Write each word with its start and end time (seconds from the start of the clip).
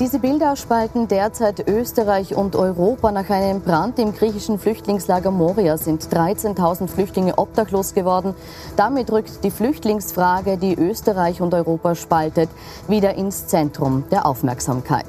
Diese 0.00 0.18
Bilder 0.18 0.56
spalten 0.56 1.06
derzeit 1.06 1.68
Österreich 1.68 2.34
und 2.34 2.56
Europa. 2.56 3.12
Nach 3.12 3.28
einem 3.28 3.60
Brand 3.60 3.98
im 3.98 4.14
griechischen 4.14 4.58
Flüchtlingslager 4.58 5.30
Moria 5.30 5.76
sind 5.76 6.02
13.000 6.04 6.88
Flüchtlinge 6.88 7.36
obdachlos 7.36 7.92
geworden. 7.94 8.34
Damit 8.74 9.12
rückt 9.12 9.44
die 9.44 9.50
Flüchtlingsfrage, 9.50 10.56
die 10.56 10.74
Österreich 10.74 11.40
und 11.42 11.52
Europa 11.54 11.94
spaltet, 11.94 12.48
wieder 12.88 13.14
ins 13.14 13.46
Zentrum 13.46 14.04
der 14.10 14.26
Aufmerksamkeit. 14.26 15.06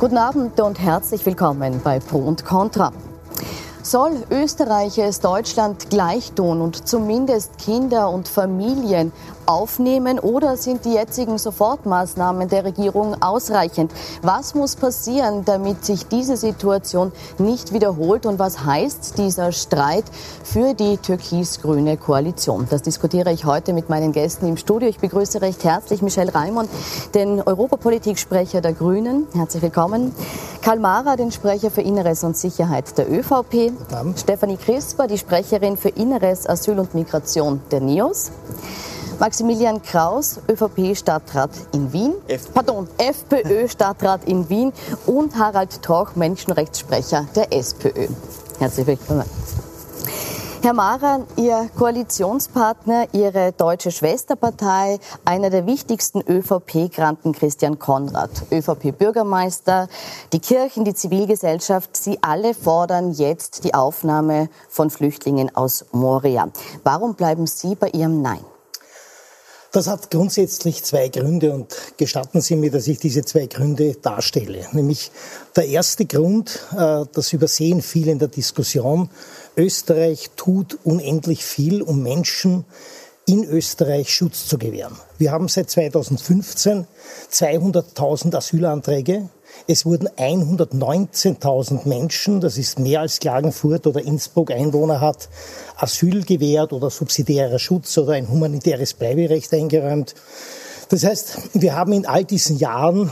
Guten 0.00 0.16
Abend 0.16 0.58
und 0.60 0.80
herzlich 0.80 1.24
willkommen 1.26 1.80
bei 1.84 2.00
Pro 2.00 2.18
und 2.18 2.44
Contra. 2.44 2.90
Soll 3.84 4.12
Österreich 4.30 4.96
es 4.98 5.20
Deutschland 5.20 5.90
gleich 5.90 6.32
tun 6.32 6.60
und 6.60 6.88
zumindest 6.88 7.58
Kinder 7.58 8.10
und 8.10 8.28
Familien 8.28 9.12
aufnehmen 9.46 10.18
oder 10.18 10.56
sind 10.56 10.84
die 10.84 10.94
jetzigen 10.94 11.38
Sofortmaßnahmen 11.38 12.48
der 12.48 12.64
Regierung 12.64 13.20
ausreichend? 13.22 13.92
Was 14.22 14.54
muss 14.54 14.76
passieren, 14.76 15.44
damit 15.44 15.84
sich 15.84 16.06
diese 16.06 16.36
Situation 16.36 17.12
nicht 17.38 17.72
wiederholt 17.72 18.26
und 18.26 18.38
was 18.38 18.64
heißt 18.64 19.18
dieser 19.18 19.52
Streit 19.52 20.04
für 20.44 20.74
die 20.74 20.96
türkis-grüne 20.96 21.96
Koalition? 21.96 22.66
Das 22.70 22.82
diskutiere 22.82 23.32
ich 23.32 23.44
heute 23.44 23.72
mit 23.72 23.88
meinen 23.88 24.12
Gästen 24.12 24.48
im 24.48 24.56
Studio. 24.56 24.88
Ich 24.88 24.98
begrüße 24.98 25.42
recht 25.42 25.64
herzlich 25.64 26.02
Michel 26.02 26.30
Raimond, 26.30 26.68
den 27.14 27.42
Europapolitiksprecher 27.42 28.60
der 28.60 28.72
Grünen. 28.72 29.26
Herzlich 29.34 29.62
willkommen. 29.62 30.14
Karl 30.62 30.78
Mara, 30.78 31.16
den 31.16 31.32
Sprecher 31.32 31.70
für 31.70 31.82
Inneres 31.82 32.22
und 32.22 32.36
Sicherheit 32.36 32.96
der 32.96 33.10
ÖVP. 33.10 33.72
Stefanie 34.16 34.56
Crisper, 34.56 35.06
die 35.06 35.18
Sprecherin 35.18 35.76
für 35.76 35.88
Inneres, 35.88 36.48
Asyl 36.48 36.78
und 36.78 36.94
Migration 36.94 37.60
der 37.70 37.80
NIOS. 37.80 38.30
Maximilian 39.22 39.80
Kraus, 39.80 40.40
ÖVP-Stadtrat 40.48 41.50
in 41.74 41.92
Wien. 41.92 42.14
FPÖ. 42.26 42.52
Pardon, 42.54 42.88
FPÖ-Stadtrat 42.98 44.24
in 44.24 44.48
Wien. 44.48 44.72
Und 45.06 45.38
Harald 45.38 45.80
Troch, 45.80 46.16
Menschenrechtssprecher 46.16 47.28
der 47.36 47.52
SPÖ. 47.52 48.08
Herzlich 48.58 48.84
willkommen. 48.84 49.22
Herr 50.62 50.72
Mara, 50.72 51.20
Ihr 51.36 51.70
Koalitionspartner, 51.78 53.06
Ihre 53.12 53.52
deutsche 53.52 53.92
Schwesterpartei, 53.92 54.98
einer 55.24 55.50
der 55.50 55.66
wichtigsten 55.66 56.20
ÖVP-Granten 56.20 57.30
Christian 57.30 57.78
Konrad, 57.78 58.30
ÖVP-Bürgermeister, 58.50 59.86
die 60.32 60.40
Kirchen, 60.40 60.84
die 60.84 60.94
Zivilgesellschaft, 60.94 61.96
Sie 61.96 62.18
alle 62.22 62.54
fordern 62.54 63.12
jetzt 63.12 63.62
die 63.62 63.74
Aufnahme 63.74 64.48
von 64.68 64.90
Flüchtlingen 64.90 65.54
aus 65.54 65.84
Moria. 65.92 66.48
Warum 66.82 67.14
bleiben 67.14 67.46
Sie 67.46 67.76
bei 67.76 67.90
Ihrem 67.90 68.20
Nein? 68.20 68.44
Das 69.72 69.86
hat 69.86 70.10
grundsätzlich 70.10 70.84
zwei 70.84 71.08
Gründe 71.08 71.54
und 71.54 71.74
gestatten 71.96 72.42
Sie 72.42 72.56
mir, 72.56 72.70
dass 72.70 72.86
ich 72.88 72.98
diese 72.98 73.24
zwei 73.24 73.46
Gründe 73.46 73.94
darstelle. 73.94 74.66
Nämlich 74.72 75.10
der 75.56 75.66
erste 75.66 76.04
Grund, 76.04 76.60
äh, 76.76 77.06
das 77.10 77.32
übersehen 77.32 77.80
viele 77.80 78.12
in 78.12 78.18
der 78.18 78.28
Diskussion, 78.28 79.08
Österreich 79.56 80.30
tut 80.36 80.78
unendlich 80.84 81.42
viel, 81.42 81.80
um 81.80 82.02
Menschen 82.02 82.66
in 83.26 83.44
Österreich 83.44 84.12
Schutz 84.12 84.46
zu 84.46 84.58
gewähren. 84.58 84.96
Wir 85.18 85.32
haben 85.32 85.48
seit 85.48 85.70
2015 85.70 86.86
200.000 87.30 88.36
Asylanträge 88.36 89.28
es 89.66 89.86
wurden 89.86 90.08
119.000 90.08 91.86
Menschen, 91.88 92.40
das 92.40 92.58
ist 92.58 92.78
mehr 92.78 93.00
als 93.00 93.20
Klagenfurt 93.20 93.86
oder 93.86 94.02
Innsbruck 94.02 94.50
Einwohner 94.50 95.00
hat, 95.00 95.28
Asyl 95.76 96.24
gewährt 96.24 96.72
oder 96.72 96.90
subsidiärer 96.90 97.58
Schutz 97.58 97.96
oder 97.98 98.12
ein 98.12 98.28
humanitäres 98.28 98.94
Bleiberecht 98.94 99.52
eingeräumt. 99.52 100.14
Das 100.88 101.04
heißt, 101.04 101.36
wir 101.54 101.76
haben 101.76 101.92
in 101.92 102.06
all 102.06 102.24
diesen 102.24 102.58
Jahren 102.58 103.10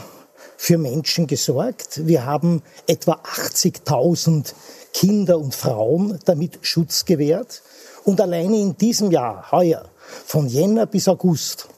für 0.57 0.77
Menschen 0.77 1.27
gesorgt. 1.27 2.07
Wir 2.07 2.27
haben 2.27 2.63
etwa 2.87 3.13
80.000 3.13 4.53
Kinder 4.93 5.39
und 5.39 5.55
Frauen 5.55 6.19
damit 6.25 6.59
Schutz 6.63 7.05
gewährt. 7.05 7.63
Und 8.05 8.21
alleine 8.21 8.57
in 8.57 8.77
diesem 8.77 9.11
Jahr, 9.11 9.53
heuer, 9.53 9.85
von 10.27 10.47
Jänner 10.47 10.87
bis 10.87 11.09
August, 11.09 11.69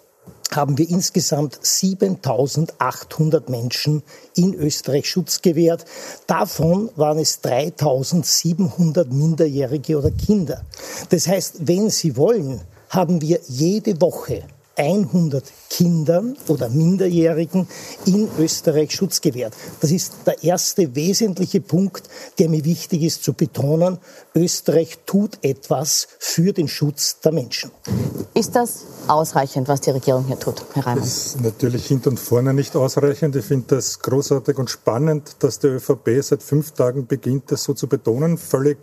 haben 0.57 0.77
wir 0.79 0.89
insgesamt 0.89 1.59
7800 1.61 3.49
Menschen 3.49 4.03
in 4.35 4.55
Österreich 4.55 5.09
Schutz 5.09 5.41
gewährt. 5.43 5.85
Davon 6.27 6.91
waren 6.97 7.19
es 7.19 7.41
3700 7.41 9.11
Minderjährige 9.11 9.99
oder 9.99 10.11
Kinder. 10.11 10.63
Das 11.09 11.27
heißt, 11.27 11.67
wenn 11.67 11.91
Sie 11.91 12.17
wollen, 12.17 12.61
haben 12.91 13.21
wir 13.23 13.41
jede 13.49 14.01
Woche 14.01 14.45
100 14.77 15.45
Kindern 15.71 16.37
oder 16.49 16.69
Minderjährigen 16.69 17.67
in 18.07 18.29
Österreich 18.39 18.93
Schutz 18.93 19.21
gewährt. 19.21 19.55
Das 19.81 19.91
ist 19.91 20.15
der 20.27 20.43
erste 20.43 20.95
wesentliche 20.95 21.61
Punkt, 21.61 22.09
der 22.39 22.49
mir 22.49 22.65
wichtig 22.65 23.03
ist 23.03 23.25
zu 23.25 23.33
betonen. 23.33 23.99
Österreich 24.35 24.99
tut 25.07 25.39
etwas 25.43 26.09
für 26.19 26.53
den 26.53 26.69
Schutz 26.69 27.21
der 27.21 27.33
Menschen. 27.33 27.71
Ist 28.35 28.57
das 28.57 28.85
ausreichend, 29.09 29.69
was 29.69 29.81
die 29.83 29.91
Regierung 29.91 30.27
hier 30.27 30.39
tut, 30.39 30.65
Herr 30.75 30.87
Reimann? 30.87 31.05
Das 31.05 31.27
ist 31.27 31.41
natürlich 31.41 31.87
hinten 31.87 32.11
und 32.11 32.21
vorne 32.21 32.55
nicht 32.55 32.77
ausreichend. 32.77 33.37
Ich 33.37 33.45
finde 33.45 33.77
das 33.77 33.99
großartig 34.01 34.59
und 34.59 34.71
spannend, 34.71 35.37
dass 35.41 35.59
die 35.59 35.69
ÖVP 35.69 36.23
seit 36.23 36.43
fünf 36.43 36.73
Tagen 36.73 37.07
beginnt, 37.07 37.51
das 37.51 37.65
so 37.65 37.75
zu 37.75 37.89
betonen. 37.89 38.39
Völlig 38.39 38.79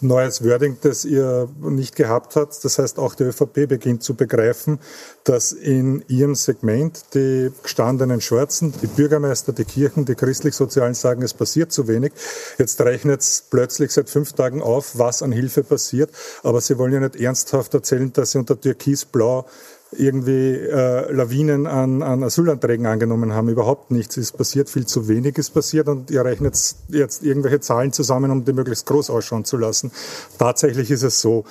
neues 0.00 0.44
Wording, 0.44 0.76
das 0.82 1.04
ihr 1.04 1.48
nicht 1.60 1.96
gehabt 1.96 2.36
habt. 2.36 2.64
Das 2.64 2.78
heißt, 2.78 2.98
auch 2.98 3.14
die 3.14 3.24
ÖVP 3.24 3.68
beginnt 3.68 4.02
zu 4.02 4.14
begreifen, 4.14 4.80
dass 5.30 5.52
in 5.52 6.02
ihrem 6.08 6.34
Segment 6.34 7.14
die 7.14 7.52
gestandenen 7.62 8.20
Schwarzen, 8.20 8.74
die 8.82 8.88
Bürgermeister, 8.88 9.52
die 9.52 9.64
Kirchen, 9.64 10.04
die 10.04 10.16
christlich-sozialen 10.16 10.94
sagen, 10.94 11.22
es 11.22 11.34
passiert 11.34 11.70
zu 11.70 11.86
wenig. 11.86 12.12
Jetzt 12.58 12.80
rechnet 12.80 13.20
es 13.20 13.44
plötzlich 13.48 13.92
seit 13.92 14.10
fünf 14.10 14.32
Tagen 14.32 14.60
auf, 14.60 14.98
was 14.98 15.22
an 15.22 15.30
Hilfe 15.30 15.62
passiert. 15.62 16.10
Aber 16.42 16.60
sie 16.60 16.78
wollen 16.78 16.94
ja 16.94 16.98
nicht 16.98 17.14
ernsthaft 17.14 17.72
erzählen, 17.74 18.12
dass 18.12 18.32
sie 18.32 18.38
unter 18.38 18.60
Türkisblau 18.60 19.46
irgendwie 19.92 20.56
äh, 20.56 21.12
Lawinen 21.12 21.68
an, 21.68 22.02
an 22.02 22.24
Asylanträgen 22.24 22.86
angenommen 22.86 23.32
haben. 23.32 23.48
Überhaupt 23.50 23.92
nichts. 23.92 24.16
Es 24.16 24.32
passiert 24.32 24.68
viel 24.68 24.86
zu 24.86 25.06
wenig 25.06 25.38
ist 25.38 25.50
passiert 25.50 25.86
und 25.86 26.10
ihr 26.10 26.24
rechnet 26.24 26.58
jetzt 26.88 27.22
irgendwelche 27.22 27.60
Zahlen 27.60 27.92
zusammen, 27.92 28.32
um 28.32 28.44
die 28.44 28.52
möglichst 28.52 28.86
groß 28.86 29.10
ausschauen 29.10 29.44
zu 29.44 29.56
lassen. 29.56 29.92
Tatsächlich 30.38 30.90
ist 30.90 31.04
es 31.04 31.20
so. 31.20 31.44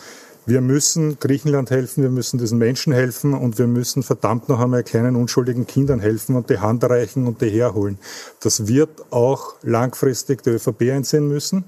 Wir 0.46 0.62
müssen 0.62 1.20
Griechenland 1.20 1.70
helfen, 1.70 2.04
wir 2.04 2.10
müssen 2.10 2.40
diesen 2.40 2.58
Menschen 2.58 2.94
helfen 2.94 3.34
und 3.34 3.58
wir 3.60 3.68
müssen 3.68 4.04
verdammt 4.04 4.50
noch 4.50 4.60
einmal 4.60 4.84
kleinen 4.84 5.16
unschuldigen 5.16 5.68
Kindern 5.68 6.00
helfen 6.00 6.36
und 6.36 6.50
die 6.50 6.60
Hand 6.60 6.84
reichen 6.84 7.28
und 7.28 7.42
die 7.42 7.50
herholen. 7.50 8.00
Das 8.40 8.68
wird 8.68 8.90
auch 9.12 9.56
langfristig 9.62 10.44
die 10.44 10.52
ÖVP 10.52 10.92
einsehen 10.92 11.28
müssen 11.28 11.66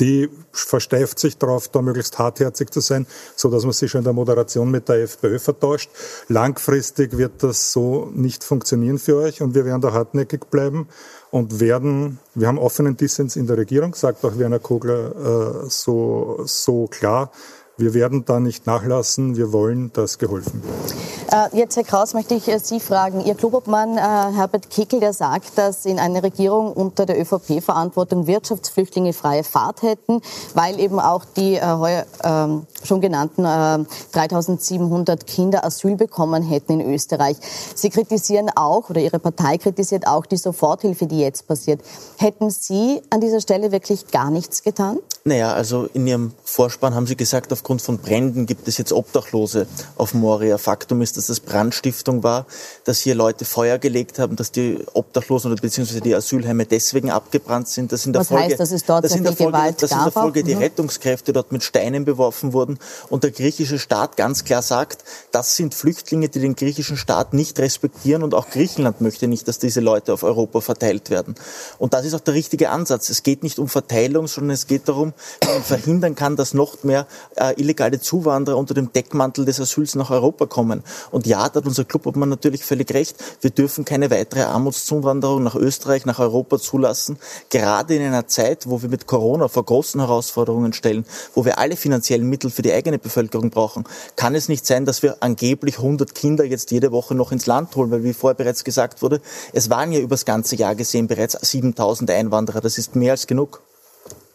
die 0.00 0.28
versteift 0.52 1.18
sich 1.18 1.38
darauf, 1.38 1.68
da 1.68 1.80
möglichst 1.82 2.18
hartherzig 2.18 2.70
zu 2.70 2.80
sein, 2.80 3.06
so 3.36 3.50
dass 3.50 3.64
man 3.64 3.72
sich 3.72 3.90
schon 3.90 4.00
in 4.00 4.04
der 4.04 4.12
Moderation 4.12 4.70
mit 4.70 4.88
der 4.88 5.02
FPÖ 5.02 5.38
vertauscht. 5.38 5.90
Langfristig 6.28 7.16
wird 7.16 7.42
das 7.42 7.72
so 7.72 8.10
nicht 8.14 8.44
funktionieren 8.44 8.98
für 8.98 9.16
euch 9.16 9.40
und 9.40 9.54
wir 9.54 9.64
werden 9.64 9.80
da 9.80 9.92
hartnäckig 9.92 10.50
bleiben 10.50 10.88
und 11.30 11.60
werden, 11.60 12.18
wir 12.34 12.48
haben 12.48 12.58
offenen 12.58 12.96
Dissens 12.96 13.36
in 13.36 13.46
der 13.46 13.56
Regierung, 13.56 13.94
sagt 13.94 14.24
auch 14.24 14.38
Werner 14.38 14.58
Kogler 14.58 15.64
äh, 15.64 15.70
so, 15.70 16.42
so 16.44 16.86
klar, 16.86 17.30
wir 17.76 17.94
werden 17.94 18.24
da 18.24 18.38
nicht 18.40 18.66
nachlassen. 18.66 19.36
Wir 19.36 19.52
wollen, 19.52 19.92
dass 19.92 20.18
geholfen 20.18 20.62
wird. 20.62 20.94
Äh, 21.32 21.56
jetzt, 21.56 21.76
Herr 21.76 21.84
Kraus, 21.84 22.12
möchte 22.12 22.34
ich 22.34 22.46
äh, 22.48 22.58
Sie 22.58 22.78
fragen. 22.78 23.24
Ihr 23.24 23.34
Klubobmann 23.34 23.96
äh, 23.96 24.00
Herbert 24.00 24.68
Kickel, 24.68 25.00
der 25.00 25.14
sagt, 25.14 25.56
dass 25.56 25.86
in 25.86 25.98
einer 25.98 26.22
Regierung 26.22 26.72
unter 26.74 27.06
der 27.06 27.18
ÖVP-Verantwortung 27.18 28.26
Wirtschaftsflüchtlinge 28.26 29.14
freie 29.14 29.42
Fahrt 29.42 29.80
hätten, 29.80 30.20
weil 30.54 30.78
eben 30.78 31.00
auch 31.00 31.24
die 31.24 31.54
äh, 31.54 32.04
ähm, 32.24 32.66
schon 32.84 33.00
genannten 33.00 33.42
3700 33.42 35.26
Kinder 35.26 35.64
Asyl 35.64 35.96
bekommen 35.96 36.42
hätten 36.42 36.80
in 36.80 36.92
Österreich. 36.92 37.36
Sie 37.74 37.88
kritisieren 37.90 38.50
auch, 38.54 38.90
oder 38.90 39.00
Ihre 39.00 39.18
Partei 39.18 39.56
kritisiert 39.56 40.06
auch 40.06 40.26
die 40.26 40.36
Soforthilfe, 40.36 41.06
die 41.06 41.20
jetzt 41.20 41.46
passiert. 41.46 41.80
Hätten 42.18 42.50
Sie 42.50 43.00
an 43.10 43.20
dieser 43.20 43.40
Stelle 43.40 43.72
wirklich 43.72 44.08
gar 44.08 44.30
nichts 44.30 44.62
getan? 44.62 44.98
Naja, 45.24 45.52
also 45.52 45.88
in 45.94 46.04
Ihrem 46.04 46.32
Vorspann 46.42 46.96
haben 46.96 47.06
Sie 47.06 47.16
gesagt, 47.16 47.52
aufgrund 47.52 47.80
von 47.80 47.98
Bränden 47.98 48.44
gibt 48.44 48.66
es 48.66 48.76
jetzt 48.76 48.92
Obdachlose 48.92 49.68
auf 49.96 50.14
Moria. 50.14 50.58
Faktum 50.58 51.00
ist, 51.00 51.16
dass 51.16 51.28
das 51.28 51.38
Brandstiftung 51.38 52.24
war, 52.24 52.44
dass 52.84 52.98
hier 52.98 53.14
Leute 53.14 53.44
Feuer 53.44 53.78
gelegt 53.78 54.18
haben, 54.18 54.34
dass 54.34 54.50
die 54.50 54.78
Obdachlosen 54.94 55.52
oder 55.52 55.60
beziehungsweise 55.62 56.00
die 56.00 56.12
Asylheime 56.12 56.66
deswegen 56.66 57.12
abgebrannt 57.12 57.68
sind. 57.68 57.92
Dass 57.92 58.04
in 58.04 58.12
der 58.12 58.20
Was 58.20 58.28
Folge, 58.28 58.44
heißt, 58.46 58.58
dass 58.58 58.72
es 58.72 58.84
dort 58.84 59.04
dass 59.04 59.14
in 59.14 59.22
der 59.22 59.32
Folge, 59.32 59.52
Gewalt 59.52 59.80
dass 59.80 59.92
in 59.92 59.98
der 60.02 60.10
Folge 60.10 60.42
die 60.42 60.56
Mhm. 60.56 60.60
Rettungskräfte 60.62 61.32
dort 61.32 61.52
mit 61.52 61.62
Steinen 61.62 62.04
beworfen 62.04 62.52
wurden 62.52 62.80
und 63.08 63.22
der 63.22 63.30
griechische 63.30 63.78
Staat 63.78 64.16
ganz 64.16 64.42
klar 64.42 64.62
sagt, 64.62 65.04
das 65.30 65.54
sind 65.54 65.72
Flüchtlinge, 65.72 66.30
die 66.30 66.40
den 66.40 66.56
griechischen 66.56 66.96
Staat 66.96 67.32
nicht 67.32 67.60
respektieren 67.60 68.24
und 68.24 68.34
auch 68.34 68.50
Griechenland 68.50 69.00
möchte 69.00 69.28
nicht, 69.28 69.46
dass 69.46 69.60
diese 69.60 69.80
Leute 69.80 70.12
auf 70.12 70.24
Europa 70.24 70.60
verteilt 70.60 71.10
werden. 71.10 71.36
Und 71.78 71.94
das 71.94 72.04
ist 72.04 72.14
auch 72.14 72.20
der 72.20 72.34
richtige 72.34 72.70
Ansatz. 72.70 73.08
Es 73.08 73.22
geht 73.22 73.44
nicht 73.44 73.60
um 73.60 73.68
Verteilung, 73.68 74.26
sondern 74.26 74.50
es 74.54 74.66
geht 74.66 74.88
darum, 74.88 75.11
haben, 75.42 75.52
man 75.52 75.62
verhindern 75.62 76.14
kann, 76.14 76.36
dass 76.36 76.54
noch 76.54 76.82
mehr 76.82 77.06
äh, 77.36 77.54
illegale 77.60 78.00
Zuwanderer 78.00 78.56
unter 78.56 78.74
dem 78.74 78.92
Deckmantel 78.92 79.44
des 79.44 79.60
Asyls 79.60 79.94
nach 79.94 80.10
Europa 80.10 80.46
kommen. 80.46 80.82
Und 81.10 81.26
ja, 81.26 81.48
da 81.48 81.56
hat 81.56 81.66
unser 81.66 81.84
Clubobmann 81.84 82.28
natürlich 82.28 82.64
völlig 82.64 82.92
recht. 82.94 83.16
Wir 83.40 83.50
dürfen 83.50 83.84
keine 83.84 84.10
weitere 84.10 84.42
Armutszuwanderung 84.42 85.42
nach 85.42 85.54
Österreich, 85.54 86.06
nach 86.06 86.18
Europa 86.18 86.58
zulassen. 86.58 87.18
Gerade 87.50 87.94
in 87.94 88.02
einer 88.02 88.26
Zeit, 88.26 88.68
wo 88.68 88.82
wir 88.82 88.88
mit 88.88 89.06
Corona 89.06 89.48
vor 89.48 89.64
großen 89.64 90.00
Herausforderungen 90.00 90.72
stellen, 90.72 91.04
wo 91.34 91.44
wir 91.44 91.58
alle 91.58 91.76
finanziellen 91.76 92.28
Mittel 92.28 92.50
für 92.50 92.62
die 92.62 92.72
eigene 92.72 92.98
Bevölkerung 92.98 93.50
brauchen, 93.50 93.84
kann 94.16 94.34
es 94.34 94.48
nicht 94.48 94.66
sein, 94.66 94.84
dass 94.84 95.02
wir 95.02 95.16
angeblich 95.20 95.78
100 95.78 96.14
Kinder 96.14 96.44
jetzt 96.44 96.70
jede 96.70 96.92
Woche 96.92 97.14
noch 97.14 97.32
ins 97.32 97.46
Land 97.46 97.74
holen, 97.76 97.90
weil 97.90 98.04
wie 98.04 98.12
vorher 98.12 98.36
bereits 98.36 98.64
gesagt 98.64 99.02
wurde, 99.02 99.20
es 99.52 99.70
waren 99.70 99.92
ja 99.92 100.00
übers 100.00 100.24
ganze 100.24 100.56
Jahr 100.56 100.74
gesehen 100.74 101.06
bereits 101.06 101.38
7000 101.40 102.10
Einwanderer. 102.10 102.60
Das 102.60 102.78
ist 102.78 102.96
mehr 102.96 103.12
als 103.12 103.26
genug. 103.26 103.62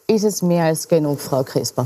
Ist 0.10 0.24
es 0.24 0.42
mehr 0.42 0.64
als 0.64 0.88
genug, 0.88 1.20
Frau 1.20 1.44
Crisper? 1.44 1.86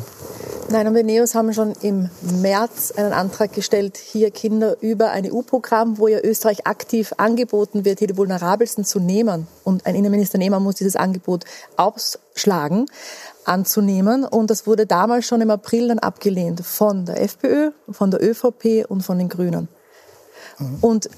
Nein, 0.69 0.88
und 0.88 0.94
wir 0.94 1.03
Neos 1.03 1.33
haben 1.33 1.51
schon 1.53 1.73
im 1.81 2.12
März 2.21 2.94
einen 2.95 3.13
Antrag 3.13 3.51
gestellt, 3.51 3.97
hier 3.97 4.29
Kinder 4.29 4.77
über 4.79 5.09
ein 5.09 5.25
EU-Programm, 5.25 5.97
wo 5.97 6.07
ja 6.07 6.19
Österreich 6.19 6.68
aktiv 6.68 7.13
angeboten 7.18 7.83
wird, 7.83 7.97
hier 7.97 8.07
die 8.07 8.15
Vulnerabelsten 8.15 8.85
zu 8.85 9.00
nehmen. 9.00 9.47
Und 9.63 9.88
ein 9.88 9.95
Innenminister 9.95 10.38
Nehmer 10.38 10.59
muss 10.59 10.75
dieses 10.75 10.95
Angebot 10.95 11.45
ausschlagen, 11.77 12.85
anzunehmen. 13.44 14.24
Und 14.24 14.51
das 14.51 14.67
wurde 14.67 14.85
damals 14.85 15.25
schon 15.25 15.41
im 15.41 15.50
April 15.50 15.88
dann 15.88 15.97
abgelehnt 15.97 16.63
von 16.63 17.07
der 17.07 17.24
FPÖ, 17.24 17.71
von 17.89 18.12
der 18.12 18.24
ÖVP 18.24 18.85
und 18.88 19.01
von 19.01 19.17
den 19.17 19.29
Grünen. 19.29 19.67
Mhm. 20.59 20.77
Und 20.81 21.09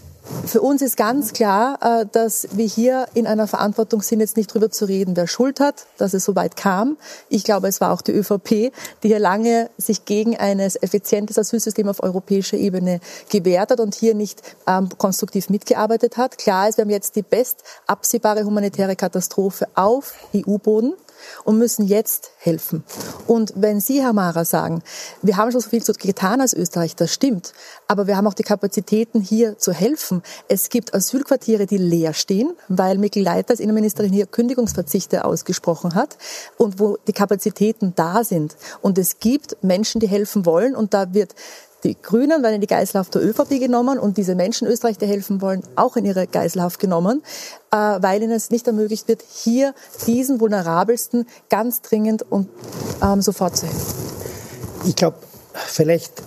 für 0.45 0.61
uns 0.61 0.81
ist 0.81 0.95
ganz 0.95 1.33
klar, 1.33 1.79
äh, 1.81 2.05
dass 2.09 2.47
wir 2.53 2.65
hier 2.65 3.07
in 3.13 3.27
einer 3.27 3.47
Verantwortung 3.47 4.01
sind, 4.01 4.21
jetzt 4.21 4.37
nicht 4.37 4.51
darüber 4.51 4.71
zu 4.71 4.85
reden, 4.85 5.17
wer 5.17 5.27
Schuld 5.27 5.59
hat, 5.59 5.85
dass 5.97 6.13
es 6.13 6.23
so 6.23 6.35
weit 6.35 6.55
kam. 6.55 6.97
Ich 7.27 7.43
glaube, 7.43 7.67
es 7.67 7.81
war 7.81 7.91
auch 7.91 8.01
die 8.01 8.13
ÖVP, 8.13 8.71
die 9.03 9.07
hier 9.07 9.19
lange 9.19 9.69
sich 9.77 10.05
gegen 10.05 10.37
ein 10.37 10.59
effizientes 10.59 11.37
Asylsystem 11.37 11.89
auf 11.89 12.01
europäischer 12.01 12.57
Ebene 12.57 13.01
gewehrt 13.29 13.71
hat 13.71 13.79
und 13.81 13.95
hier 13.95 14.15
nicht 14.15 14.41
ähm, 14.65 14.89
konstruktiv 14.97 15.49
mitgearbeitet 15.49 16.15
hat. 16.15 16.37
Klar 16.37 16.69
ist, 16.69 16.77
wir 16.77 16.83
haben 16.83 16.91
jetzt 16.91 17.15
die 17.17 17.21
best 17.21 17.63
absehbare 17.87 18.45
humanitäre 18.45 18.95
Katastrophe 18.95 19.67
auf 19.75 20.13
EU-Boden 20.33 20.93
und 21.43 21.57
müssen 21.57 21.87
jetzt 21.87 22.31
helfen. 22.37 22.83
Und 23.27 23.53
wenn 23.55 23.79
Sie, 23.79 24.01
Herr 24.01 24.13
Mara, 24.13 24.45
sagen, 24.45 24.81
wir 25.21 25.37
haben 25.37 25.51
schon 25.51 25.61
so 25.61 25.69
viel 25.69 25.81
getan 25.81 26.41
als 26.41 26.53
Österreich, 26.53 26.95
das 26.95 27.13
stimmt, 27.13 27.53
aber 27.87 28.07
wir 28.07 28.17
haben 28.17 28.27
auch 28.27 28.33
die 28.33 28.43
Kapazitäten, 28.43 29.21
hier 29.21 29.57
zu 29.57 29.71
helfen. 29.71 30.21
Es 30.47 30.69
gibt 30.69 30.93
Asylquartiere, 30.93 31.65
die 31.65 31.77
leer 31.77 32.13
stehen, 32.13 32.53
weil 32.67 32.97
Mikkel 32.97 33.23
Leiter 33.23 33.51
als 33.51 33.59
Innenministerin 33.59 34.11
hier 34.11 34.25
Kündigungsverzichte 34.25 35.25
ausgesprochen 35.25 35.95
hat 35.95 36.17
und 36.57 36.79
wo 36.79 36.97
die 37.07 37.13
Kapazitäten 37.13 37.93
da 37.95 38.23
sind. 38.23 38.55
Und 38.81 38.97
es 38.97 39.19
gibt 39.19 39.57
Menschen, 39.61 39.99
die 39.99 40.07
helfen 40.07 40.45
wollen 40.45 40.75
und 40.75 40.93
da 40.93 41.13
wird 41.13 41.35
die 41.83 41.97
Grünen 42.01 42.43
werden 42.43 42.55
in 42.55 42.61
die 42.61 42.67
Geiselhaft 42.67 43.15
der 43.15 43.23
ÖVP 43.23 43.59
genommen 43.59 43.99
und 43.99 44.17
diese 44.17 44.35
Menschen 44.35 44.67
Österreich, 44.67 44.97
die 44.97 45.05
helfen 45.05 45.41
wollen, 45.41 45.63
auch 45.75 45.95
in 45.95 46.05
ihre 46.05 46.27
Geiselhaft 46.27 46.79
genommen, 46.79 47.23
äh, 47.71 47.75
weil 47.75 48.21
ihnen 48.21 48.31
es 48.31 48.49
nicht 48.49 48.67
ermöglicht 48.67 49.07
wird, 49.07 49.23
hier 49.33 49.73
diesen 50.07 50.39
Vulnerabelsten 50.39 51.27
ganz 51.49 51.81
dringend 51.81 52.23
und 52.31 52.49
ähm, 53.01 53.21
sofort 53.21 53.57
zu 53.57 53.65
helfen. 53.65 53.93
Ich 54.85 54.95
glaube, 54.95 55.17
vielleicht 55.53 56.21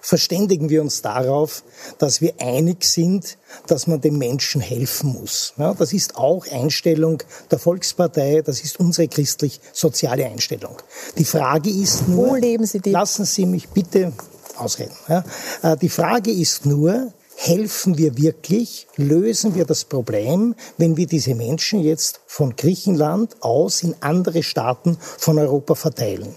verständigen 0.00 0.68
wir 0.68 0.82
uns 0.82 1.00
darauf, 1.00 1.64
dass 1.98 2.20
wir 2.20 2.34
einig 2.38 2.84
sind, 2.84 3.38
dass 3.66 3.86
man 3.86 4.00
den 4.00 4.18
Menschen 4.18 4.60
helfen 4.60 5.12
muss. 5.12 5.54
Ja, 5.56 5.72
das 5.72 5.92
ist 5.92 6.16
auch 6.16 6.46
Einstellung 6.50 7.22
der 7.50 7.58
Volkspartei, 7.58 8.42
das 8.44 8.60
ist 8.62 8.78
unsere 8.78 9.08
christlich-soziale 9.08 10.26
Einstellung. 10.26 10.76
Die 11.16 11.24
Frage 11.24 11.70
ist 11.70 12.06
nur, 12.06 12.28
Wo 12.28 12.34
leben 12.34 12.66
Sie 12.66 12.80
die? 12.80 12.90
lassen 12.90 13.24
Sie 13.24 13.46
mich 13.46 13.70
bitte 13.70 14.12
ausreden. 14.56 14.94
Ja. 15.08 15.24
Äh, 15.62 15.76
die 15.76 15.88
Frage 15.88 16.30
ist 16.30 16.66
nur, 16.66 17.12
helfen 17.36 17.98
wir 17.98 18.16
wirklich, 18.16 18.86
lösen 18.96 19.54
wir 19.54 19.64
das 19.64 19.84
Problem, 19.84 20.54
wenn 20.78 20.96
wir 20.96 21.06
diese 21.06 21.34
Menschen 21.34 21.80
jetzt 21.80 22.20
von 22.26 22.56
Griechenland 22.56 23.36
aus 23.40 23.82
in 23.82 23.94
andere 24.00 24.42
Staaten 24.42 24.96
von 25.00 25.38
Europa 25.38 25.74
verteilen. 25.74 26.34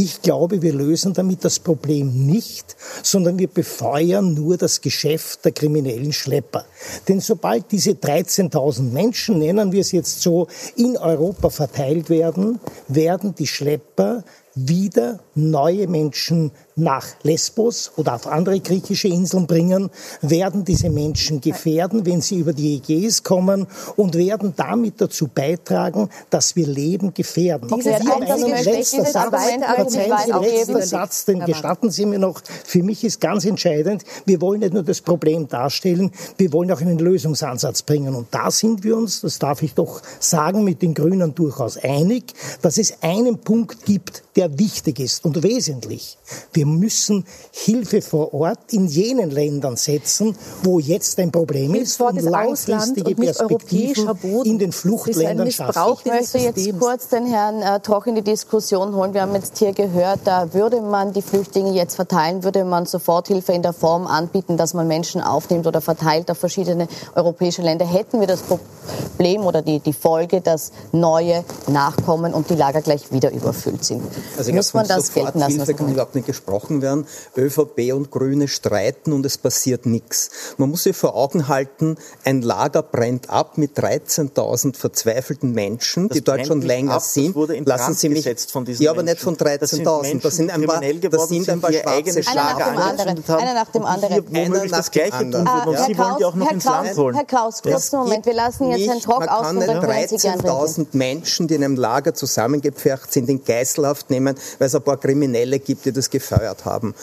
Ich 0.00 0.22
glaube, 0.22 0.62
wir 0.62 0.72
lösen 0.72 1.12
damit 1.12 1.44
das 1.44 1.58
Problem 1.58 2.24
nicht, 2.24 2.76
sondern 3.02 3.36
wir 3.36 3.48
befeuern 3.48 4.32
nur 4.32 4.56
das 4.56 4.80
Geschäft 4.80 5.44
der 5.44 5.50
kriminellen 5.50 6.12
Schlepper. 6.12 6.64
Denn 7.08 7.18
sobald 7.18 7.72
diese 7.72 7.90
13.000 7.90 8.92
Menschen, 8.92 9.40
nennen 9.40 9.72
wir 9.72 9.80
es 9.80 9.90
jetzt 9.90 10.22
so, 10.22 10.46
in 10.76 10.96
Europa 10.96 11.50
verteilt 11.50 12.10
werden, 12.10 12.60
werden 12.86 13.34
die 13.34 13.48
Schlepper 13.48 14.22
wieder 14.54 15.18
neue 15.34 15.88
Menschen 15.88 16.52
nach 16.78 17.06
Lesbos 17.22 17.92
oder 17.96 18.14
auf 18.14 18.26
andere 18.26 18.60
griechische 18.60 19.08
Inseln 19.08 19.46
bringen, 19.46 19.90
werden 20.22 20.64
diese 20.64 20.90
Menschen 20.90 21.40
gefährden, 21.40 22.06
wenn 22.06 22.20
sie 22.20 22.38
über 22.38 22.52
die 22.52 22.76
Ägäis 22.76 23.22
kommen 23.22 23.66
und 23.96 24.14
werden 24.14 24.54
damit 24.56 25.00
dazu 25.00 25.28
beitragen, 25.28 26.08
dass 26.30 26.56
wir 26.56 26.66
Leben 26.66 27.14
gefährden. 27.14 27.72
Okay, 27.72 27.94
ein 27.94 28.64
letzter 28.64 29.04
Satz, 29.04 29.34
verzeihen 29.76 30.14
Sie, 30.42 30.48
letzter 30.48 30.82
Satz, 30.82 31.24
den 31.24 31.44
gestatten 31.44 31.90
Sie 31.90 32.06
mir 32.06 32.18
noch. 32.18 32.40
Für 32.64 32.82
mich 32.82 33.04
ist 33.04 33.20
ganz 33.20 33.44
entscheidend, 33.44 34.04
wir 34.24 34.40
wollen 34.40 34.60
nicht 34.60 34.74
nur 34.74 34.82
das 34.82 35.00
Problem 35.00 35.48
darstellen, 35.48 36.10
wir 36.36 36.52
wollen 36.52 36.70
auch 36.72 36.80
einen 36.80 36.98
Lösungsansatz 36.98 37.82
bringen. 37.82 38.14
Und 38.14 38.28
da 38.30 38.50
sind 38.50 38.84
wir 38.84 38.96
uns, 38.96 39.20
das 39.20 39.38
darf 39.38 39.62
ich 39.62 39.74
doch 39.74 40.02
sagen, 40.20 40.64
mit 40.64 40.82
den 40.82 40.94
Grünen 40.94 41.34
durchaus 41.34 41.76
einig, 41.76 42.34
dass 42.62 42.78
es 42.78 43.02
einen 43.02 43.38
Punkt 43.38 43.84
gibt, 43.84 44.22
der 44.36 44.58
wichtig 44.58 45.00
ist 45.00 45.24
und 45.24 45.42
wesentlich. 45.42 46.16
Wir 46.52 46.66
müssen 46.68 47.24
Hilfe 47.52 48.02
vor 48.02 48.34
Ort 48.34 48.72
in 48.72 48.86
jenen 48.86 49.30
Ländern 49.30 49.76
setzen, 49.76 50.36
wo 50.62 50.78
jetzt 50.78 51.18
ein 51.18 51.32
Problem 51.32 51.74
ist 51.74 52.00
und 52.00 52.20
langfristige 52.20 53.14
Perspektiven 53.14 54.10
in 54.44 54.58
den 54.58 54.72
Fluchtländern 54.72 55.50
schaffen. 55.50 56.00
Ich 56.04 56.12
möchte 56.12 56.38
jetzt 56.38 56.78
kurz 56.78 57.08
den 57.08 57.26
Herrn 57.26 57.62
äh, 57.62 57.80
Troch 57.80 58.06
in 58.06 58.14
die 58.14 58.22
Diskussion 58.22 58.94
holen. 58.94 59.14
Wir 59.14 59.22
haben 59.22 59.34
jetzt 59.34 59.58
hier 59.58 59.72
gehört, 59.72 60.20
da 60.24 60.52
würde 60.52 60.80
man 60.80 61.12
die 61.12 61.22
Flüchtlinge 61.22 61.72
jetzt 61.72 61.96
verteilen, 61.96 62.44
würde 62.44 62.64
man 62.64 62.86
Soforthilfe 62.86 63.52
in 63.52 63.62
der 63.62 63.72
Form 63.72 64.06
anbieten, 64.06 64.56
dass 64.56 64.74
man 64.74 64.86
Menschen 64.86 65.20
aufnimmt 65.20 65.66
oder 65.66 65.80
verteilt 65.80 66.30
auf 66.30 66.38
verschiedene 66.38 66.88
europäische 67.14 67.62
Länder. 67.62 67.86
Hätten 67.86 68.20
wir 68.20 68.26
das 68.26 68.42
Problem 68.42 69.44
oder 69.44 69.62
die, 69.62 69.80
die 69.80 69.92
Folge, 69.92 70.40
dass 70.40 70.72
neue 70.92 71.44
nachkommen 71.66 72.34
und 72.34 72.50
die 72.50 72.54
Lager 72.54 72.82
gleich 72.82 73.12
wieder 73.12 73.30
überfüllt 73.30 73.84
sind. 73.84 74.02
Also 74.36 74.52
Muss 74.52 74.74
man 74.74 74.86
das 74.86 75.12
gelten 75.12 75.38
lassen? 75.38 75.56
Hilfe 75.56 75.74
kann 75.74 75.90
überhaupt 75.90 76.14
nicht 76.14 76.26
gesprochen 76.26 76.57
werden. 76.68 77.06
ÖVP 77.36 77.92
und 77.92 78.10
Grüne 78.10 78.48
streiten 78.48 79.12
und 79.12 79.24
es 79.26 79.38
passiert 79.38 79.86
nichts. 79.86 80.30
Man 80.56 80.70
muss 80.70 80.82
sich 80.84 80.96
vor 80.96 81.14
Augen 81.14 81.48
halten, 81.48 81.96
ein 82.24 82.42
Lager 82.42 82.82
brennt 82.82 83.30
ab 83.30 83.58
mit 83.58 83.78
13.000 83.78 84.76
verzweifelten 84.76 85.52
Menschen, 85.52 86.08
das 86.08 86.16
die 86.18 86.24
dort 86.24 86.46
schon 86.46 86.62
länger 86.62 86.94
ab, 86.94 87.02
sind. 87.02 87.34
Lassen 87.66 87.94
Sie 87.94 88.08
mich 88.08 88.28
von 88.50 88.64
diesen 88.64 88.82
Ja, 88.82 88.90
aber 88.90 89.02
nicht 89.02 89.20
von 89.20 89.36
13.000. 89.36 90.22
Das 90.22 90.36
sind 90.36 90.50
ein 90.50 90.64
paar, 90.64 90.80
das 90.80 91.28
sind 91.28 91.48
ein 91.48 91.60
paar 91.60 91.72
schwarze 91.72 92.22
Schlager. 92.22 92.66
Einer 92.66 93.54
nach 93.54 93.70
dem 93.70 93.84
anderen. 93.84 94.26
Einer 94.34 94.66
nach 94.66 94.88
tun 94.88 95.12
würden. 95.32 95.68
Und 95.68 95.78
Sie 95.86 95.98
wollen 95.98 96.16
die 96.18 96.24
auch 96.24 96.34
noch 96.34 96.50
ins 96.50 96.64
Land 96.64 96.96
holen. 96.96 97.14
Herr 97.14 97.24
Kraus, 97.24 97.62
kurzen 97.62 97.98
Moment. 98.00 98.26
Wir 98.26 98.34
lassen 98.34 98.70
jetzt 98.70 98.88
Herrn 98.88 99.00
Trock 99.00 99.28
aus. 99.28 99.52
Nicht 99.52 99.68
13.000 99.68 100.86
Menschen, 100.92 101.48
die 101.48 101.54
in 101.54 101.64
einem 101.64 101.76
Lager 101.76 102.14
zusammengepfercht 102.14 103.12
sind, 103.12 103.28
in 103.28 103.44
Geiselhaft 103.44 104.10
nehmen, 104.10 104.36
weil 104.58 104.66
es 104.66 104.74
ein 104.74 104.82
paar 104.82 104.96
Kriminelle 104.96 105.58
gibt, 105.58 105.84
die 105.84 105.92
das 105.92 106.10
gefeuert 106.38 106.64
haben. 106.64 106.94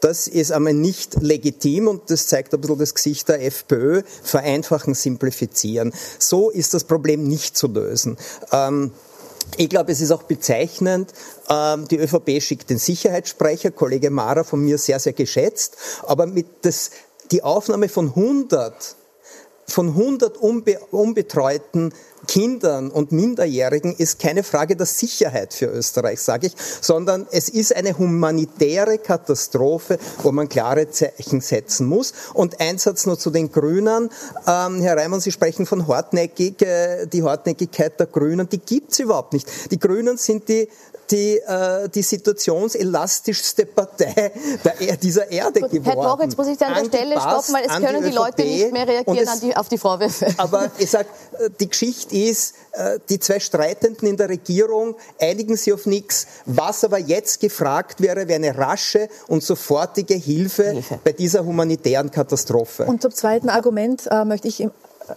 Das 0.00 0.26
ist 0.26 0.50
einmal 0.50 0.74
nicht 0.74 1.22
legitim 1.22 1.86
und 1.86 2.10
das 2.10 2.26
zeigt 2.26 2.52
ein 2.52 2.60
bisschen 2.60 2.78
das 2.78 2.94
Gesicht 2.94 3.28
der 3.28 3.44
FPÖ. 3.44 4.02
Vereinfachen, 4.22 4.94
simplifizieren. 4.94 5.92
So 6.18 6.50
ist 6.50 6.74
das 6.74 6.84
Problem 6.84 7.22
nicht 7.28 7.56
zu 7.56 7.68
lösen. 7.68 8.16
Ähm, 8.50 8.90
ich 9.56 9.68
glaube, 9.68 9.92
es 9.92 10.00
ist 10.00 10.10
auch 10.10 10.24
bezeichnend, 10.24 11.12
ähm, 11.48 11.86
die 11.88 11.98
ÖVP 11.98 12.40
schickt 12.42 12.70
den 12.70 12.78
Sicherheitssprecher, 12.78 13.70
Kollege 13.70 14.10
Mara 14.10 14.44
von 14.44 14.60
mir 14.60 14.78
sehr, 14.78 14.98
sehr 14.98 15.12
geschätzt, 15.12 15.76
aber 16.02 16.26
mit 16.26 16.46
das, 16.62 16.90
die 17.30 17.42
Aufnahme 17.42 17.88
von 17.88 18.08
100 18.08 18.96
von 19.68 19.88
100 19.88 20.36
unbe 20.36 20.78
unbetreuten 20.90 21.94
Kindern 22.26 22.90
und 22.90 23.12
Minderjährigen 23.12 23.94
ist 23.94 24.18
keine 24.18 24.42
Frage 24.42 24.76
der 24.76 24.86
Sicherheit 24.86 25.54
für 25.54 25.66
Österreich, 25.66 26.20
sage 26.20 26.48
ich, 26.48 26.54
sondern 26.80 27.26
es 27.30 27.48
ist 27.48 27.74
eine 27.74 27.96
humanitäre 27.98 28.98
Katastrophe, 28.98 29.98
wo 30.22 30.32
man 30.32 30.48
klare 30.48 30.90
Zeichen 30.90 31.40
setzen 31.40 31.86
muss. 31.86 32.12
Und 32.34 32.60
ein 32.60 32.78
Satz 32.78 33.06
nur 33.06 33.18
zu 33.18 33.30
den 33.30 33.50
Grünen. 33.50 34.10
Ähm, 34.46 34.80
Herr 34.82 34.96
Reimann, 34.96 35.20
Sie 35.20 35.32
sprechen 35.32 35.66
von 35.66 35.88
hartnäckig. 35.88 36.62
Äh, 36.62 37.06
die 37.06 37.22
Hartnäckigkeit 37.22 37.98
der 37.98 38.06
Grünen, 38.06 38.48
die 38.48 38.58
gibt's 38.58 38.98
überhaupt 38.98 39.32
nicht. 39.32 39.48
Die 39.70 39.78
Grünen 39.78 40.16
sind 40.16 40.48
die 40.48 40.68
die, 41.10 41.38
äh, 41.38 41.88
die 41.88 42.02
situationselastischste 42.02 43.66
Partei 43.66 44.32
der, 44.64 44.96
dieser 44.96 45.30
Erde 45.30 45.60
Gut, 45.60 45.70
geworden. 45.70 45.98
Herr 45.98 46.16
Troch, 46.16 46.20
jetzt 46.22 46.38
muss 46.38 46.46
ich 46.46 46.58
Sie 46.58 46.64
an 46.64 46.74
der 46.74 46.84
Stelle 46.84 47.20
stoppen, 47.20 47.54
weil 47.54 47.64
es 47.64 47.86
können 47.86 48.02
die, 48.02 48.10
die 48.10 48.14
Leute 48.14 48.42
nicht 48.42 48.72
mehr 48.72 48.86
reagieren 48.86 49.28
es, 49.28 49.40
die, 49.40 49.56
auf 49.56 49.68
die 49.68 49.78
Vorwürfe. 49.78 50.26
Aber 50.38 50.70
ich 50.78 50.90
sage, 50.90 51.08
äh, 51.38 51.50
die 51.60 51.68
Geschichte 51.68 52.16
ist, 52.16 52.54
äh, 52.72 52.98
die 53.08 53.18
zwei 53.18 53.40
Streitenden 53.40 54.08
in 54.08 54.16
der 54.16 54.28
Regierung 54.28 54.96
einigen 55.20 55.56
sich 55.56 55.72
auf 55.72 55.86
nichts. 55.86 56.26
Was 56.46 56.84
aber 56.84 56.98
jetzt 56.98 57.40
gefragt 57.40 58.00
wäre, 58.00 58.28
wäre 58.28 58.36
eine 58.36 58.56
rasche 58.56 59.08
und 59.28 59.42
sofortige 59.42 60.14
Hilfe, 60.14 60.70
Hilfe. 60.70 61.00
bei 61.04 61.12
dieser 61.12 61.44
humanitären 61.44 62.10
Katastrophe. 62.10 62.84
Und 62.84 63.02
zum 63.02 63.12
zweiten 63.12 63.48
Argument 63.48 64.06
äh, 64.10 64.24
möchte 64.24 64.48
ich 64.48 64.66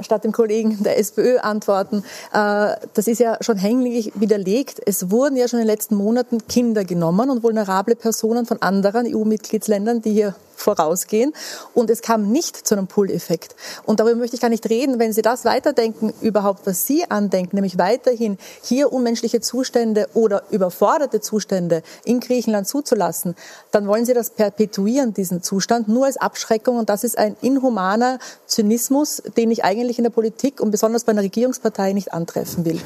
statt 0.02 0.24
dem 0.24 0.32
Kollegen 0.32 0.84
der 0.84 0.98
SPÖ 1.00 1.38
antworten. 1.40 2.04
Äh, 2.34 2.76
das 2.94 3.08
ist 3.08 3.20
ja 3.20 3.38
schon 3.42 3.58
hänglich 3.58 4.12
widerlegt. 4.16 4.82
Es 4.86 5.12
wurden 5.12 5.36
ja 5.36 5.48
schon 5.48 5.60
in 5.60 5.66
den 5.66 5.72
letzten 5.72 5.96
Monaten 5.96 6.48
Kinder 6.48 6.84
genommen 6.84 7.30
und 7.30 7.44
vulnerable 7.44 7.96
Personen 7.96 8.46
von 8.46 8.62
anderen 8.62 9.06
EU-Mitgliedsländern, 9.08 10.02
die 10.02 10.12
hier 10.12 10.36
vorausgehen. 10.56 11.34
Und 11.74 11.90
es 11.90 12.02
kam 12.02 12.32
nicht 12.32 12.68
zu 12.68 12.76
einem 12.76 12.88
Pull-Effekt. 12.88 13.56
Und 13.86 14.00
darüber 14.00 14.16
möchte 14.16 14.36
ich 14.36 14.42
gar 14.42 14.50
nicht 14.50 14.70
reden. 14.70 15.00
Wenn 15.00 15.14
Sie 15.14 15.22
das 15.22 15.46
weiterdenken, 15.46 16.14
überhaupt, 16.22 16.66
was 16.66 16.86
Sie 16.86 17.10
andenken, 17.10 17.56
nämlich 17.56 17.78
weiterhin 17.78 18.38
hier 18.62 18.92
unmenschliche 18.92 19.42
Zustände 19.42 20.08
oder 20.14 20.44
überforderte 20.52 21.22
Zustände 21.22 21.84
in 22.04 22.20
Griechenland 22.20 22.68
zuzulassen, 22.68 23.36
dann 23.72 23.88
wollen 23.88 24.06
Sie 24.06 24.14
das 24.14 24.32
perpetuieren, 24.32 25.14
diesen 25.14 25.44
Zustand, 25.44 25.88
nur 25.88 26.06
als 26.06 26.18
Abschreckung. 26.18 26.78
Und 26.78 26.90
das 26.90 27.04
ist 27.04 27.18
ein 27.18 27.36
inhumaner 27.42 28.20
Zynismus, 28.48 29.22
den 29.38 29.52
ich 29.52 29.64
eigentlich 29.64 29.98
in 29.98 30.04
der 30.04 30.12
Politik 30.12 30.62
und 30.62 30.72
besonders 30.72 31.04
bei 31.04 31.12
einer 31.12 31.22
Regierungspartei 31.22 31.94
nicht 31.94 32.14
antreffen 32.14 32.66
will. 32.66 32.80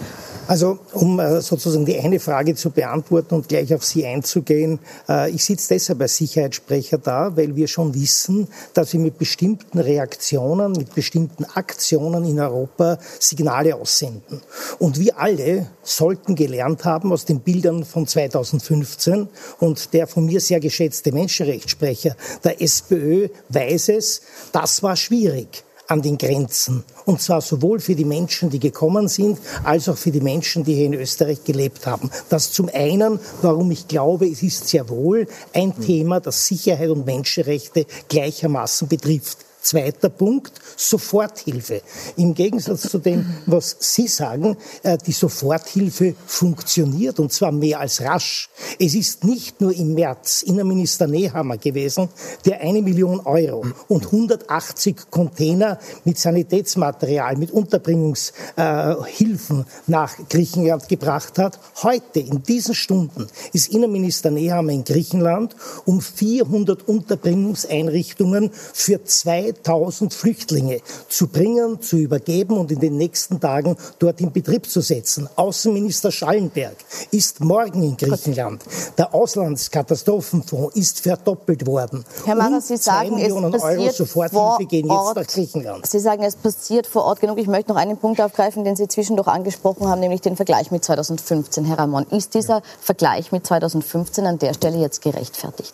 Also, 0.47 0.79
um 0.93 1.19
äh, 1.19 1.41
sozusagen 1.41 1.85
die 1.85 1.99
eine 1.99 2.19
Frage 2.19 2.55
zu 2.55 2.71
beantworten 2.71 3.35
und 3.35 3.47
gleich 3.47 3.73
auf 3.73 3.83
Sie 3.83 4.05
einzugehen, 4.05 4.79
äh, 5.07 5.29
ich 5.29 5.45
sitze 5.45 5.75
deshalb 5.75 6.01
als 6.01 6.17
Sicherheitssprecher 6.17 6.97
da, 6.97 7.37
weil 7.37 7.55
wir 7.59 7.67
schon 7.67 7.93
wissen, 7.93 8.47
dass 8.73 8.93
wir 8.93 8.99
mit 8.99 9.17
bestimmten 9.17 9.79
Reaktionen, 9.79 10.71
mit 10.71 10.95
bestimmten 10.95 11.45
Aktionen 11.45 12.23
in 12.23 12.39
Europa 12.39 12.97
Signale 13.19 13.75
aussenden. 13.75 14.41
Und 14.79 14.99
wir 14.99 15.19
alle 15.19 15.67
sollten 15.83 16.35
gelernt 16.35 16.85
haben 16.85 17.11
aus 17.11 17.25
den 17.25 17.41
Bildern 17.41 17.83
von 17.83 18.07
2015 18.07 19.27
und 19.59 19.93
der 19.93 20.07
von 20.07 20.25
mir 20.25 20.39
sehr 20.39 20.59
geschätzte 20.59 21.11
Menschenrechtssprecher 21.11 22.15
der 22.43 22.61
SPÖ 22.61 23.27
weiß 23.49 23.89
es, 23.89 24.21
das 24.51 24.81
war 24.81 24.95
schwierig 24.95 25.63
an 25.89 26.01
den 26.01 26.17
Grenzen. 26.17 26.83
Und 27.05 27.21
zwar 27.21 27.41
sowohl 27.41 27.79
für 27.79 27.95
die 27.95 28.05
Menschen, 28.05 28.49
die 28.49 28.59
gekommen 28.59 29.07
sind, 29.07 29.39
als 29.63 29.89
auch 29.89 29.97
für 29.97 30.11
die 30.11 30.21
Menschen, 30.21 30.63
die 30.63 30.75
hier 30.75 30.85
in 30.85 30.93
Österreich 30.93 31.43
gelebt 31.43 31.87
haben. 31.87 32.09
Das 32.29 32.51
zum 32.51 32.69
einen, 32.71 33.19
warum 33.41 33.71
ich 33.71 33.87
glaube, 33.87 34.27
es 34.27 34.43
ist 34.43 34.67
sehr 34.67 34.87
wohl 34.87 35.27
ein 35.53 35.77
Thema, 35.81 36.19
das 36.19 36.45
Sicherheit 36.45 36.89
und 36.89 37.05
Menschenrechte 37.05 37.85
gleichermaßen 38.07 38.87
betrifft. 38.87 39.48
Zweiter 39.69 40.09
Punkt, 40.09 40.53
Soforthilfe. 40.75 41.83
Im 42.17 42.33
Gegensatz 42.33 42.89
zu 42.89 42.97
dem, 42.97 43.23
was 43.45 43.75
Sie 43.77 44.07
sagen, 44.07 44.57
äh, 44.81 44.97
die 44.97 45.11
Soforthilfe 45.11 46.15
funktioniert 46.25 47.19
und 47.19 47.31
zwar 47.31 47.51
mehr 47.51 47.79
als 47.79 48.01
rasch. 48.01 48.49
Es 48.79 48.95
ist 48.95 49.25
nicht 49.25 49.61
nur 49.61 49.71
im 49.71 49.93
März 49.93 50.41
Innenminister 50.41 51.05
Nehammer 51.05 51.57
gewesen, 51.57 52.09
der 52.47 52.61
eine 52.61 52.81
Million 52.81 53.19
Euro 53.19 53.63
und 53.87 54.05
180 54.05 55.11
Container 55.11 55.77
mit 56.03 56.17
Sanitätsmaterial, 56.17 57.37
mit 57.37 57.51
Unterbringungshilfen 57.51 59.65
nach 59.85 60.15
Griechenland 60.29 60.89
gebracht 60.89 61.37
hat. 61.37 61.59
Heute, 61.83 62.21
in 62.21 62.41
diesen 62.41 62.73
Stunden, 62.73 63.27
ist 63.53 63.71
Innenminister 63.71 64.31
Nehammer 64.31 64.71
in 64.71 64.83
Griechenland, 64.83 65.55
um 65.85 66.01
400 66.01 66.87
Unterbringungseinrichtungen 66.87 68.49
für 68.73 69.03
zwei 69.03 69.53
3000 69.63 70.13
Flüchtlinge 70.13 70.81
zu 71.07 71.27
bringen, 71.27 71.81
zu 71.81 71.97
übergeben 71.97 72.57
und 72.57 72.71
in 72.71 72.79
den 72.79 72.97
nächsten 72.97 73.39
Tagen 73.39 73.75
dort 73.99 74.21
in 74.21 74.31
Betrieb 74.31 74.67
zu 74.67 74.81
setzen. 74.81 75.29
Außenminister 75.35 76.11
Schallenberg 76.11 76.75
ist 77.11 77.39
morgen 77.39 77.83
in 77.83 77.97
Griechenland. 77.97 78.63
Der 78.97 79.13
Auslandskatastrophenfonds 79.13 80.75
ist 80.75 81.01
verdoppelt 81.01 81.65
worden. 81.65 82.05
Herr 82.25 82.35
Mara, 82.35 82.61
Sie 82.61 82.77
sagen, 82.77 83.15
Millionen 83.15 83.53
es 83.53 83.61
passiert 83.61 83.81
Euro 83.81 83.91
Soforthilfe 83.91 84.65
gehen 84.65 84.87
jetzt 84.87 85.15
nach 85.15 85.27
Griechenland. 85.27 85.85
Sie 85.85 85.99
sagen, 85.99 86.23
es 86.23 86.35
passiert 86.35 86.87
vor 86.87 87.03
Ort 87.03 87.21
genug. 87.21 87.37
Ich 87.37 87.47
möchte 87.47 87.71
noch 87.71 87.79
einen 87.79 87.97
Punkt 87.97 88.21
aufgreifen, 88.21 88.63
den 88.63 88.75
Sie 88.75 88.87
zwischendurch 88.87 89.27
angesprochen 89.27 89.87
haben, 89.87 89.99
nämlich 89.99 90.21
den 90.21 90.35
Vergleich 90.35 90.71
mit 90.71 90.83
2015. 90.83 91.65
Herr 91.65 91.79
Ramon, 91.79 92.05
ist 92.11 92.33
dieser 92.33 92.61
Vergleich 92.81 93.31
mit 93.31 93.45
2015 93.45 94.25
an 94.25 94.39
der 94.39 94.53
Stelle 94.53 94.77
jetzt 94.77 95.01
gerechtfertigt? 95.01 95.73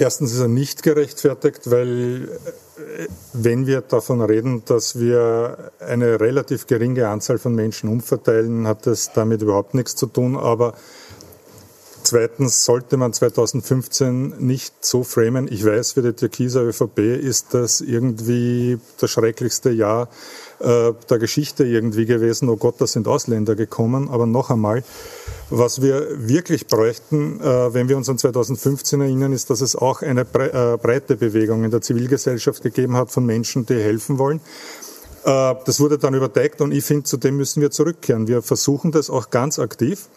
Erstens 0.00 0.32
ist 0.32 0.38
er 0.38 0.48
nicht 0.48 0.84
gerechtfertigt, 0.84 1.70
weil 1.70 2.28
äh, 2.76 3.06
wenn 3.32 3.66
wir 3.66 3.80
davon 3.80 4.22
reden, 4.22 4.62
dass 4.64 5.00
wir 5.00 5.72
eine 5.80 6.20
relativ 6.20 6.68
geringe 6.68 7.08
Anzahl 7.08 7.38
von 7.38 7.54
Menschen 7.54 7.90
umverteilen, 7.90 8.68
hat 8.68 8.86
das 8.86 9.12
damit 9.12 9.42
überhaupt 9.42 9.74
nichts 9.74 9.96
zu 9.96 10.06
tun. 10.06 10.36
Aber 10.36 10.74
zweitens 12.04 12.64
sollte 12.64 12.96
man 12.96 13.12
2015 13.12 14.34
nicht 14.38 14.84
so 14.84 15.02
framen. 15.02 15.48
Ich 15.50 15.64
weiß, 15.64 15.92
für 15.92 16.02
die 16.02 16.12
Türkiser 16.12 16.62
ÖVP 16.62 16.98
ist 16.98 17.54
das 17.54 17.80
irgendwie 17.80 18.78
das 19.00 19.10
schrecklichste 19.10 19.70
Jahr 19.70 20.08
äh, 20.60 20.92
der 21.08 21.18
Geschichte 21.18 21.64
irgendwie 21.64 22.06
gewesen. 22.06 22.48
Oh 22.48 22.56
Gott, 22.56 22.76
da 22.78 22.86
sind 22.86 23.08
Ausländer 23.08 23.54
gekommen. 23.54 24.08
Aber 24.10 24.26
noch 24.26 24.50
einmal, 24.50 24.82
was 25.50 25.82
wir 25.82 26.06
wirklich 26.28 26.66
bräuchten, 26.66 27.40
äh, 27.40 27.74
wenn 27.74 27.88
wir 27.88 27.96
uns 27.96 28.08
an 28.08 28.18
2015 28.18 29.00
erinnern, 29.00 29.32
ist, 29.32 29.50
dass 29.50 29.60
es 29.60 29.76
auch 29.76 30.02
eine 30.02 30.22
äh, 30.22 30.76
breite 30.76 31.16
Bewegung 31.16 31.64
in 31.64 31.70
der 31.70 31.80
Zivilgesellschaft 31.80 32.62
gegeben 32.62 32.96
hat 32.96 33.10
von 33.10 33.24
Menschen, 33.24 33.66
die 33.66 33.74
helfen 33.74 34.18
wollen. 34.18 34.40
Äh, 35.24 35.54
das 35.64 35.80
wurde 35.80 35.98
dann 35.98 36.14
überdeckt 36.14 36.60
und 36.60 36.72
ich 36.72 36.84
finde, 36.84 37.04
zu 37.04 37.16
dem 37.16 37.36
müssen 37.36 37.60
wir 37.60 37.70
zurückkehren. 37.70 38.28
Wir 38.28 38.42
versuchen 38.42 38.92
das 38.92 39.10
auch 39.10 39.30
ganz 39.30 39.58
aktiv. 39.58 40.08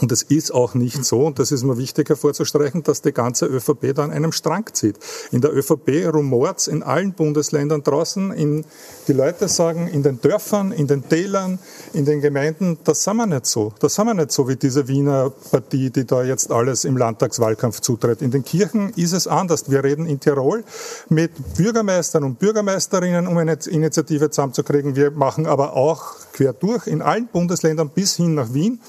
Und 0.00 0.10
es 0.10 0.22
ist 0.22 0.52
auch 0.52 0.74
nicht 0.74 1.04
so, 1.04 1.26
und 1.26 1.38
das 1.38 1.52
ist 1.52 1.62
mir 1.62 1.78
wichtig 1.78 2.08
hervorzustreichen, 2.08 2.82
dass 2.82 3.02
die 3.02 3.12
ganze 3.12 3.46
ÖVP 3.46 3.94
da 3.94 4.04
an 4.04 4.10
einem 4.10 4.32
Strang 4.32 4.66
zieht. 4.72 4.98
In 5.30 5.40
der 5.40 5.54
ÖVP 5.54 6.12
rumort 6.12 6.66
in 6.66 6.82
allen 6.82 7.12
Bundesländern 7.12 7.82
draußen. 7.82 8.32
In, 8.32 8.64
die 9.06 9.12
Leute 9.12 9.48
sagen, 9.48 9.86
in 9.86 10.02
den 10.02 10.20
Dörfern, 10.20 10.72
in 10.72 10.88
den 10.88 11.08
Tälern, 11.08 11.60
in 11.92 12.04
den 12.04 12.20
Gemeinden, 12.20 12.78
das 12.84 13.04
sind 13.04 13.16
wir 13.16 13.26
nicht 13.26 13.46
so. 13.46 13.72
Das 13.78 13.94
sind 13.94 14.06
wir 14.06 14.14
nicht 14.14 14.32
so 14.32 14.48
wie 14.48 14.56
diese 14.56 14.88
Wiener 14.88 15.30
Partie, 15.50 15.90
die 15.90 16.04
da 16.04 16.24
jetzt 16.24 16.50
alles 16.50 16.84
im 16.84 16.96
Landtagswahlkampf 16.96 17.80
zutritt. 17.80 18.20
In 18.20 18.32
den 18.32 18.44
Kirchen 18.44 18.90
ist 18.96 19.12
es 19.12 19.28
anders. 19.28 19.70
Wir 19.70 19.84
reden 19.84 20.06
in 20.06 20.18
Tirol 20.18 20.64
mit 21.08 21.30
Bürgermeistern 21.56 22.24
und 22.24 22.40
Bürgermeisterinnen, 22.40 23.28
um 23.28 23.36
eine 23.36 23.56
Initiative 23.68 24.30
zusammenzukriegen. 24.30 24.96
Wir 24.96 25.12
machen 25.12 25.46
aber 25.46 25.74
auch 25.74 26.16
quer 26.32 26.52
durch 26.52 26.88
in 26.88 27.00
allen 27.00 27.28
Bundesländern 27.28 27.90
bis 27.90 28.16
hin 28.16 28.34
nach 28.34 28.52
Wien 28.52 28.80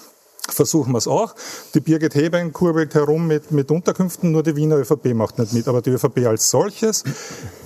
versuchen 0.49 0.93
wir 0.93 0.97
es 0.97 1.07
auch. 1.07 1.35
Die 1.73 1.79
Birgit 1.79 2.15
Heben 2.15 2.53
kurbelt 2.53 2.93
herum 2.95 3.27
mit, 3.27 3.51
mit 3.51 3.71
Unterkünften, 3.71 4.31
nur 4.31 4.43
die 4.43 4.55
Wiener 4.55 4.77
ÖVP 4.77 5.13
macht 5.13 5.39
nicht 5.39 5.53
mit. 5.53 5.67
Aber 5.67 5.81
die 5.81 5.91
ÖVP 5.91 6.25
als 6.25 6.49
solches 6.49 7.03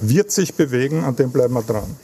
wird 0.02 0.32
sich 0.32 0.56
bewegen, 0.56 1.04
an 1.04 1.16
dem 1.16 1.32
bleiben 1.32 1.54
wir 1.54 1.64
dran. 1.64 1.96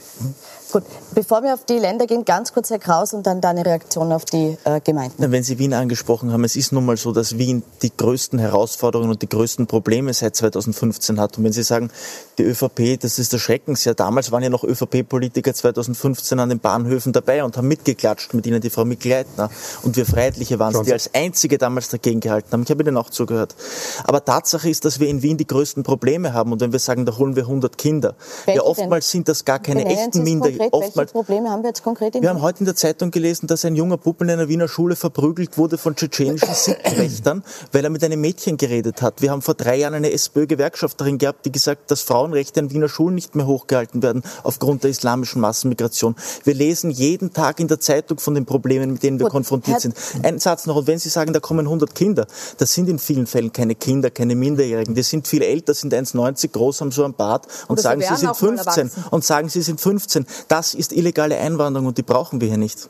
Gut, 0.72 0.82
bevor 1.14 1.44
wir 1.44 1.54
auf 1.54 1.64
die 1.64 1.78
Länder 1.78 2.06
gehen, 2.06 2.24
ganz 2.24 2.52
kurz 2.52 2.70
Herr 2.70 2.80
Kraus 2.80 3.14
und 3.14 3.24
dann 3.24 3.40
deine 3.40 3.64
Reaktion 3.64 4.10
auf 4.10 4.24
die 4.24 4.58
äh, 4.64 4.80
Gemeinden. 4.80 5.30
Wenn 5.30 5.44
Sie 5.44 5.58
Wien 5.60 5.72
angesprochen 5.72 6.32
haben, 6.32 6.42
es 6.42 6.56
ist 6.56 6.72
nun 6.72 6.84
mal 6.84 6.96
so, 6.96 7.12
dass 7.12 7.38
Wien 7.38 7.62
die 7.82 7.92
größten 7.96 8.40
Herausforderungen 8.40 9.10
und 9.10 9.22
die 9.22 9.28
größten 9.28 9.68
Probleme 9.68 10.12
seit 10.12 10.34
2015 10.34 11.20
hat. 11.20 11.38
Und 11.38 11.44
wenn 11.44 11.52
Sie 11.52 11.62
sagen, 11.62 11.90
die 12.38 12.42
ÖVP, 12.42 12.98
das 13.00 13.20
ist 13.20 13.32
der 13.32 13.38
Schreckensjahr. 13.38 13.94
Damals 13.94 14.32
waren 14.32 14.42
ja 14.42 14.50
noch 14.50 14.64
ÖVP-Politiker 14.64 15.54
2015 15.54 16.40
an 16.40 16.48
den 16.48 16.58
Bahnhöfen 16.58 17.12
dabei 17.12 17.44
und 17.44 17.56
haben 17.56 17.68
mitgeklatscht 17.68 18.34
mit 18.34 18.44
ihnen, 18.46 18.60
die 18.60 18.70
Frau 18.70 18.84
Mikleitner. 18.84 19.50
Und 19.84 19.96
wir 19.96 20.04
Freiheitliche 20.04 20.58
waren 20.58 20.74
es, 20.74 20.82
die 20.82 20.92
als 20.92 21.14
einzige 21.14 21.58
damals 21.58 21.90
dagegen 21.90 22.18
gehalten 22.18 22.48
haben. 22.50 22.64
Ich 22.64 22.70
habe 22.70 22.82
Ihnen 22.82 22.96
auch 22.96 23.10
zugehört. 23.10 23.54
Aber 24.02 24.24
Tatsache 24.24 24.68
ist, 24.68 24.84
dass 24.84 24.98
wir 24.98 25.08
in 25.08 25.22
Wien 25.22 25.36
die 25.36 25.46
größten 25.46 25.84
Probleme 25.84 26.32
haben. 26.32 26.50
Und 26.52 26.60
wenn 26.60 26.72
wir 26.72 26.80
sagen, 26.80 27.06
da 27.06 27.16
holen 27.16 27.36
wir 27.36 27.44
100 27.44 27.78
Kinder, 27.78 28.16
Welche 28.46 28.58
ja 28.58 28.66
oftmals 28.66 29.06
denn? 29.06 29.18
sind 29.18 29.28
das 29.28 29.44
gar 29.44 29.60
keine 29.60 29.86
echten 29.86 30.24
Minderjährigen 30.24 30.55
konkret? 30.58 30.72
Oftmals, 30.72 30.96
Welche 30.96 31.12
Probleme 31.12 31.50
haben 31.50 31.62
wir 31.62 31.68
jetzt 31.68 31.82
konkret? 31.82 32.14
In 32.14 32.22
wir 32.22 32.30
haben 32.30 32.42
heute 32.42 32.60
in 32.60 32.66
der 32.66 32.76
Zeitung 32.76 33.10
gelesen, 33.10 33.46
dass 33.46 33.64
ein 33.64 33.76
junger 33.76 33.96
Bub 33.96 34.20
in 34.22 34.30
einer 34.30 34.48
Wiener 34.48 34.68
Schule 34.68 34.96
verprügelt 34.96 35.58
wurde 35.58 35.78
von 35.78 35.96
tschetschenischen 35.96 36.48
Sittenwächtern, 36.54 37.42
weil 37.72 37.84
er 37.84 37.90
mit 37.90 38.02
einem 38.04 38.20
Mädchen 38.20 38.56
geredet 38.56 39.02
hat. 39.02 39.22
Wir 39.22 39.30
haben 39.30 39.42
vor 39.42 39.54
drei 39.54 39.76
Jahren 39.76 39.94
eine 39.94 40.12
SPÖ-Gewerkschafterin 40.12 41.18
gehabt, 41.18 41.44
die 41.46 41.52
gesagt, 41.52 41.90
dass 41.90 42.02
Frauenrechte 42.02 42.60
in 42.60 42.70
Wiener 42.70 42.88
Schulen 42.88 43.14
nicht 43.14 43.34
mehr 43.34 43.46
hochgehalten 43.46 44.02
werden 44.02 44.22
aufgrund 44.42 44.84
der 44.84 44.90
islamischen 44.90 45.40
Massenmigration. 45.40 46.16
Wir 46.44 46.54
lesen 46.54 46.90
jeden 46.90 47.32
Tag 47.32 47.60
in 47.60 47.68
der 47.68 47.80
Zeitung 47.80 48.18
von 48.18 48.34
den 48.34 48.46
Problemen, 48.46 48.92
mit 48.92 49.02
denen 49.02 49.18
wir 49.18 49.24
Gut, 49.24 49.32
konfrontiert 49.32 49.80
sind. 49.80 49.94
Ein 50.22 50.38
Satz 50.38 50.66
noch. 50.66 50.76
Und 50.76 50.86
wenn 50.86 50.98
Sie 50.98 51.08
sagen, 51.08 51.32
da 51.32 51.40
kommen 51.40 51.66
100 51.66 51.94
Kinder, 51.94 52.26
das 52.58 52.72
sind 52.72 52.88
in 52.88 52.98
vielen 52.98 53.26
Fällen 53.26 53.52
keine 53.52 53.74
Kinder, 53.74 54.10
keine 54.10 54.34
Minderjährigen. 54.34 54.94
Die 54.94 55.02
sind 55.02 55.26
viel 55.26 55.42
älter, 55.42 55.74
sind 55.74 55.94
1,90 55.94 56.52
groß, 56.52 56.80
haben 56.80 56.92
so 56.92 57.04
ein 57.04 57.14
Bart 57.14 57.46
und 57.68 57.80
sagen, 57.80 58.00
sie 58.00 58.16
sind 58.16 58.36
15 58.36 58.90
und 59.10 59.24
sagen, 59.24 59.48
sie 59.48 59.62
sind 59.62 59.80
15. 59.80 60.26
Das 60.48 60.74
ist 60.74 60.92
illegale 60.92 61.38
Einwanderung 61.38 61.88
und 61.88 61.98
die 61.98 62.02
brauchen 62.02 62.40
wir 62.40 62.48
hier 62.48 62.56
nicht. 62.56 62.88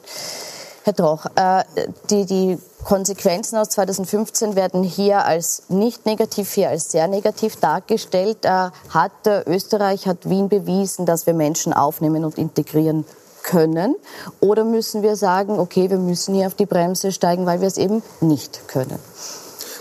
Herr 0.85 0.95
Troch, 0.95 1.27
äh, 1.35 1.65
die, 2.11 2.27
die 2.27 2.59
Konsequenzen 2.85 3.57
aus 3.57 3.71
2015 3.71 4.55
werden 4.55 4.85
hier 4.85 5.25
als 5.25 5.65
nicht 5.69 6.07
negativ, 6.07 6.53
hier 6.53 6.69
als 6.69 6.93
sehr 6.93 7.09
negativ 7.09 7.57
dargestellt. 7.57 8.45
Äh, 8.45 8.71
hat 8.91 9.13
Österreich, 9.47 10.07
hat 10.07 10.29
Wien 10.29 10.49
bewiesen, 10.49 11.05
dass 11.05 11.27
wir 11.27 11.35
Menschen 11.35 11.73
aufnehmen 11.73 12.25
und 12.25 12.39
integrieren 12.39 13.05
können? 13.43 13.97
Oder 14.41 14.65
müssen 14.65 15.03
wir 15.03 15.17
sagen, 15.17 15.59
okay, 15.59 15.91
wir 15.91 15.99
müssen 15.99 16.35
hier 16.35 16.47
auf 16.47 16.55
die 16.55 16.67
Bremse 16.67 17.11
steigen, 17.11 17.47
weil 17.47 17.61
wir 17.61 17.69
es 17.69 17.79
eben 17.79 18.03
nicht 18.21 18.69
können? 18.69 18.99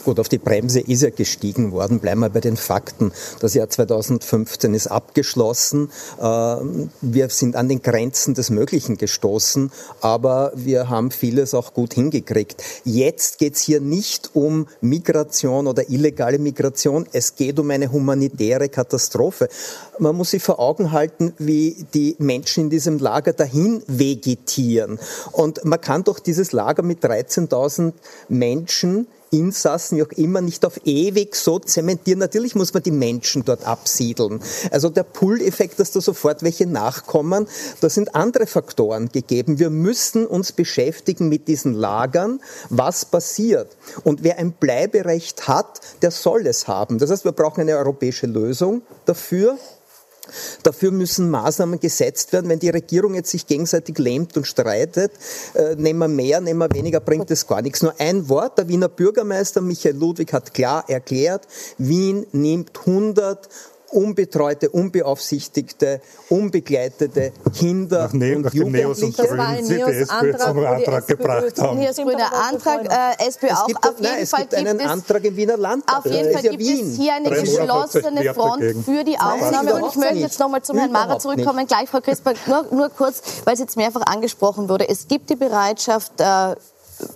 Gut, 0.06 0.20
auf 0.20 0.30
die 0.30 0.38
Bremse 0.38 0.82
ist 0.82 1.02
ja 1.02 1.10
gestiegen 1.10 1.72
worden. 1.72 2.00
Bleiben 2.00 2.20
wir 2.20 2.30
bei 2.30 2.40
den 2.40 2.58
Fakten. 2.58 3.12
Das 3.40 3.56
Jahr 3.56 3.70
2015 3.70 4.76
ist 4.76 4.86
abgeschlossen. 4.86 5.90
Äh, 6.20 6.24
wir 7.02 7.30
sind 7.30 7.56
an 7.56 7.68
den 7.68 7.82
Grenzen 7.82 8.36
des 8.36 8.52
Möglichen 8.52 8.98
gestoßen, 8.98 9.72
aber 10.02 10.52
wir 10.54 10.90
haben 10.90 11.10
vieles 11.10 11.56
auch 11.56 11.74
gut 11.74 11.96
hingekriegt. 11.96 12.64
Jetzt 12.84 13.40
geht 13.40 13.56
es 13.56 13.62
hier 13.62 13.82
nicht 13.82 14.30
um 14.36 14.68
Migration 14.80 15.66
oder 15.66 15.90
illegale 15.90 16.38
Migration. 16.38 17.08
Es 17.12 17.36
geht 17.36 17.58
um 17.58 17.72
eine 17.72 17.92
humanitäre 17.92 18.70
Katastrophe. 18.70 19.50
Man 19.98 20.16
muss 20.16 20.30
sich 20.30 20.44
vor 20.44 20.60
Augen 20.60 20.92
halten, 20.92 21.34
wie 21.40 21.84
die 21.96 22.16
Menschen 22.20 22.66
in 22.66 22.70
diesem 22.70 23.00
Lager 23.00 23.34
dahin 23.34 23.82
vegetieren. 23.88 25.00
Und 25.32 25.66
man 25.66 25.82
kann 25.82 26.04
doch 26.04 26.20
dieses 26.20 26.52
Lager 26.52 26.84
mit 26.84 27.04
13.000 27.04 27.94
Menschen 28.30 29.08
Insassen, 29.38 29.98
wie 29.98 30.04
auch 30.04 30.12
immer, 30.12 30.42
nicht 30.42 30.66
auf 30.66 30.80
ewig 30.86 31.36
so 31.36 31.60
zementieren. 31.60 32.20
Natürlich 32.20 32.56
muss 32.56 32.74
man 32.74 32.84
die 32.84 32.92
Menschen 32.92 33.44
dort 33.44 33.66
absiedeln. 33.66 34.40
Also 34.72 34.90
der 34.90 35.04
Pull-Effekt, 35.04 35.80
dass 35.80 35.92
da 35.92 36.02
sofort 36.02 36.44
welche 36.44 36.66
nachkommen, 36.66 37.48
da 37.82 37.90
sind 37.90 38.16
andere 38.16 38.48
Faktoren 38.48 39.10
gegeben. 39.10 39.60
Wir 39.60 39.70
müssen 39.70 40.26
uns 40.26 40.52
beschäftigen 40.52 41.30
mit 41.30 41.48
diesen 41.48 41.74
Lagern, 41.74 42.42
was 42.70 43.06
passiert. 43.06 43.76
Und 44.04 44.24
wer 44.24 44.38
ein 44.38 44.54
Bleiberecht 44.54 45.48
hat, 45.48 45.82
der 46.02 46.12
soll 46.12 46.48
es 46.48 46.68
haben. 46.68 46.98
Das 46.98 47.12
heißt, 47.12 47.26
wir 47.26 47.32
brauchen 47.32 47.62
eine 47.62 47.78
europäische 47.78 48.28
Lösung 48.28 48.82
dafür. 49.06 49.58
Dafür 50.64 50.92
müssen 50.92 51.30
Maßnahmen 51.30 51.80
gesetzt 51.80 52.34
werden. 52.34 52.50
Wenn 52.50 52.60
die 52.60 52.70
Regierung 52.70 53.16
jetzt 53.16 53.32
sich 53.32 53.48
gegenseitig 53.48 53.98
lähmt 53.98 54.36
und 54.38 54.46
streitet, 54.46 55.12
äh, 55.54 55.76
nehmen 55.76 56.00
wir 56.00 56.08
mehr, 56.08 56.42
nehmen 56.42 56.60
wir 56.60 56.74
weniger, 56.74 57.00
bringt 57.00 57.32
es 57.32 57.48
gar 57.48 57.62
nichts. 57.62 57.82
Nur 57.82 57.94
ein 58.00 58.28
Wort, 58.30 58.58
der 58.58 58.68
Wiener 58.68 58.90
Bürgermeister 58.90 59.62
Michael 59.62 59.96
Ludwig 59.96 60.34
hat 60.34 60.54
klar 60.54 60.86
erklärt, 60.88 61.48
Wien 61.78 62.26
nimmt 62.32 62.72
100 62.80 63.50
unbetreute, 63.96 64.70
unbeaufsichtigte, 64.70 66.02
unbegleitete 66.30 67.32
Kinder 67.58 68.06
nach 68.06 68.14
ne 68.14 68.36
und 68.36 68.54
Jugendliche. 68.54 69.12
Das 69.18 69.38
war 69.38 69.48
ein 69.48 69.66
Neos 69.66 69.90
die 69.90 70.10
Antrag, 70.10 70.58
Antrag 70.58 71.08
gebracht 71.08 71.62
haben. 71.62 71.80
Neos 71.80 71.96
Grüne 71.96 72.32
Antrag, 72.32 72.86
äh, 72.86 73.28
SPÖ 73.28 73.48
auch. 73.52 73.68
Gibt, 73.68 73.88
auf 73.88 74.00
jeden 74.00 74.04
nein, 74.04 74.24
es 74.24 74.30
Fall 74.30 74.42
gibt 74.42 74.56
einen 74.56 74.82
Antrag 74.82 75.24
im 75.24 75.36
Wiener 75.36 75.58
Landtag. 75.58 75.98
Auf 76.00 76.06
jeden 76.06 76.34
Fall 76.34 76.42
gibt 76.42 76.60
Wien. 76.60 76.92
es 76.92 76.98
hier 76.98 77.14
eine 77.14 77.30
geschlossene 77.30 78.34
Front 78.34 78.64
für 78.86 79.04
die 79.04 79.18
Aufnahme. 79.18 79.76
Und 79.76 79.90
ich 79.90 79.96
möchte 79.96 80.16
jetzt 80.16 80.40
nochmal 80.40 80.62
zum 80.62 80.78
Herrn 80.78 80.92
Mara 80.92 81.18
zurückkommen. 81.20 81.60
Nicht. 81.60 81.70
Gleich, 81.70 81.90
Frau 81.90 82.02
Crisper, 82.02 82.34
nur, 82.48 82.66
nur 82.72 82.90
kurz, 82.90 83.22
weil 83.46 83.54
es 83.54 83.60
jetzt 83.60 83.78
mehrfach 83.78 84.02
angesprochen 84.02 84.70
wurde. 84.70 84.90
Es 84.90 85.08
gibt 85.08 85.30
die 85.30 85.36
Bereitschaft, 85.36 86.14
äh, 86.20 86.56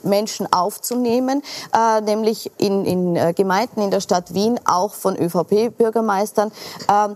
Menschen 0.03 0.51
aufzunehmen, 0.51 1.43
äh, 1.73 2.01
nämlich 2.01 2.51
in, 2.57 2.85
in 2.85 3.15
äh, 3.15 3.33
Gemeinden 3.33 3.81
in 3.81 3.91
der 3.91 4.01
Stadt 4.01 4.33
Wien, 4.33 4.59
auch 4.65 4.93
von 4.93 5.15
ÖVP-Bürgermeistern. 5.15 6.51
Äh, 6.87 7.09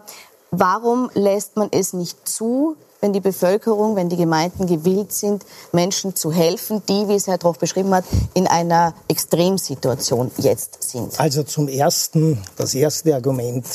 warum 0.52 1.10
lässt 1.14 1.58
man 1.58 1.70
es 1.72 1.94
nicht 1.94 2.28
zu, 2.28 2.76
wenn 3.04 3.12
die 3.12 3.20
Bevölkerung, 3.20 3.98
wenn 3.98 4.08
die 4.08 4.16
Gemeinden 4.16 4.66
gewillt 4.66 5.12
sind, 5.12 5.46
Menschen 5.74 6.16
zu 6.16 6.32
helfen, 6.32 6.82
die, 6.88 7.10
wie 7.10 7.16
es 7.16 7.28
Herr 7.28 7.38
Troff 7.38 7.60
beschrieben 7.60 7.94
hat, 7.94 8.06
in 8.34 8.48
einer 8.48 8.94
Extremsituation 9.10 10.32
jetzt 10.38 10.82
sind? 10.90 11.20
Also 11.20 11.44
zum 11.44 11.68
Ersten, 11.68 12.42
das 12.56 12.74
erste 12.74 13.14
Argument. 13.14 13.66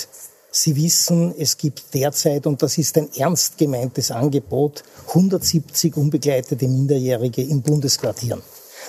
Sie 0.50 0.75
wissen, 0.76 1.35
es 1.38 1.59
gibt 1.59 1.92
derzeit, 1.92 2.47
und 2.47 2.62
das 2.62 2.78
ist 2.78 2.97
ein 2.97 3.11
ernst 3.14 3.59
gemeintes 3.59 4.11
Angebot, 4.11 4.83
170 5.09 5.95
unbegleitete 5.95 6.66
Minderjährige 6.66 7.42
in 7.42 7.61
Bundesquartieren. 7.61 8.42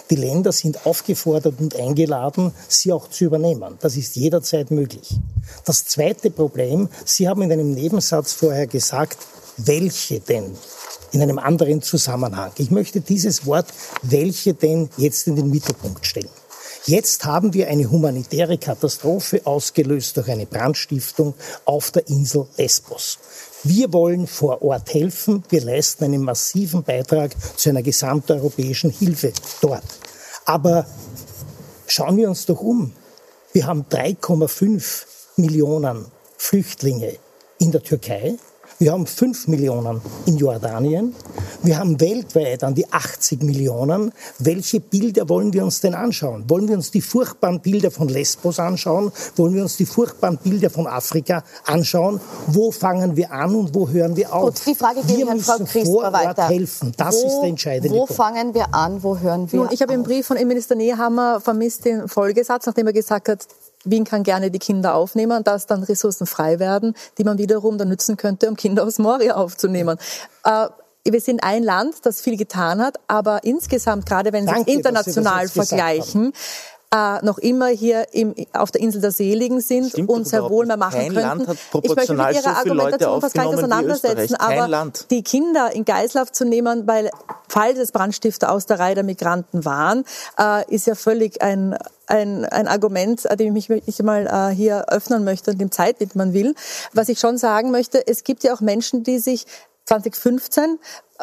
Die 0.10 0.16
Länder 0.16 0.52
sind 0.52 0.88
aufgefordert 0.88 1.56
und 1.60 1.76
eingeladen, 1.76 2.52
sie 2.68 2.92
auch 2.92 3.10
zu 3.10 3.26
übernehmen. 3.26 3.78
Das 3.80 3.96
ist 3.96 4.16
jederzeit 4.16 4.72
möglich. 4.72 5.20
Das 5.66 5.86
zweite 5.86 6.32
Problem, 6.32 6.90
Sie 7.06 7.28
haben 7.28 7.44
in 7.44 7.52
einem 7.52 7.72
Nebensatz 7.74 8.34
vorher 8.34 8.66
gesagt, 8.66 9.18
welche 9.58 10.20
denn? 10.20 10.58
In 11.12 11.22
einem 11.22 11.38
anderen 11.38 11.82
Zusammenhang. 11.82 12.52
Ich 12.58 12.72
möchte 12.72 13.02
dieses 13.02 13.46
Wort 13.46 13.68
welche 14.02 14.54
denn 14.54 14.90
jetzt 14.98 15.28
in 15.28 15.36
den 15.36 15.50
Mittelpunkt 15.50 16.06
stellen. 16.06 16.30
Jetzt 16.86 17.26
haben 17.26 17.54
wir 17.54 17.68
eine 17.68 17.90
humanitäre 17.90 18.58
Katastrophe 18.58 19.42
ausgelöst 19.44 20.18
durch 20.18 20.30
eine 20.30 20.46
Brandstiftung 20.46 21.34
auf 21.66 21.92
der 21.92 22.08
Insel 22.08 22.48
Lesbos. 22.58 23.20
Wir 23.64 23.92
wollen 23.92 24.26
vor 24.26 24.62
Ort 24.62 24.94
helfen. 24.94 25.44
Wir 25.50 25.62
leisten 25.62 26.06
einen 26.06 26.24
massiven 26.24 26.84
Beitrag 26.84 27.36
zu 27.58 27.70
einer 27.70 27.84
gesamteuropäischen 27.84 28.90
Hilfe 28.90 29.34
dort. 29.62 29.84
Aber 30.46 30.86
schauen 31.86 32.16
wir 32.18 32.30
uns 32.30 32.46
doch 32.46 32.62
um. 32.62 32.94
Wir 33.52 33.66
haben 33.66 33.86
3,5 33.90 35.04
Millionen 35.36 36.06
Flüchtlinge 36.38 37.18
in 37.58 37.72
der 37.72 37.84
Türkei. 37.84 38.38
Wir 38.82 38.94
haben 38.94 39.06
5 39.06 39.50
Millionen 39.50 40.00
in 40.26 40.38
Jordanien. 40.38 41.14
Wir 41.64 41.78
haben 41.78 42.00
weltweit 42.00 42.64
an 42.64 42.76
die 42.76 42.90
80 42.90 43.44
Millionen. 43.44 44.14
Welche 44.38 44.80
Bilder 44.80 45.28
wollen 45.28 45.52
wir 45.52 45.66
uns 45.66 45.82
denn 45.82 45.94
anschauen? 45.94 46.46
Wollen 46.48 46.70
wir 46.70 46.78
uns 46.78 46.90
die 46.90 47.02
furchtbaren 47.02 47.60
Bilder 47.60 47.92
von 47.92 48.08
Lesbos 48.08 48.58
anschauen? 48.58 49.12
Wollen 49.36 49.56
wir 49.56 49.64
uns 49.64 49.76
die 49.76 49.86
furchtbaren 49.86 50.38
Bilder 50.38 50.70
von 50.70 50.88
Afrika 50.88 51.44
anschauen? 51.66 52.22
Wo 52.48 52.72
fangen 52.72 53.18
wir 53.18 53.34
an 53.34 53.54
und 53.54 53.76
wo 53.76 53.90
hören 53.90 54.16
wir 54.16 54.34
auf? 54.34 54.46
Gut, 54.56 54.66
die 54.66 54.76
Frage 54.76 55.02
gebe 55.06 55.30
wir 55.30 55.40
Frau 55.42 55.84
vor 55.84 56.14
weiter. 56.14 56.48
helfen. 56.48 56.94
Das 56.96 57.16
wo, 57.22 57.28
ist 57.28 57.40
der 57.42 57.50
entscheidende 57.50 57.94
Wo 57.94 58.06
Punkt. 58.06 58.14
fangen 58.14 58.54
wir 58.54 58.74
an? 58.74 59.04
Wo 59.04 59.18
hören 59.18 59.52
wir 59.52 59.60
Nun, 59.60 59.70
Ich 59.72 59.82
habe 59.82 59.94
im 59.94 60.04
Brief 60.04 60.26
von 60.28 60.38
Innenminister 60.38 60.76
Nehammer 60.76 61.42
vermisst 61.42 61.84
den 61.84 62.08
Folgesatz, 62.08 62.66
nachdem 62.66 62.88
er 62.88 62.94
gesagt 62.94 63.28
hat, 63.28 63.46
Wien 63.86 64.04
kann 64.04 64.24
gerne 64.24 64.52
die 64.52 64.60
Kinder 64.60 64.96
aufnehmen, 64.96 65.44
dass 65.44 65.66
dann 65.66 65.84
Ressourcen 65.84 66.28
frei 66.28 66.60
werden, 66.60 66.96
die 67.18 67.24
man 67.24 67.38
wiederum 67.38 67.78
dann 67.78 67.90
nützen 67.90 68.18
könnte, 68.18 68.50
um 68.50 68.56
Kinder 68.56 68.84
aus 68.84 69.00
Moria 69.00 69.36
aufzunehmen. 69.36 69.98
Äh, 70.44 70.68
wir 71.06 71.22
sind 71.22 71.44
ein 71.44 71.64
Land, 71.64 71.96
das 72.06 72.22
viel 72.22 72.38
getan 72.38 72.82
hat, 72.82 72.98
aber 73.08 73.44
insgesamt, 73.44 74.06
gerade 74.06 74.34
wenn 74.34 74.48
Sie 74.48 74.54
es 74.54 74.68
international 74.68 75.48
vergleichen, 75.48 76.34
äh, 76.94 77.24
noch 77.24 77.38
immer 77.38 77.68
hier 77.68 78.08
im, 78.14 78.34
auf 78.54 78.72
der 78.72 78.82
Insel 78.82 79.02
der 79.02 79.12
Seligen 79.12 79.62
sind 79.62 79.90
Stimmt 79.90 80.10
und 80.10 80.28
sehr 80.28 80.50
wohl 80.50 80.66
mehr 80.66 80.78
machen 80.78 81.00
Kein 81.00 81.14
könnten. 81.14 81.22
Land 81.22 81.48
hat 81.48 81.58
ich 81.84 81.96
möchte 81.96 82.14
mit 82.14 82.34
Ihrer 82.34 82.42
so 82.42 82.50
Argumentation 82.50 83.22
fast 83.22 83.36
gar 83.36 83.46
nicht 83.46 83.58
auseinandersetzen, 83.58 84.36
aber 84.36 84.92
die 85.12 85.22
Kinder 85.22 85.72
in 85.72 85.86
Geislauf 85.86 86.32
zu 86.32 86.46
nehmen, 86.46 86.88
weil 86.88 87.12
falls 87.48 87.78
es 87.78 87.92
Brandstifter 87.92 88.52
aus 88.52 88.66
der 88.66 88.80
Reihe 88.80 88.96
der 88.96 89.04
Migranten 89.04 89.66
waren, 89.66 90.04
äh, 90.40 90.68
ist 90.74 90.88
ja 90.88 90.96
völlig 90.96 91.42
ein 91.42 91.78
ein, 92.08 92.44
ein 92.46 92.68
Argument, 92.68 93.28
dem 93.40 93.56
ich 93.56 93.70
mich 93.70 94.02
mal 94.02 94.26
äh, 94.26 94.56
hier 94.56 94.86
öffnen 94.90 95.24
möchte 95.24 95.52
und 95.52 95.62
dem 95.62 95.72
Zeit 95.72 96.00
widmen 96.00 96.34
will. 96.34 96.56
Was 96.92 97.08
ich 97.08 97.20
schon 97.20 97.38
sagen 97.38 97.70
möchte, 97.70 98.08
es 98.08 98.24
gibt 98.24 98.44
ja 98.44 98.52
auch 98.52 98.62
Menschen, 98.62 99.04
die 99.04 99.20
sich 99.20 99.46
2015 99.86 100.80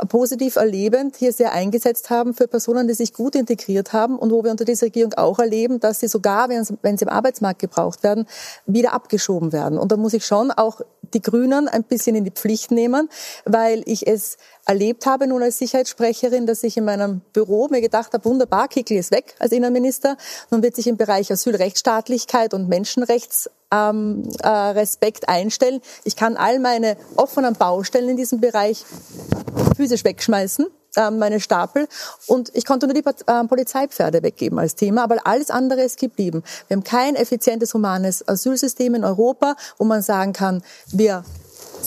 positiv 0.08 0.56
erlebend 0.56 1.16
hier 1.16 1.32
sehr 1.32 1.52
eingesetzt 1.52 2.10
haben 2.10 2.34
für 2.34 2.46
Personen, 2.46 2.86
die 2.86 2.94
sich 2.94 3.12
gut 3.12 3.34
integriert 3.34 3.92
haben 3.92 4.18
und 4.18 4.30
wo 4.30 4.44
wir 4.44 4.50
unter 4.50 4.64
dieser 4.64 4.86
Regierung 4.86 5.14
auch 5.14 5.38
erleben, 5.38 5.80
dass 5.80 6.00
sie 6.00 6.08
sogar, 6.08 6.48
wenn 6.48 6.64
sie 6.64 7.04
im 7.04 7.08
Arbeitsmarkt 7.08 7.60
gebraucht 7.60 8.02
werden, 8.02 8.26
wieder 8.66 8.92
abgeschoben 8.92 9.52
werden. 9.52 9.78
Und 9.78 9.92
da 9.92 9.96
muss 9.96 10.12
ich 10.12 10.26
schon 10.26 10.50
auch 10.50 10.80
die 11.14 11.22
Grünen 11.22 11.68
ein 11.68 11.84
bisschen 11.84 12.16
in 12.16 12.24
die 12.24 12.30
Pflicht 12.30 12.70
nehmen, 12.70 13.08
weil 13.44 13.82
ich 13.86 14.06
es 14.06 14.36
erlebt 14.66 15.06
habe 15.06 15.26
nun 15.26 15.42
als 15.42 15.58
Sicherheitssprecherin, 15.58 16.46
dass 16.46 16.62
ich 16.62 16.76
in 16.76 16.84
meinem 16.84 17.20
Büro 17.32 17.68
mir 17.70 17.80
gedacht 17.80 18.12
habe, 18.12 18.24
wunderbar, 18.24 18.68
Kickl 18.68 18.94
ist 18.94 19.12
weg 19.12 19.34
als 19.38 19.52
Innenminister. 19.52 20.16
Nun 20.50 20.62
wird 20.62 20.74
sich 20.74 20.88
im 20.88 20.96
Bereich 20.96 21.30
Asylrechtsstaatlichkeit 21.30 22.54
und 22.54 22.68
Menschenrechts 22.68 23.48
ähm, 23.72 24.28
äh, 24.42 24.48
Respekt 24.48 25.28
einstellen. 25.28 25.80
Ich 26.04 26.16
kann 26.16 26.36
all 26.36 26.58
meine 26.58 26.96
offenen 27.16 27.54
Baustellen 27.54 28.10
in 28.10 28.16
diesem 28.16 28.40
Bereich 28.40 28.84
physisch 29.76 30.04
wegschmeißen 30.04 30.66
ähm, 30.96 31.18
meine 31.18 31.40
Stapel 31.40 31.88
und 32.26 32.50
ich 32.54 32.64
konnte 32.64 32.86
nur 32.86 32.94
die 32.94 33.04
äh, 33.04 33.44
Polizeipferde 33.44 34.22
weggeben 34.22 34.58
als 34.58 34.74
Thema, 34.74 35.04
aber 35.04 35.18
alles 35.24 35.50
andere 35.50 35.82
ist 35.82 35.98
geblieben. 35.98 36.42
Wir 36.68 36.76
haben 36.76 36.84
kein 36.84 37.14
effizientes 37.14 37.74
humanes 37.74 38.26
Asylsystem 38.26 38.94
in 38.94 39.04
Europa, 39.04 39.56
wo 39.78 39.84
man 39.84 40.02
sagen 40.02 40.32
kann, 40.32 40.62
wir 40.92 41.24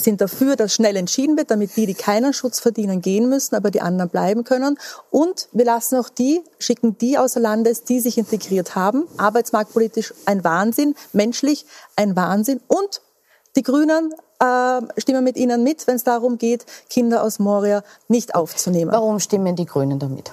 sind 0.04 0.20
dafür, 0.20 0.56
dass 0.56 0.74
schnell 0.74 0.96
entschieden 0.96 1.36
wird, 1.36 1.50
damit 1.50 1.76
die, 1.76 1.86
die 1.86 1.94
keinen 1.94 2.32
Schutz 2.32 2.60
verdienen, 2.60 3.00
gehen 3.00 3.28
müssen, 3.28 3.54
aber 3.54 3.70
die 3.70 3.80
anderen 3.80 4.10
bleiben 4.10 4.44
können. 4.44 4.78
Und 5.10 5.48
wir 5.52 5.64
lassen 5.64 5.98
auch 5.98 6.08
die, 6.08 6.42
schicken 6.58 6.98
die 6.98 7.18
außer 7.18 7.40
Landes, 7.40 7.84
die 7.84 8.00
sich 8.00 8.18
integriert 8.18 8.74
haben. 8.74 9.04
Arbeitsmarktpolitisch 9.16 10.14
ein 10.26 10.44
Wahnsinn, 10.44 10.94
menschlich 11.12 11.66
ein 11.96 12.16
Wahnsinn. 12.16 12.60
Und 12.68 13.00
die 13.56 13.62
Grünen 13.62 14.14
äh, 14.38 14.80
stimmen 15.00 15.24
mit 15.24 15.36
Ihnen 15.36 15.62
mit, 15.62 15.86
wenn 15.86 15.96
es 15.96 16.04
darum 16.04 16.38
geht, 16.38 16.66
Kinder 16.88 17.22
aus 17.22 17.38
Moria 17.38 17.82
nicht 18.08 18.34
aufzunehmen. 18.34 18.92
Warum 18.92 19.20
stimmen 19.20 19.56
die 19.56 19.66
Grünen 19.66 19.98
damit? 19.98 20.32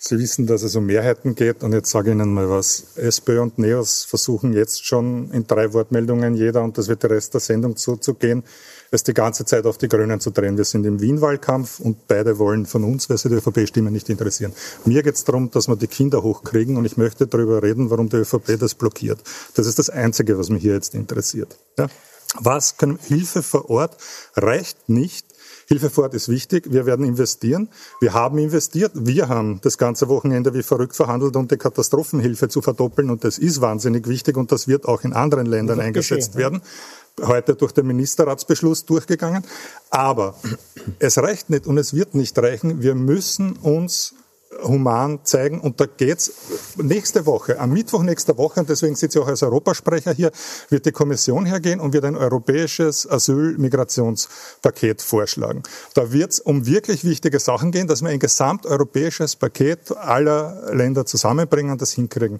Sie 0.00 0.16
wissen, 0.16 0.46
dass 0.46 0.62
es 0.62 0.76
um 0.76 0.86
Mehrheiten 0.86 1.34
geht 1.34 1.64
und 1.64 1.72
jetzt 1.72 1.90
sage 1.90 2.10
ich 2.10 2.14
Ihnen 2.14 2.32
mal 2.32 2.48
was. 2.48 2.96
SPÖ 2.96 3.40
und 3.40 3.58
NEOS 3.58 4.04
versuchen 4.04 4.52
jetzt 4.52 4.86
schon 4.86 5.32
in 5.32 5.46
drei 5.46 5.72
Wortmeldungen 5.72 6.34
jeder, 6.34 6.62
und 6.62 6.78
das 6.78 6.86
wird 6.86 7.02
der 7.02 7.10
Rest 7.10 7.34
der 7.34 7.40
Sendung 7.40 7.76
zuzugehen, 7.76 8.44
es 8.92 9.02
die 9.02 9.12
ganze 9.12 9.44
Zeit 9.44 9.66
auf 9.66 9.76
die 9.76 9.88
Grünen 9.88 10.20
zu 10.20 10.30
drehen. 10.30 10.56
Wir 10.56 10.64
sind 10.64 10.86
im 10.86 11.00
Wien-Wahlkampf 11.00 11.80
und 11.80 12.06
beide 12.06 12.38
wollen 12.38 12.64
von 12.64 12.84
uns, 12.84 13.10
weil 13.10 13.18
sie 13.18 13.28
die 13.28 13.34
ÖVP-Stimmen 13.34 13.92
nicht 13.92 14.08
interessieren. 14.08 14.52
Mir 14.84 15.02
geht 15.02 15.16
es 15.16 15.24
darum, 15.24 15.50
dass 15.50 15.66
wir 15.66 15.76
die 15.76 15.88
Kinder 15.88 16.22
hochkriegen 16.22 16.76
und 16.76 16.84
ich 16.84 16.96
möchte 16.96 17.26
darüber 17.26 17.62
reden, 17.62 17.90
warum 17.90 18.08
die 18.08 18.16
ÖVP 18.16 18.56
das 18.58 18.74
blockiert. 18.74 19.18
Das 19.54 19.66
ist 19.66 19.80
das 19.80 19.90
Einzige, 19.90 20.38
was 20.38 20.48
mich 20.48 20.62
hier 20.62 20.74
jetzt 20.74 20.94
interessiert. 20.94 21.58
Ja? 21.76 21.88
Was 22.34 22.76
können 22.76 22.98
Hilfe 23.02 23.42
vor 23.42 23.70
Ort 23.70 23.96
reicht 24.36 24.88
nicht, 24.88 25.26
Hilfe 25.68 25.90
vor 25.90 26.04
Ort 26.04 26.14
ist 26.14 26.30
wichtig. 26.30 26.72
Wir 26.72 26.86
werden 26.86 27.04
investieren. 27.04 27.68
Wir 28.00 28.14
haben 28.14 28.38
investiert. 28.38 28.92
Wir 28.94 29.28
haben 29.28 29.60
das 29.60 29.76
ganze 29.76 30.08
Wochenende 30.08 30.54
wie 30.54 30.62
verrückt 30.62 30.96
verhandelt, 30.96 31.36
um 31.36 31.46
die 31.46 31.58
Katastrophenhilfe 31.58 32.48
zu 32.48 32.62
verdoppeln. 32.62 33.10
Und 33.10 33.22
das 33.22 33.36
ist 33.36 33.60
wahnsinnig 33.60 34.08
wichtig. 34.08 34.38
Und 34.38 34.50
das 34.50 34.66
wird 34.66 34.86
auch 34.86 35.02
in 35.04 35.12
anderen 35.12 35.44
Ländern 35.44 35.78
eingesetzt 35.78 36.32
geschehen, 36.32 36.38
werden. 36.38 36.62
Heute 37.20 37.54
durch 37.54 37.72
den 37.72 37.86
Ministerratsbeschluss 37.86 38.86
durchgegangen. 38.86 39.44
Aber 39.90 40.36
es 41.00 41.18
reicht 41.18 41.50
nicht 41.50 41.66
und 41.66 41.76
es 41.76 41.92
wird 41.92 42.14
nicht 42.14 42.38
reichen. 42.38 42.80
Wir 42.80 42.94
müssen 42.94 43.52
uns 43.56 44.14
human 44.62 45.20
zeigen. 45.24 45.60
Und 45.60 45.80
da 45.80 45.86
geht's 45.86 46.32
nächste 46.76 47.26
Woche, 47.26 47.58
am 47.60 47.72
Mittwoch 47.72 48.02
nächster 48.02 48.36
Woche, 48.38 48.60
und 48.60 48.68
deswegen 48.68 48.94
sitze 48.94 49.18
ich 49.18 49.24
auch 49.24 49.28
als 49.28 49.42
Europasprecher 49.42 50.12
hier, 50.12 50.30
wird 50.70 50.86
die 50.86 50.92
Kommission 50.92 51.46
hergehen 51.46 51.80
und 51.80 51.92
wird 51.92 52.04
ein 52.04 52.16
europäisches 52.16 53.08
Asyl-Migrationspaket 53.08 55.02
vorschlagen. 55.02 55.62
Da 55.94 56.12
wird 56.12 56.32
es 56.32 56.40
um 56.40 56.66
wirklich 56.66 57.04
wichtige 57.04 57.38
Sachen 57.38 57.70
gehen, 57.72 57.86
dass 57.86 58.02
wir 58.02 58.08
ein 58.08 58.18
gesamteuropäisches 58.18 59.36
Paket 59.36 59.96
aller 59.96 60.74
Länder 60.74 61.06
zusammenbringen 61.06 61.72
und 61.72 61.82
das 61.82 61.92
hinkriegen. 61.92 62.38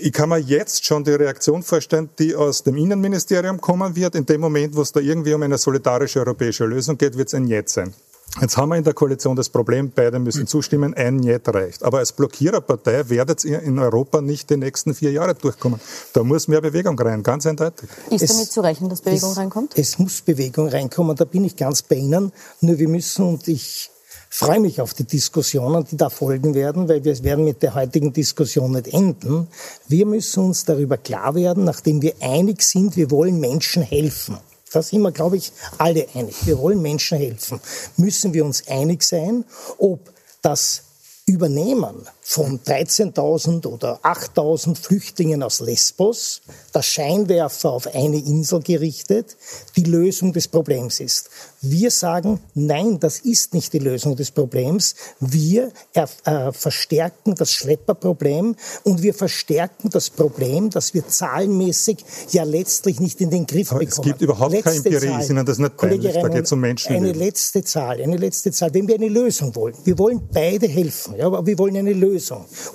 Ich 0.00 0.12
kann 0.12 0.28
mir 0.28 0.38
jetzt 0.38 0.84
schon 0.84 1.02
die 1.02 1.10
Reaktion 1.10 1.64
vorstellen, 1.64 2.08
die 2.20 2.36
aus 2.36 2.62
dem 2.62 2.76
Innenministerium 2.76 3.60
kommen 3.60 3.96
wird. 3.96 4.14
In 4.14 4.26
dem 4.26 4.40
Moment, 4.40 4.76
wo 4.76 4.82
es 4.82 4.92
da 4.92 5.00
irgendwie 5.00 5.34
um 5.34 5.42
eine 5.42 5.58
solidarische 5.58 6.20
europäische 6.20 6.66
Lösung 6.66 6.96
geht, 6.96 7.18
wird 7.18 7.26
es 7.28 7.34
ein 7.34 7.48
Jetzt 7.48 7.74
sein. 7.74 7.94
Jetzt 8.40 8.56
haben 8.56 8.68
wir 8.68 8.76
in 8.76 8.84
der 8.84 8.94
Koalition 8.94 9.34
das 9.34 9.48
Problem, 9.48 9.90
beide 9.92 10.18
müssen 10.18 10.46
zustimmen, 10.46 10.94
ein 10.94 11.16
Niet 11.16 11.48
reicht. 11.48 11.82
Aber 11.82 11.98
als 11.98 12.12
Blockiererpartei 12.12 13.08
werdet 13.08 13.44
ihr 13.44 13.60
in 13.60 13.78
Europa 13.78 14.20
nicht 14.20 14.50
die 14.50 14.56
nächsten 14.56 14.94
vier 14.94 15.10
Jahre 15.10 15.34
durchkommen. 15.34 15.80
Da 16.12 16.22
muss 16.22 16.46
mehr 16.46 16.60
Bewegung 16.60 16.98
rein, 17.00 17.22
ganz 17.22 17.46
eindeutig. 17.46 17.88
Ist 18.10 18.22
es, 18.22 18.32
damit 18.32 18.52
zu 18.52 18.60
rechnen, 18.60 18.90
dass 18.90 19.00
Bewegung 19.00 19.32
es, 19.32 19.36
reinkommt? 19.38 19.72
Es 19.76 19.98
muss 19.98 20.20
Bewegung 20.20 20.68
reinkommen, 20.68 21.16
da 21.16 21.24
bin 21.24 21.44
ich 21.44 21.56
ganz 21.56 21.82
bei 21.82 21.96
Ihnen. 21.96 22.32
Nur 22.60 22.78
wir 22.78 22.88
müssen, 22.88 23.26
und 23.26 23.48
ich 23.48 23.90
freue 24.30 24.60
mich 24.60 24.80
auf 24.80 24.94
die 24.94 25.04
Diskussionen, 25.04 25.84
die 25.90 25.96
da 25.96 26.08
folgen 26.08 26.54
werden, 26.54 26.88
weil 26.88 27.02
wir 27.04 27.24
werden 27.24 27.44
mit 27.44 27.62
der 27.62 27.74
heutigen 27.74 28.12
Diskussion 28.12 28.72
nicht 28.72 28.88
enden. 28.88 29.48
Wir 29.88 30.06
müssen 30.06 30.44
uns 30.44 30.64
darüber 30.64 30.96
klar 30.96 31.34
werden, 31.34 31.64
nachdem 31.64 32.02
wir 32.02 32.14
einig 32.20 32.62
sind, 32.62 32.96
wir 32.96 33.10
wollen 33.10 33.40
Menschen 33.40 33.82
helfen 33.82 34.38
da 34.72 34.82
sind 34.82 35.02
wir, 35.02 35.12
glaube 35.12 35.36
ich, 35.36 35.52
alle 35.78 36.06
einig. 36.14 36.34
Wir 36.46 36.58
wollen 36.58 36.82
Menschen 36.82 37.18
helfen. 37.18 37.60
Müssen 37.96 38.34
wir 38.34 38.44
uns 38.44 38.66
einig 38.68 39.02
sein, 39.02 39.44
ob 39.78 40.12
das 40.42 40.82
Übernehmen 41.26 42.06
von 42.30 42.60
13.000 42.60 43.66
oder 43.66 44.00
8.000 44.02 44.76
Flüchtlingen 44.76 45.42
aus 45.42 45.60
Lesbos, 45.60 46.42
der 46.74 46.82
Scheinwerfer 46.82 47.70
auf 47.70 47.86
eine 47.94 48.18
Insel 48.18 48.60
gerichtet, 48.60 49.38
die 49.76 49.84
Lösung 49.84 50.34
des 50.34 50.46
Problems 50.46 51.00
ist. 51.00 51.30
Wir 51.62 51.90
sagen, 51.90 52.38
nein, 52.52 53.00
das 53.00 53.20
ist 53.20 53.54
nicht 53.54 53.72
die 53.72 53.78
Lösung 53.78 54.14
des 54.14 54.30
Problems. 54.30 54.94
Wir 55.20 55.72
äh, 55.94 56.52
verstärken 56.52 57.34
das 57.34 57.50
Schlepperproblem 57.50 58.56
und 58.84 59.02
wir 59.02 59.14
verstärken 59.14 59.88
das 59.88 60.10
Problem, 60.10 60.68
dass 60.68 60.92
wir 60.92 61.08
zahlenmäßig 61.08 62.04
ja 62.32 62.42
letztlich 62.44 63.00
nicht 63.00 63.22
in 63.22 63.30
den 63.30 63.46
Griff 63.46 63.70
bekommen. 63.70 63.88
Es 63.88 64.02
gibt 64.02 64.20
überhaupt 64.20 64.52
letzte 64.52 64.70
keine 64.70 64.84
Empirie, 64.84 65.08
Zahl, 65.08 65.30
Ihnen 65.30 65.46
das 65.46 65.58
nicht 65.58 65.76
peinlich, 65.78 66.12
da 66.12 66.28
geht 66.28 66.44
es 66.44 66.52
um 66.52 66.60
Menschen. 66.60 66.94
Eine 66.94 67.12
letzte 67.12 67.64
Zahl, 67.64 68.02
eine 68.02 68.18
letzte 68.18 68.52
Zahl. 68.52 68.74
Wenn 68.74 68.86
wir 68.86 68.96
eine 68.96 69.08
Lösung 69.08 69.56
wollen, 69.56 69.74
wir 69.84 69.98
wollen 69.98 70.28
beide 70.30 70.68
helfen, 70.68 71.16
ja, 71.16 71.24
aber 71.24 71.46
wir 71.46 71.58
wollen 71.58 71.78
eine 71.78 71.94
Lösung. 71.94 72.17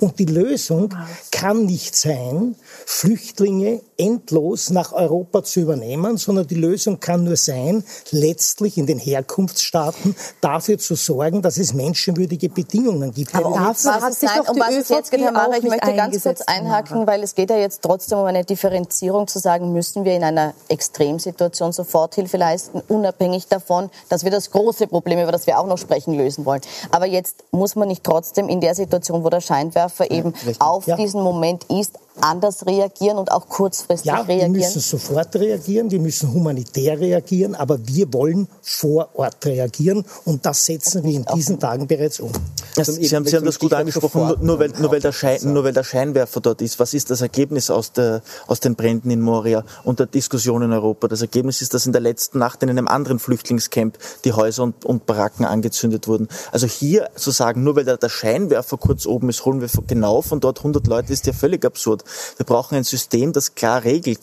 Und 0.00 0.18
die 0.18 0.24
Lösung 0.24 0.94
kann 1.30 1.66
nicht 1.66 1.96
sein, 1.96 2.56
Flüchtlinge 2.86 3.80
endlos 3.96 4.70
nach 4.70 4.92
Europa 4.92 5.44
zu 5.44 5.60
übernehmen, 5.60 6.16
sondern 6.16 6.46
die 6.46 6.54
Lösung 6.54 7.00
kann 7.00 7.24
nur 7.24 7.36
sein, 7.36 7.84
letztlich 8.10 8.78
in 8.78 8.86
den 8.86 8.98
Herkunftsstaaten 8.98 10.16
dafür 10.40 10.78
zu 10.78 10.94
sorgen, 10.94 11.42
dass 11.42 11.58
es 11.58 11.74
menschenwürdige 11.74 12.48
Bedingungen 12.48 13.12
gibt. 13.12 13.34
Aber 13.34 13.46
um 13.46 13.54
was, 13.54 13.84
was, 13.84 14.22
nein, 14.22 14.40
um 14.48 14.58
was 14.58 14.74
es 14.74 14.88
jetzt 14.88 15.10
geht, 15.10 15.20
Herr 15.20 15.32
Mara, 15.32 15.56
ich 15.56 15.64
möchte 15.64 15.94
ganz 15.94 16.22
kurz 16.22 16.40
einhaken, 16.42 17.06
weil 17.06 17.22
es 17.22 17.34
geht 17.34 17.50
ja 17.50 17.56
jetzt 17.56 17.82
trotzdem 17.82 18.18
um 18.18 18.24
eine 18.24 18.44
Differenzierung 18.44 19.26
zu 19.26 19.38
sagen, 19.38 19.72
müssen 19.72 20.04
wir 20.04 20.14
in 20.14 20.24
einer 20.24 20.54
Extremsituation 20.68 21.72
Soforthilfe 21.72 22.36
leisten, 22.36 22.82
unabhängig 22.88 23.48
davon, 23.48 23.90
dass 24.08 24.24
wir 24.24 24.30
das 24.30 24.50
große 24.50 24.86
Problem, 24.86 25.20
über 25.20 25.32
das 25.32 25.46
wir 25.46 25.58
auch 25.58 25.66
noch 25.66 25.78
sprechen, 25.78 26.14
lösen 26.14 26.44
wollen. 26.44 26.60
Aber 26.90 27.06
jetzt 27.06 27.44
muss 27.50 27.76
man 27.76 27.88
nicht 27.88 28.04
trotzdem 28.04 28.48
in 28.48 28.60
der 28.60 28.74
Situation, 28.74 29.24
wo 29.24 29.30
der 29.34 29.40
Scheinwerfer 29.40 30.10
eben 30.10 30.32
ja, 30.46 30.52
auf 30.60 30.86
ja. 30.86 30.96
diesen 30.96 31.22
Moment 31.22 31.64
ist, 31.64 31.98
anders 32.20 32.66
reagieren 32.66 33.18
und 33.18 33.30
auch 33.30 33.48
kurzfristig 33.48 34.06
ja, 34.06 34.20
reagieren? 34.20 34.54
Wir 34.54 34.66
müssen 34.66 34.80
sofort 34.80 35.34
reagieren, 35.36 35.90
wir 35.90 36.00
müssen 36.00 36.32
humanitär 36.32 36.98
reagieren, 36.98 37.54
aber 37.54 37.78
wir 37.86 38.12
wollen 38.12 38.48
vor 38.62 39.08
Ort 39.14 39.44
reagieren 39.44 40.04
und 40.24 40.46
das 40.46 40.64
setzen 40.64 41.02
wir 41.04 41.14
in 41.14 41.24
diesen 41.34 41.58
Tagen 41.58 41.86
bereits 41.86 42.20
um. 42.20 42.32
Also 42.76 42.92
Sie, 42.92 43.08
haben, 43.14 43.24
Sie 43.24 43.36
haben 43.36 43.44
das 43.44 43.58
gut 43.58 43.72
angesprochen, 43.72 44.20
nur, 44.20 44.38
nur, 44.38 44.58
weil, 44.58 44.70
nur, 44.78 44.90
weil 44.90 45.00
der 45.00 45.12
Schein, 45.12 45.38
nur 45.42 45.64
weil 45.64 45.72
der 45.72 45.84
Scheinwerfer 45.84 46.40
dort 46.40 46.60
ist. 46.60 46.80
Was 46.80 46.92
ist 46.92 47.10
das 47.10 47.20
Ergebnis 47.20 47.70
aus, 47.70 47.92
der, 47.92 48.22
aus 48.46 48.60
den 48.60 48.74
Bränden 48.74 49.10
in 49.10 49.20
Moria 49.20 49.64
und 49.84 50.00
der 50.00 50.06
Diskussion 50.06 50.62
in 50.62 50.72
Europa? 50.72 51.06
Das 51.06 51.20
Ergebnis 51.20 51.62
ist, 51.62 51.74
dass 51.74 51.86
in 51.86 51.92
der 51.92 52.00
letzten 52.00 52.38
Nacht 52.38 52.62
in 52.62 52.70
einem 52.70 52.88
anderen 52.88 53.18
Flüchtlingscamp 53.18 53.96
die 54.24 54.32
Häuser 54.32 54.64
und, 54.64 54.84
und 54.84 55.06
Baracken 55.06 55.44
angezündet 55.44 56.08
wurden. 56.08 56.28
Also 56.50 56.66
hier 56.66 57.10
zu 57.14 57.30
sagen, 57.30 57.62
nur 57.62 57.76
weil 57.76 57.84
der, 57.84 57.96
der 57.96 58.08
Scheinwerfer 58.08 58.76
kurz 58.76 59.06
oben 59.06 59.28
ist, 59.28 59.44
holen 59.44 59.60
wir 59.60 59.68
genau 59.86 60.22
von 60.22 60.40
dort 60.40 60.58
100 60.58 60.86
Leute, 60.86 61.12
ist 61.12 61.26
ja 61.26 61.32
völlig 61.32 61.64
absurd. 61.64 62.04
Wir 62.36 62.46
brauchen 62.46 62.74
ein 62.74 62.84
System, 62.84 63.32
das 63.32 63.54
klar 63.54 63.84
regelt, 63.84 64.20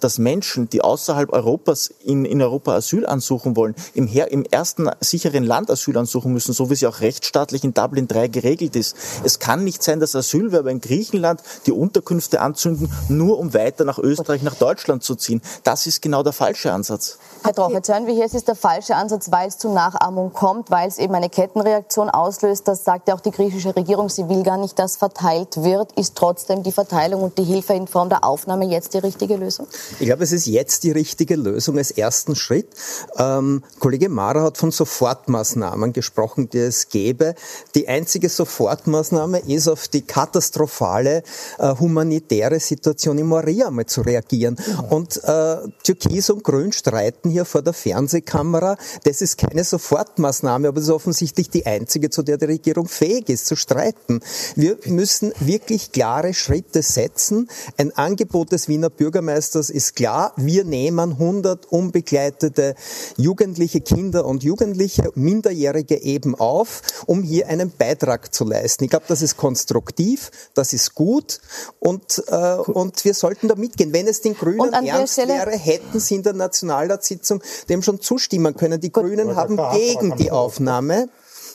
dass 0.00 0.18
Menschen, 0.18 0.68
die 0.68 0.82
außerhalb 0.82 1.32
Europas 1.32 1.92
in, 2.04 2.24
in 2.24 2.42
Europa 2.42 2.74
Asyl 2.74 3.06
ansuchen 3.06 3.56
wollen, 3.56 3.74
im, 3.94 4.06
Her 4.06 4.30
im 4.30 4.44
ersten 4.44 4.90
sicheren 5.00 5.44
Land 5.44 5.70
Asyl 5.70 5.96
ansuchen 5.96 6.32
müssen, 6.32 6.52
so 6.52 6.70
wie 6.70 6.74
es 6.74 6.80
ja 6.80 6.88
auch 6.88 7.00
rechtsstaatlich 7.00 7.64
in 7.64 7.74
Dublin 7.74 8.08
3 8.08 8.28
geregelt 8.28 8.76
ist. 8.76 8.96
Es 9.24 9.38
kann 9.38 9.64
nicht 9.64 9.82
sein, 9.82 10.00
dass 10.00 10.14
Asylwerber 10.14 10.70
in 10.70 10.80
Griechenland 10.80 11.42
die 11.66 11.72
Unterkünfte 11.72 12.40
anzünden, 12.40 12.92
nur 13.08 13.38
um 13.38 13.54
weiter 13.54 13.84
nach 13.84 13.98
Österreich, 13.98 14.42
nach 14.42 14.54
Deutschland 14.54 15.02
zu 15.02 15.14
ziehen. 15.14 15.40
Das 15.64 15.86
ist 15.86 16.02
genau 16.02 16.22
der 16.22 16.32
falsche 16.32 16.72
Ansatz. 16.72 17.18
Herr 17.42 17.54
Troch, 17.54 17.70
jetzt 17.70 17.88
hören 17.88 18.06
wir 18.06 18.14
hier, 18.14 18.24
es 18.24 18.34
ist 18.34 18.48
der 18.48 18.56
falsche 18.56 18.96
Ansatz, 18.96 19.30
weil 19.30 19.48
es 19.48 19.58
zu 19.58 19.72
Nachahmung 19.72 20.32
kommt, 20.32 20.70
weil 20.70 20.88
es 20.88 20.98
eben 20.98 21.14
eine 21.14 21.30
Kettenreaktion 21.30 22.10
auslöst. 22.10 22.66
Das 22.66 22.84
sagt 22.84 23.08
ja 23.08 23.14
auch 23.14 23.20
die 23.20 23.30
griechische 23.30 23.74
Regierung. 23.74 24.08
Sie 24.08 24.28
will 24.28 24.42
gar 24.42 24.58
nicht, 24.58 24.78
dass 24.78 24.96
verteilt 24.96 25.62
wird. 25.62 25.92
Ist 25.92 26.16
trotzdem 26.16 26.62
die 26.62 26.72
Verteilung 26.72 27.22
und 27.22 27.38
die 27.38 27.44
Hilfe 27.44 27.74
in 27.74 27.86
Form 27.86 28.08
der 28.08 28.24
Aufnahme 28.24 28.66
jetzt 28.66 28.94
die 28.94 28.98
richtige 28.98 29.36
Lösung? 29.36 29.66
Ich 30.00 30.06
glaube, 30.06 30.24
es 30.24 30.32
ist 30.32 30.46
jetzt 30.46 30.84
die 30.84 30.92
richtige 30.92 31.36
Lösung 31.36 31.78
als 31.78 31.90
ersten 31.90 32.34
Schritt. 32.34 32.68
Ähm, 33.16 33.62
Kollege 33.78 34.08
Mara 34.08 34.42
hat 34.42 34.58
von 34.58 34.70
Sofortmaßnahmen 34.70 35.92
gesprochen, 35.92 36.48
die 36.50 36.58
es 36.58 36.88
gäbe. 36.88 37.34
Die 37.74 37.88
einzige 37.88 38.28
Sofortmaßnahme 38.28 39.40
ist, 39.40 39.68
auf 39.68 39.88
die 39.88 40.02
katastrophale 40.02 41.22
äh, 41.58 41.74
humanitäre 41.74 42.60
Situation 42.60 43.18
in 43.18 43.26
Moria 43.26 43.70
mal 43.70 43.86
zu 43.86 44.02
reagieren. 44.02 44.56
Ja. 44.66 44.80
Und 44.90 45.22
äh, 45.24 45.56
Türkis 45.82 46.30
und 46.30 46.44
Grün 46.44 46.72
streiten 46.72 47.30
hier 47.30 47.44
vor 47.44 47.62
der 47.62 47.72
Fernsehkamera. 47.72 48.76
Das 49.04 49.20
ist 49.20 49.38
keine 49.38 49.64
Sofortmaßnahme, 49.64 50.68
aber 50.68 50.78
es 50.78 50.84
ist 50.84 50.90
offensichtlich 50.90 51.50
die 51.50 51.66
einzige, 51.66 52.10
zu 52.10 52.22
der 52.22 52.36
die 52.36 52.46
Regierung 52.46 52.88
fähig 52.88 53.28
ist, 53.28 53.46
zu 53.46 53.56
streiten. 53.56 54.20
Wir 54.54 54.78
müssen 54.86 55.32
wirklich 55.40 55.92
klare 55.92 56.34
Schritte 56.34 56.82
setzen. 56.82 57.48
Ein 57.76 57.96
Angebot 57.96 58.52
des 58.52 58.68
Wiener 58.68 58.90
Bürgermeisters 58.90 59.57
ist 59.58 59.96
klar, 59.96 60.32
wir 60.36 60.64
nehmen 60.64 61.12
100 61.12 61.66
unbegleitete 61.66 62.74
jugendliche 63.16 63.80
Kinder 63.80 64.24
und 64.24 64.42
Jugendliche, 64.42 65.10
Minderjährige 65.14 66.00
eben 66.02 66.34
auf, 66.34 66.82
um 67.06 67.22
hier 67.22 67.48
einen 67.48 67.70
Beitrag 67.70 68.32
zu 68.32 68.44
leisten. 68.44 68.84
Ich 68.84 68.90
glaube, 68.90 69.06
das 69.08 69.22
ist 69.22 69.36
konstruktiv, 69.36 70.30
das 70.54 70.72
ist 70.72 70.94
gut 70.94 71.40
und, 71.80 72.22
äh, 72.28 72.54
und 72.54 73.04
wir 73.04 73.14
sollten 73.14 73.48
da 73.48 73.56
mitgehen. 73.56 73.92
Wenn 73.92 74.06
es 74.06 74.20
den 74.20 74.34
Grünen 74.34 74.72
ernst 74.72 75.18
wäre, 75.18 75.50
hätten 75.50 76.00
sie 76.00 76.16
in 76.16 76.22
der 76.22 76.34
Nationalratssitzung 76.34 77.42
dem 77.68 77.82
schon 77.82 78.00
zustimmen 78.00 78.54
können. 78.54 78.80
Die 78.80 78.92
Grünen 78.92 79.36
haben 79.36 79.58
gegen 79.72 80.16
die 80.16 80.30
Aufnahme 80.30 81.08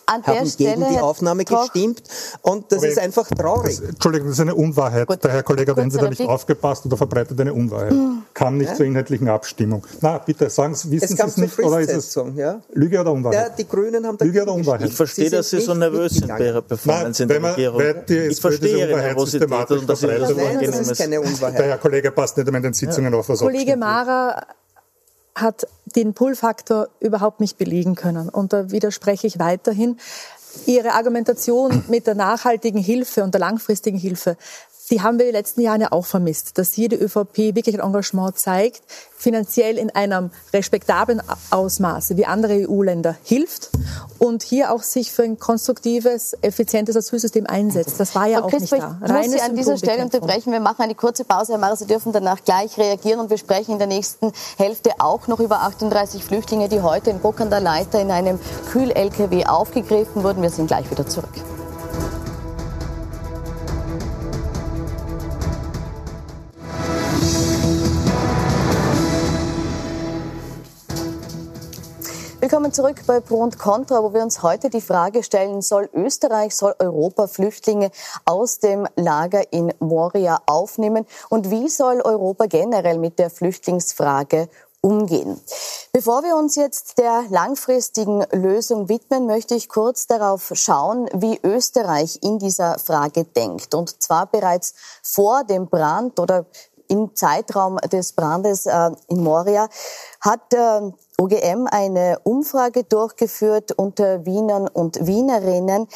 an 0.06 0.24
haben 0.24 0.48
Stelle, 0.48 0.76
gegen 0.76 0.94
die 0.94 1.00
Aufnahme 1.00 1.46
gestimmt 1.46 2.04
und 2.42 2.72
das 2.72 2.84
ist 2.84 3.00
einfach 3.00 3.28
traurig. 3.30 3.80
Das, 3.80 3.90
Entschuldigung, 3.90 4.28
das 4.28 4.38
ist 4.38 4.42
eine 4.42 4.56
Unwahrheit. 4.56 5.08
Gut, 5.08 5.24
der 5.24 5.32
Herr 5.32 5.44
Kollege 5.44 5.72
hat 5.72 5.78
entweder 5.80 6.10
nicht 6.10 6.22
aufgepasst 6.22 6.86
oder 6.86 6.98
verbreitet 6.98 7.40
eine 7.40 7.54
Unwahrheit. 7.54 7.92
Hm. 7.92 8.24
kam 8.34 8.58
nicht 8.58 8.70
ja? 8.70 8.76
zur 8.76 8.86
inhaltlichen 8.86 9.28
Abstimmung. 9.30 9.86
Na, 10.02 10.18
bitte 10.18 10.50
sagen 10.50 10.76
Sie, 10.76 10.92
wissen 10.92 11.16
Sie 11.16 11.24
es 11.24 11.38
nicht 11.38 11.60
oder 11.60 11.80
ist 11.80 11.92
es 11.92 12.20
ja? 12.36 12.62
Lüge 12.74 13.00
oder 13.00 13.12
Unwahrheit? 13.12 13.50
Ja, 13.50 13.50
die 13.50 13.68
Grünen 13.68 14.06
haben 14.06 14.18
Lüge 14.20 14.44
oder 14.44 14.54
Unwahrheit? 14.54 14.88
Ich 14.88 14.96
verstehe, 14.96 15.30
dass 15.30 15.50
Sie 15.50 15.62
so 15.62 15.74
nervös 15.74 16.14
sind 16.14 16.28
bei 16.28 16.46
Ihrer 16.46 16.62
Performance 16.62 17.26
Nein, 17.26 17.38
in 17.38 17.42
der 17.42 17.52
Regierung. 17.52 17.82
ich 18.30 18.42
verstehe 18.42 18.78
Ihre 18.78 18.98
Nervosität 18.98 19.50
und 19.52 19.90
dass 19.90 20.04
Ihnen 20.04 20.20
das 20.20 20.32
unangenehm 20.32 20.82
ist. 20.82 21.00
Der 21.00 21.66
Herr 21.66 21.78
Kollege 21.78 22.12
passt 22.12 22.38
nicht 22.38 22.48
immer 22.48 22.58
in 22.58 22.64
den 22.64 22.74
Sitzungen 22.74 23.14
auf, 23.14 23.30
was 23.30 23.40
Kollege 23.40 23.78
Mara 23.78 24.42
hat 25.36 25.68
den 25.86 26.14
Pull-Faktor 26.14 26.90
überhaupt 27.00 27.40
nicht 27.40 27.58
belegen 27.58 27.96
können. 27.96 28.30
Und 28.30 28.54
da 28.54 28.72
widerspreche 28.72 29.28
ich 29.28 29.40
weiterhin. 29.40 29.98
Ihre 30.68 30.92
Argumentation 30.94 31.84
mit 31.88 32.06
der 32.06 32.14
nachhaltigen 32.14 32.80
Hilfe 32.80 33.24
und 33.24 33.34
der 33.34 33.40
langfristigen 33.40 33.98
Hilfe 33.98 34.38
die 34.90 35.02
haben 35.02 35.18
wir 35.18 35.26
die 35.26 35.32
letzten 35.32 35.62
Jahre 35.62 35.82
ja 35.82 35.92
auch 35.92 36.06
vermisst, 36.06 36.58
dass 36.58 36.74
hier 36.74 36.90
die 36.90 36.98
ÖVP 36.98 37.56
wirklich 37.56 37.76
ein 37.76 37.82
Engagement 37.82 38.38
zeigt, 38.38 38.82
finanziell 39.16 39.78
in 39.78 39.90
einem 39.90 40.32
respektablen 40.54 41.22
Ausmaße 41.50 42.18
wie 42.18 42.26
andere 42.26 42.68
EU-Länder 42.68 43.16
hilft 43.24 43.70
und 44.20 44.44
hier 44.44 44.72
auch 44.72 44.84
sich 44.84 45.12
für 45.12 45.24
ein 45.24 45.40
konstruktives, 45.40 46.36
effizientes 46.42 46.96
Asylsystem 46.96 47.46
einsetzt. 47.48 48.00
Das 48.00 48.14
war 48.16 48.28
ja 48.28 48.40
Frau 48.40 48.46
auch 48.46 48.50
Christoph, 48.50 48.80
nicht 48.80 48.84
da. 48.84 49.06
Ich 49.06 49.12
muss 49.12 49.32
Sie 49.32 49.42
an 49.42 49.56
dieser 49.56 49.78
Stelle 49.78 50.04
unterbrechen. 50.04 50.52
Wir 50.52 50.60
machen 50.60 50.82
eine 50.82 50.96
kurze 50.96 51.24
Pause, 51.24 51.54
Herr 51.54 51.60
Mara. 51.60 51.76
Sie 51.76 51.88
dürfen 51.88 52.12
danach 52.12 52.44
gleich 52.44 52.78
reagieren 52.78 53.20
und 53.20 53.30
wir 53.30 53.38
sprechen 53.38 53.74
in 53.74 53.78
der 53.80 53.88
nächsten 53.88 54.32
Hälfte 54.58 54.92
auch 55.00 55.28
noch 55.28 55.40
über 55.40 55.62
38 55.62 56.24
Flüchtlinge, 56.24 56.70
die 56.70 56.82
heute 56.82 57.10
in 57.10 57.20
Bruck 57.20 57.40
an 57.40 57.50
der 57.50 57.62
Leiter 57.62 58.02
in 58.02 58.12
einem 58.12 58.40
Kühl-LKW 58.72 59.46
aufgegriffen 59.46 60.24
wurden. 60.24 60.42
Wir 60.42 60.50
sind 60.50 60.68
gleich 60.68 60.90
wieder 60.92 61.08
zurück. 61.08 61.34
Willkommen 72.44 72.74
zurück 72.74 72.98
bei 73.08 73.22
Pro 73.22 73.38
und 73.38 73.58
Contra, 73.58 74.04
wo 74.04 74.14
wir 74.14 74.22
uns 74.22 74.44
heute 74.44 74.70
die 74.70 74.82
Frage 74.82 75.24
stellen, 75.24 75.62
soll 75.62 75.90
Österreich, 75.94 76.54
soll 76.54 76.76
Europa 76.78 77.28
Flüchtlinge 77.28 77.90
aus 78.26 78.60
dem 78.60 78.86
Lager 78.98 79.54
in 79.54 79.74
Moria 79.80 80.42
aufnehmen 80.46 81.08
und 81.30 81.52
wie 81.52 81.70
soll 81.70 82.02
Europa 82.02 82.48
generell 82.48 82.98
mit 82.98 83.18
der 83.18 83.30
Flüchtlingsfrage 83.30 84.50
umgehen. 84.82 85.40
Bevor 85.94 86.24
wir 86.24 86.36
uns 86.36 86.58
jetzt 86.58 86.98
der 86.98 87.24
langfristigen 87.30 88.26
Lösung 88.34 88.90
widmen, 88.90 89.26
möchte 89.26 89.56
ich 89.56 89.70
kurz 89.70 90.08
darauf 90.08 90.52
schauen, 90.54 91.08
wie 91.14 91.40
Österreich 91.44 92.20
in 92.24 92.40
dieser 92.40 92.78
Frage 92.78 93.24
denkt. 93.24 93.74
Und 93.74 94.04
zwar 94.04 94.26
bereits 94.26 94.74
vor 95.02 95.46
dem 95.46 95.68
Brand 95.68 96.20
oder 96.20 96.46
im 96.90 97.16
Zeitraum 97.16 97.78
des 97.78 98.12
Brandes 98.12 98.66
äh, 98.66 98.92
in 99.08 99.24
Moria 99.24 99.70
hat 100.20 100.54
äh, 100.54 100.92
OGM 101.18 101.68
eine 101.70 102.20
Umfrage 102.24 102.84
durchgeführt 102.84 103.72
unter 103.74 104.26
Wienern 104.26 104.68
und 104.68 105.06
Wienerinnen, 105.06 105.88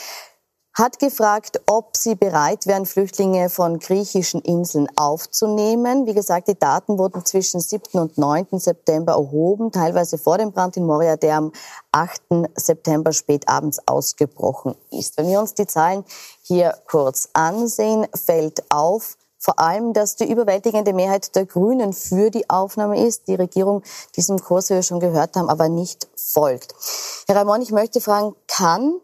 hat 0.78 1.00
gefragt, 1.00 1.60
ob 1.68 1.98
sie 1.98 2.14
bereit 2.14 2.68
wären, 2.68 2.86
Flüchtlinge 2.86 3.50
von 3.50 3.80
griechischen 3.80 4.42
Inseln 4.42 4.88
aufzunehmen. 4.96 6.06
Wie 6.06 6.14
gesagt, 6.14 6.48
die 6.48 6.60
Daten 6.60 7.00
wurden 7.00 7.26
zwischen 7.26 7.60
7. 7.60 8.00
und 8.00 8.20
9. 8.20 8.60
September 8.60 9.14
erhoben, 9.14 9.72
teilweise 9.72 10.20
vor 10.20 10.38
dem 10.38 10.52
Brand 10.52 10.78
in 10.78 10.86
Moria, 10.86 11.16
der 11.16 11.38
am 11.38 11.52
8. 11.92 12.22
September 12.56 13.12
spät 13.12 13.50
abends 13.50 13.80
ausgebrochen 13.88 14.76
ist. 14.92 15.18
Wenn 15.18 15.30
wir 15.30 15.40
uns 15.40 15.56
die 15.56 15.66
Zahlen 15.66 16.06
hier 16.44 16.78
kurz 16.88 17.30
ansehen, 17.34 18.06
fällt 18.14 18.64
auf, 18.70 19.18
vor 19.48 19.60
allem, 19.60 19.94
dass 19.94 20.18
die 20.18 20.30
überwältigende 20.30 20.92
Mehrheit 20.92 21.34
der 21.34 21.46
Grünen 21.46 21.94
für 21.94 22.32
die 22.32 22.50
Aufnahme 22.50 23.08
ist. 23.08 23.30
Die 23.30 23.36
Regierung 23.36 23.82
diesem 24.18 24.40
Kurs, 24.40 24.70
wie 24.70 24.74
wir 24.74 24.84
schon 24.84 25.00
gehört 25.00 25.38
haben, 25.38 25.50
aber 25.50 25.70
nicht 25.70 26.10
folgt. 26.18 26.76
Herr 27.28 27.38
Raimon, 27.38 27.62
ich 27.62 27.72
möchte 27.72 28.02
fragen, 28.02 28.36
kann 28.50 29.00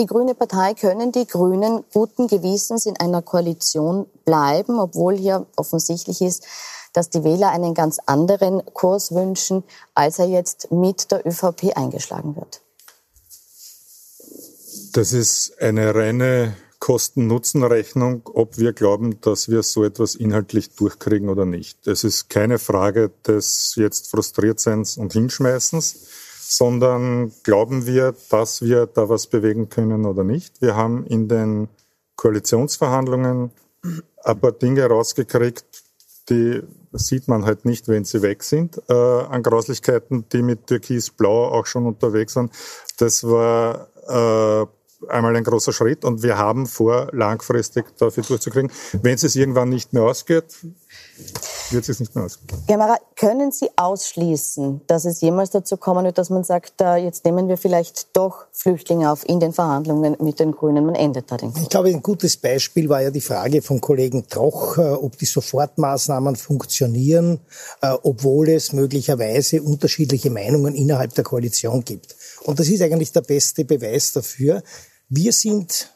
die 0.00 0.06
Grüne 0.06 0.34
Partei, 0.34 0.74
können 0.74 1.12
die 1.12 1.24
Grünen 1.24 1.84
guten 1.92 2.26
Gewissens 2.26 2.84
in 2.84 2.96
einer 2.98 3.22
Koalition 3.22 4.06
bleiben, 4.24 4.80
obwohl 4.80 5.14
hier 5.14 5.46
offensichtlich 5.54 6.20
ist, 6.20 6.44
dass 6.92 7.08
die 7.08 7.22
Wähler 7.22 7.50
einen 7.50 7.72
ganz 7.72 8.00
anderen 8.06 8.64
Kurs 8.74 9.14
wünschen, 9.14 9.62
als 9.94 10.18
er 10.18 10.26
jetzt 10.26 10.72
mit 10.72 11.12
der 11.12 11.24
ÖVP 11.24 11.76
eingeschlagen 11.76 12.34
wird? 12.34 12.60
Das 14.94 15.12
ist 15.12 15.52
eine 15.60 15.94
reine 15.94 16.56
Kosten-Nutzen-Rechnung, 16.78 18.22
ob 18.32 18.58
wir 18.58 18.72
glauben, 18.72 19.20
dass 19.20 19.48
wir 19.48 19.62
so 19.62 19.84
etwas 19.84 20.14
inhaltlich 20.14 20.74
durchkriegen 20.76 21.28
oder 21.28 21.44
nicht. 21.44 21.86
Es 21.86 22.04
ist 22.04 22.28
keine 22.28 22.58
Frage 22.58 23.10
des 23.26 23.74
jetzt 23.76 24.10
Frustriertseins 24.10 24.96
und 24.96 25.12
Hinschmeißens, 25.12 26.08
sondern 26.48 27.32
glauben 27.42 27.86
wir, 27.86 28.14
dass 28.30 28.62
wir 28.62 28.86
da 28.86 29.08
was 29.08 29.26
bewegen 29.26 29.68
können 29.68 30.04
oder 30.06 30.24
nicht. 30.24 30.60
Wir 30.60 30.76
haben 30.76 31.04
in 31.06 31.28
den 31.28 31.68
Koalitionsverhandlungen 32.16 33.50
ein 34.24 34.40
paar 34.40 34.52
Dinge 34.52 34.86
rausgekriegt, 34.86 35.64
die 36.28 36.62
sieht 36.92 37.28
man 37.28 37.44
halt 37.44 37.64
nicht, 37.64 37.88
wenn 37.88 38.04
sie 38.04 38.22
weg 38.22 38.42
sind, 38.42 38.80
äh, 38.88 38.92
an 38.92 39.42
Grauslichkeiten, 39.42 40.28
die 40.32 40.42
mit 40.42 40.66
Türkis-Blau 40.66 41.48
auch 41.48 41.66
schon 41.66 41.86
unterwegs 41.86 42.34
sind. 42.34 42.52
Das 42.98 43.22
war 43.24 43.88
äh, 44.08 44.66
einmal 45.08 45.36
ein 45.36 45.44
großer 45.44 45.72
Schritt 45.72 46.04
und 46.04 46.22
wir 46.22 46.38
haben 46.38 46.66
vor, 46.66 47.08
langfristig 47.12 47.96
dafür 47.98 48.22
durchzukriegen. 48.22 48.70
Wenn 49.02 49.14
es 49.14 49.36
irgendwann 49.36 49.68
nicht 49.68 49.92
mehr 49.92 50.02
ausgeht, 50.02 50.44
wird 51.70 51.88
es 51.88 52.00
nicht 52.00 52.14
mehr 52.14 52.24
ausgehen. 52.24 52.62
Gemara, 52.66 52.96
können 53.16 53.50
Sie 53.50 53.70
ausschließen, 53.76 54.82
dass 54.86 55.04
es 55.04 55.20
jemals 55.20 55.50
dazu 55.50 55.76
kommen 55.76 56.04
wird, 56.04 56.18
dass 56.18 56.30
man 56.30 56.44
sagt, 56.44 56.80
jetzt 56.80 57.24
nehmen 57.24 57.48
wir 57.48 57.56
vielleicht 57.56 58.16
doch 58.16 58.46
Flüchtlinge 58.52 59.10
auf 59.10 59.26
in 59.28 59.40
den 59.40 59.52
Verhandlungen 59.52 60.16
mit 60.20 60.38
den 60.38 60.52
Grünen? 60.52 60.84
Man 60.84 60.94
endet 60.94 61.30
da 61.30 61.36
den. 61.36 61.52
Ich 61.60 61.68
glaube, 61.68 61.88
ein 61.88 62.02
gutes 62.02 62.36
Beispiel 62.36 62.88
war 62.88 63.02
ja 63.02 63.10
die 63.10 63.20
Frage 63.20 63.62
vom 63.62 63.80
Kollegen 63.80 64.28
Troch, 64.28 64.78
äh, 64.78 64.92
ob 64.92 65.16
die 65.18 65.24
Sofortmaßnahmen 65.24 66.36
funktionieren, 66.36 67.40
äh, 67.80 67.94
obwohl 68.02 68.50
es 68.50 68.72
möglicherweise 68.72 69.62
unterschiedliche 69.62 70.30
Meinungen 70.30 70.74
innerhalb 70.74 71.14
der 71.14 71.24
Koalition 71.24 71.84
gibt. 71.84 72.14
Und 72.44 72.60
das 72.60 72.68
ist 72.68 72.82
eigentlich 72.82 73.12
der 73.12 73.22
beste 73.22 73.64
Beweis 73.64 74.12
dafür. 74.12 74.62
Wir 75.08 75.32
sind 75.32 75.92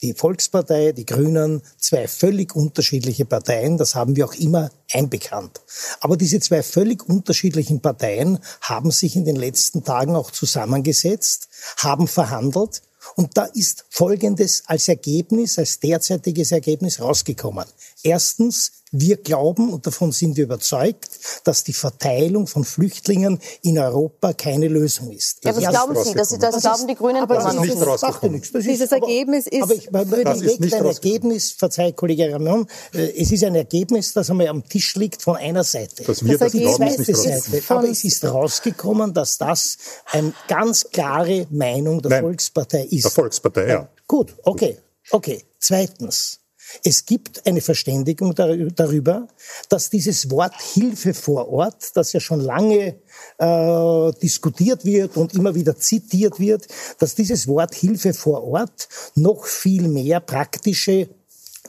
die 0.00 0.14
Volkspartei, 0.14 0.92
die 0.92 1.04
Grünen, 1.04 1.62
zwei 1.78 2.08
völlig 2.08 2.56
unterschiedliche 2.56 3.26
Parteien. 3.26 3.76
Das 3.76 3.94
haben 3.94 4.16
wir 4.16 4.24
auch 4.26 4.34
immer 4.34 4.70
einbekannt. 4.90 5.60
Aber 6.00 6.16
diese 6.16 6.40
zwei 6.40 6.62
völlig 6.62 7.06
unterschiedlichen 7.08 7.80
Parteien 7.80 8.38
haben 8.62 8.90
sich 8.90 9.16
in 9.16 9.24
den 9.24 9.36
letzten 9.36 9.84
Tagen 9.84 10.16
auch 10.16 10.30
zusammengesetzt, 10.30 11.48
haben 11.76 12.08
verhandelt. 12.08 12.82
Und 13.16 13.36
da 13.36 13.44
ist 13.44 13.84
Folgendes 13.90 14.62
als 14.66 14.88
Ergebnis, 14.88 15.58
als 15.58 15.80
derzeitiges 15.80 16.52
Ergebnis 16.52 17.00
rausgekommen. 17.00 17.66
Erstens, 18.02 18.72
wir 18.96 19.16
glauben, 19.16 19.72
und 19.72 19.86
davon 19.86 20.12
sind 20.12 20.36
wir 20.36 20.44
überzeugt, 20.44 21.10
dass 21.44 21.64
die 21.64 21.72
Verteilung 21.72 22.46
von 22.46 22.64
Flüchtlingen 22.64 23.40
in 23.62 23.78
Europa 23.78 24.32
keine 24.32 24.68
Lösung 24.68 25.10
ist. 25.10 25.44
Ja, 25.44 25.56
was 25.56 25.66
glauben 25.68 25.96
Sie? 26.02 26.14
Das, 26.14 26.28
das, 26.38 26.60
glauben 26.60 26.86
die 26.86 26.94
Grünen 26.94 27.22
aber 27.22 27.34
das 27.34 27.54
ist 27.54 27.60
nicht 27.60 27.86
rausgekommen. 27.86 28.40
Das 28.40 28.50
ist, 28.50 28.66
Dieses 28.68 28.92
Ergebnis 28.92 29.46
ist... 29.46 29.62
Aber 29.62 29.74
ich 29.74 29.92
würde 29.92 30.40
nicht 30.40 30.74
ein 30.74 30.84
Ergebnis, 30.84 31.52
verzeih 31.52 31.92
Kollege 31.92 32.32
Ramon, 32.32 32.66
äh, 32.92 33.20
es 33.20 33.32
ist 33.32 33.44
ein 33.44 33.54
Ergebnis, 33.54 34.12
das 34.12 34.30
einmal 34.30 34.48
am 34.48 34.64
Tisch 34.68 34.94
liegt 34.96 35.22
von 35.22 35.36
einer 35.36 35.64
Seite. 35.64 36.04
Das 36.04 36.24
wir 36.24 36.38
das, 36.38 36.52
das 36.52 36.60
ist 36.60 36.78
nicht 36.78 37.16
Seite. 37.16 37.62
Aber 37.68 37.88
es 37.88 38.04
ist 38.04 38.24
rausgekommen, 38.24 39.12
dass 39.12 39.38
das 39.38 39.76
eine 40.12 40.32
ganz 40.48 40.84
klare 40.90 41.46
Meinung 41.50 42.00
der 42.00 42.10
Nein, 42.10 42.22
Volkspartei 42.22 42.84
ist. 42.90 43.04
Der 43.04 43.10
Volkspartei, 43.10 43.68
ja. 43.68 43.88
Gut, 44.06 44.34
okay, 44.44 44.78
okay. 45.10 45.42
Zweitens. 45.58 46.40
Es 46.82 47.06
gibt 47.06 47.46
eine 47.46 47.60
Verständigung 47.60 48.34
darüber, 48.34 49.28
dass 49.68 49.90
dieses 49.90 50.30
Wort 50.30 50.54
Hilfe 50.60 51.14
vor 51.14 51.48
Ort, 51.48 51.96
das 51.96 52.12
ja 52.12 52.20
schon 52.20 52.40
lange 52.40 52.96
äh, 53.38 54.12
diskutiert 54.22 54.84
wird 54.84 55.16
und 55.16 55.34
immer 55.34 55.54
wieder 55.54 55.76
zitiert 55.76 56.40
wird, 56.40 56.66
dass 56.98 57.14
dieses 57.14 57.46
Wort 57.46 57.74
Hilfe 57.74 58.14
vor 58.14 58.44
Ort 58.44 58.88
noch 59.14 59.44
viel 59.46 59.88
mehr 59.88 60.20
praktische 60.20 61.08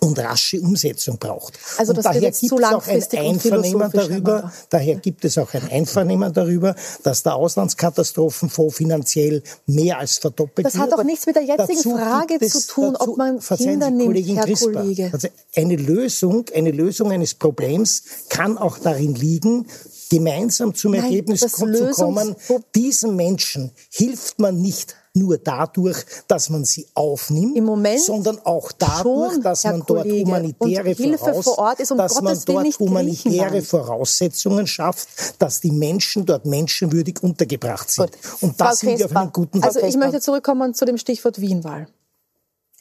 und 0.02 0.20
rasche 0.20 0.60
Umsetzung 0.60 1.18
braucht. 1.18 1.58
Also 1.78 1.94
das 1.94 2.06
und 2.06 2.16
daher 2.16 2.32
gibt 2.32 2.44
es 2.44 2.64
auch 2.64 2.88
ein 2.88 3.04
Einvernehmen 3.18 3.92
darüber, 3.92 4.52
daher 4.70 4.96
gibt 4.96 5.26
es 5.26 5.38
auch 5.38 5.54
ein 5.54 5.70
Einvernehmen 5.70 6.34
darüber, 6.34 6.76
dass 7.04 7.24
der 7.24 7.36
Auslandskatastrophenfonds 7.36 8.76
finanziell 8.76 9.42
mehr 9.66 10.00
als 10.00 10.18
verdoppelt 10.18 10.66
wird. 10.66 10.76
Das 10.76 10.82
hat 10.82 10.94
auch 10.94 11.04
nichts 11.04 11.26
mit 11.26 11.36
der 11.36 11.44
jetzigen 11.44 11.76
dazu 11.76 11.98
Frage 11.98 12.40
zu 12.40 12.68
tun, 12.68 12.94
dazu, 12.94 13.12
ob 13.12 13.18
man 13.18 13.40
Kinder 13.40 13.90
nimmt, 13.90 14.08
Kollegin 14.08 14.36
Herr 14.36 14.46
Crisper, 14.46 14.72
Kollege. 14.72 15.10
Also 15.12 15.28
eine 15.56 15.76
Lösung, 15.76 16.46
eine 16.54 16.72
Lösung 16.72 17.12
eines 17.12 17.34
Problems 17.34 18.04
kann 18.30 18.58
auch 18.58 18.78
darin 18.78 19.16
liegen, 19.16 19.68
gemeinsam 20.10 20.76
zum 20.76 20.92
Nein, 20.92 21.06
Ergebnis 21.06 21.42
zu 21.42 21.68
kommen, 21.92 22.36
diesen 22.76 23.16
Menschen 23.16 23.72
hilft 23.90 24.40
man 24.40 24.62
nicht 24.62 24.96
nur 25.16 25.38
dadurch, 25.38 25.98
dass 26.28 26.50
man 26.50 26.66
sie 26.66 26.88
aufnimmt, 26.94 27.58
sondern 28.00 28.40
auch 28.46 28.72
dadurch, 28.72 29.34
schon, 29.34 29.42
dass 29.42 29.64
Herr 29.64 29.72
man 29.72 29.84
dort 29.86 30.04
Kollege. 30.04 30.26
humanitäre, 30.26 31.18
Voraus 31.18 31.46
vor 31.46 31.58
Ort 31.58 31.80
ist 31.80 31.92
um 31.92 31.98
dass 31.98 32.16
man 32.16 32.34
Gottes 32.34 32.46
dort 32.46 32.80
humanitäre. 32.80 33.62
Voraussetzungen 33.62 34.68
schafft, 34.68 35.08
dass 35.40 35.62
die 35.62 35.72
Menschen 35.72 36.26
dort 36.26 36.46
menschenwürdig 36.46 37.24
untergebracht 37.24 37.90
sind. 37.90 38.12
Gut. 38.12 38.42
Und 38.42 38.62
da 38.62 38.68
Frau 38.68 38.76
sind 38.76 39.00
wir 39.00 39.06
auf 39.06 39.16
einem 39.16 39.32
guten 39.32 39.64
Also 39.64 39.82
Weg. 39.82 39.90
ich 39.90 39.98
möchte 39.98 40.22
zurückkommen 40.22 40.74
zu 40.74 40.86
dem 40.86 40.98
Stichwort 40.98 41.40
Wienwahl. 41.40 41.88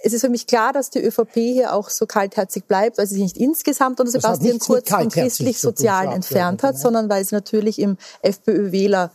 Es 0.07 0.13
ist 0.13 0.21
für 0.21 0.29
mich 0.29 0.47
klar, 0.47 0.75
dass 0.75 0.91
die 0.91 0.99
ÖVP 0.99 1.33
hier 1.35 1.73
auch 1.73 1.89
so 1.89 2.05
kaltherzig 2.05 2.65
bleibt, 2.67 2.99
weil 2.99 3.07
sie 3.07 3.15
sich 3.15 3.23
nicht 3.23 3.39
insgesamt 3.39 4.01
unter 4.01 4.13
Das 4.13 4.21
Sebastian 4.21 4.59
Kurz 4.59 4.91
vom 4.91 5.09
christlich-sozialen 5.09 6.13
entfernt 6.13 6.63
hat, 6.63 6.79
sondern 6.79 7.09
weil 7.09 7.25
sie 7.25 7.35
natürlich 7.35 7.79
im 7.79 7.97
FPÖ-Wähler 8.21 9.13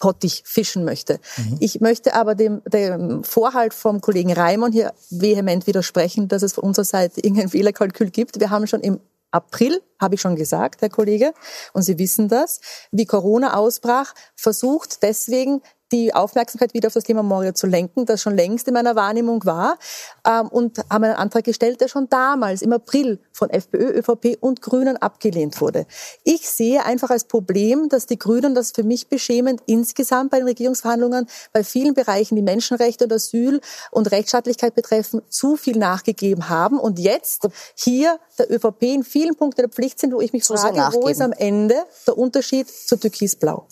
Pottich 0.00 0.42
fischen 0.44 0.84
möchte. 0.84 1.20
Ich 1.60 1.80
möchte 1.80 2.14
aber 2.14 2.34
dem, 2.34 2.62
dem 2.66 3.22
Vorhalt 3.22 3.72
vom 3.74 4.00
Kollegen 4.00 4.32
Reimann 4.32 4.72
hier 4.72 4.92
vehement 5.10 5.68
widersprechen, 5.68 6.26
dass 6.26 6.42
es 6.42 6.54
von 6.54 6.64
unserer 6.64 6.86
Seite 6.86 7.20
irgendein 7.20 7.52
Wählerkalkül 7.52 8.10
gibt. 8.10 8.40
Wir 8.40 8.50
haben 8.50 8.66
schon 8.66 8.80
im 8.80 8.98
April, 9.30 9.80
habe 10.00 10.16
ich 10.16 10.20
schon 10.20 10.34
gesagt, 10.34 10.82
Herr 10.82 10.88
Kollege, 10.88 11.32
und 11.72 11.82
Sie 11.82 11.98
wissen 11.98 12.28
das, 12.28 12.60
wie 12.90 13.06
Corona 13.06 13.54
ausbrach, 13.54 14.14
versucht 14.34 15.02
deswegen 15.02 15.62
die 15.92 16.14
Aufmerksamkeit 16.14 16.74
wieder 16.74 16.88
auf 16.88 16.94
das 16.94 17.04
Thema 17.04 17.22
Moria 17.22 17.54
zu 17.54 17.66
lenken, 17.66 18.06
das 18.06 18.22
schon 18.22 18.36
längst 18.36 18.68
in 18.68 18.74
meiner 18.74 18.96
Wahrnehmung 18.96 19.44
war, 19.44 19.78
ähm, 20.26 20.48
und 20.48 20.78
haben 20.90 21.04
einen 21.04 21.14
Antrag 21.14 21.44
gestellt, 21.44 21.80
der 21.80 21.88
schon 21.88 22.08
damals 22.08 22.62
im 22.62 22.72
April 22.72 23.20
von 23.32 23.50
FPÖ, 23.50 23.98
ÖVP 23.98 24.38
und 24.40 24.62
Grünen 24.62 24.96
abgelehnt 24.96 25.60
wurde. 25.60 25.86
Ich 26.24 26.48
sehe 26.48 26.84
einfach 26.84 27.10
als 27.10 27.24
Problem, 27.24 27.88
dass 27.88 28.06
die 28.06 28.18
Grünen, 28.18 28.54
das 28.54 28.72
für 28.72 28.84
mich 28.84 29.08
beschämend, 29.08 29.62
insgesamt 29.66 30.30
bei 30.30 30.38
den 30.38 30.46
Regierungsverhandlungen 30.46 31.26
bei 31.52 31.64
vielen 31.64 31.94
Bereichen, 31.94 32.36
die 32.36 32.42
Menschenrechte 32.42 33.04
und 33.04 33.12
Asyl 33.12 33.60
und 33.90 34.10
Rechtsstaatlichkeit 34.10 34.74
betreffen, 34.74 35.22
zu 35.28 35.56
viel 35.56 35.76
nachgegeben 35.76 36.48
haben 36.48 36.78
und 36.78 36.98
jetzt 36.98 37.48
hier 37.74 38.18
der 38.38 38.50
ÖVP 38.50 38.82
in 38.82 39.04
vielen 39.04 39.36
Punkten 39.36 39.62
der 39.62 39.70
Pflicht 39.70 39.98
sind, 39.98 40.12
wo 40.12 40.20
ich 40.20 40.32
mich 40.32 40.44
sehr 40.44 40.56
frage, 40.56 40.94
wo 40.94 41.08
ist 41.08 41.20
am 41.20 41.32
Ende 41.32 41.76
der 42.06 42.16
Unterschied 42.16 42.68
zu 42.68 42.96
Türkisblau? 42.96 43.66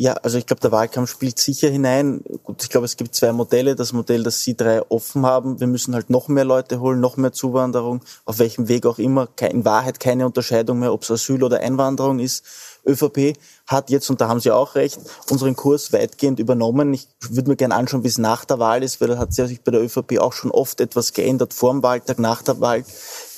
Ja, 0.00 0.14
also 0.14 0.38
ich 0.38 0.46
glaube, 0.46 0.62
der 0.62 0.72
Wahlkampf 0.72 1.10
spielt 1.10 1.38
sicher 1.38 1.68
hinein. 1.68 2.22
Gut, 2.42 2.62
ich 2.62 2.70
glaube, 2.70 2.86
es 2.86 2.96
gibt 2.96 3.14
zwei 3.14 3.32
Modelle. 3.32 3.76
Das 3.76 3.92
Modell, 3.92 4.22
das 4.22 4.42
Sie 4.42 4.56
drei 4.56 4.80
offen 4.90 5.26
haben. 5.26 5.60
Wir 5.60 5.66
müssen 5.66 5.94
halt 5.94 6.08
noch 6.08 6.28
mehr 6.28 6.46
Leute 6.46 6.80
holen, 6.80 7.00
noch 7.00 7.18
mehr 7.18 7.32
Zuwanderung, 7.32 8.00
auf 8.24 8.38
welchem 8.38 8.68
Weg 8.68 8.86
auch 8.86 8.98
immer. 8.98 9.28
In 9.50 9.66
Wahrheit 9.66 10.00
keine 10.00 10.24
Unterscheidung 10.24 10.78
mehr, 10.78 10.94
ob 10.94 11.02
es 11.02 11.10
Asyl 11.10 11.44
oder 11.44 11.60
Einwanderung 11.60 12.18
ist. 12.18 12.46
ÖVP 12.86 13.36
hat 13.66 13.90
jetzt, 13.90 14.10
und 14.10 14.20
da 14.20 14.28
haben 14.28 14.40
Sie 14.40 14.50
auch 14.50 14.74
recht, 14.74 14.98
unseren 15.30 15.54
Kurs 15.54 15.92
weitgehend 15.92 16.40
übernommen. 16.40 16.92
Ich 16.92 17.06
würde 17.28 17.50
mir 17.50 17.56
gerne 17.56 17.74
anschauen, 17.76 18.02
wie 18.02 18.08
es 18.08 18.18
nach 18.18 18.44
der 18.44 18.58
Wahl 18.58 18.82
ist, 18.82 19.00
weil 19.00 19.08
da 19.08 19.18
hat 19.18 19.32
sich 19.32 19.62
bei 19.62 19.70
der 19.70 19.82
ÖVP 19.82 20.18
auch 20.18 20.32
schon 20.32 20.50
oft 20.50 20.80
etwas 20.80 21.12
geändert, 21.12 21.54
vor 21.54 21.72
dem 21.72 21.82
Wahltag, 21.82 22.18
nach 22.18 22.42
der 22.42 22.60
Wahl. 22.60 22.84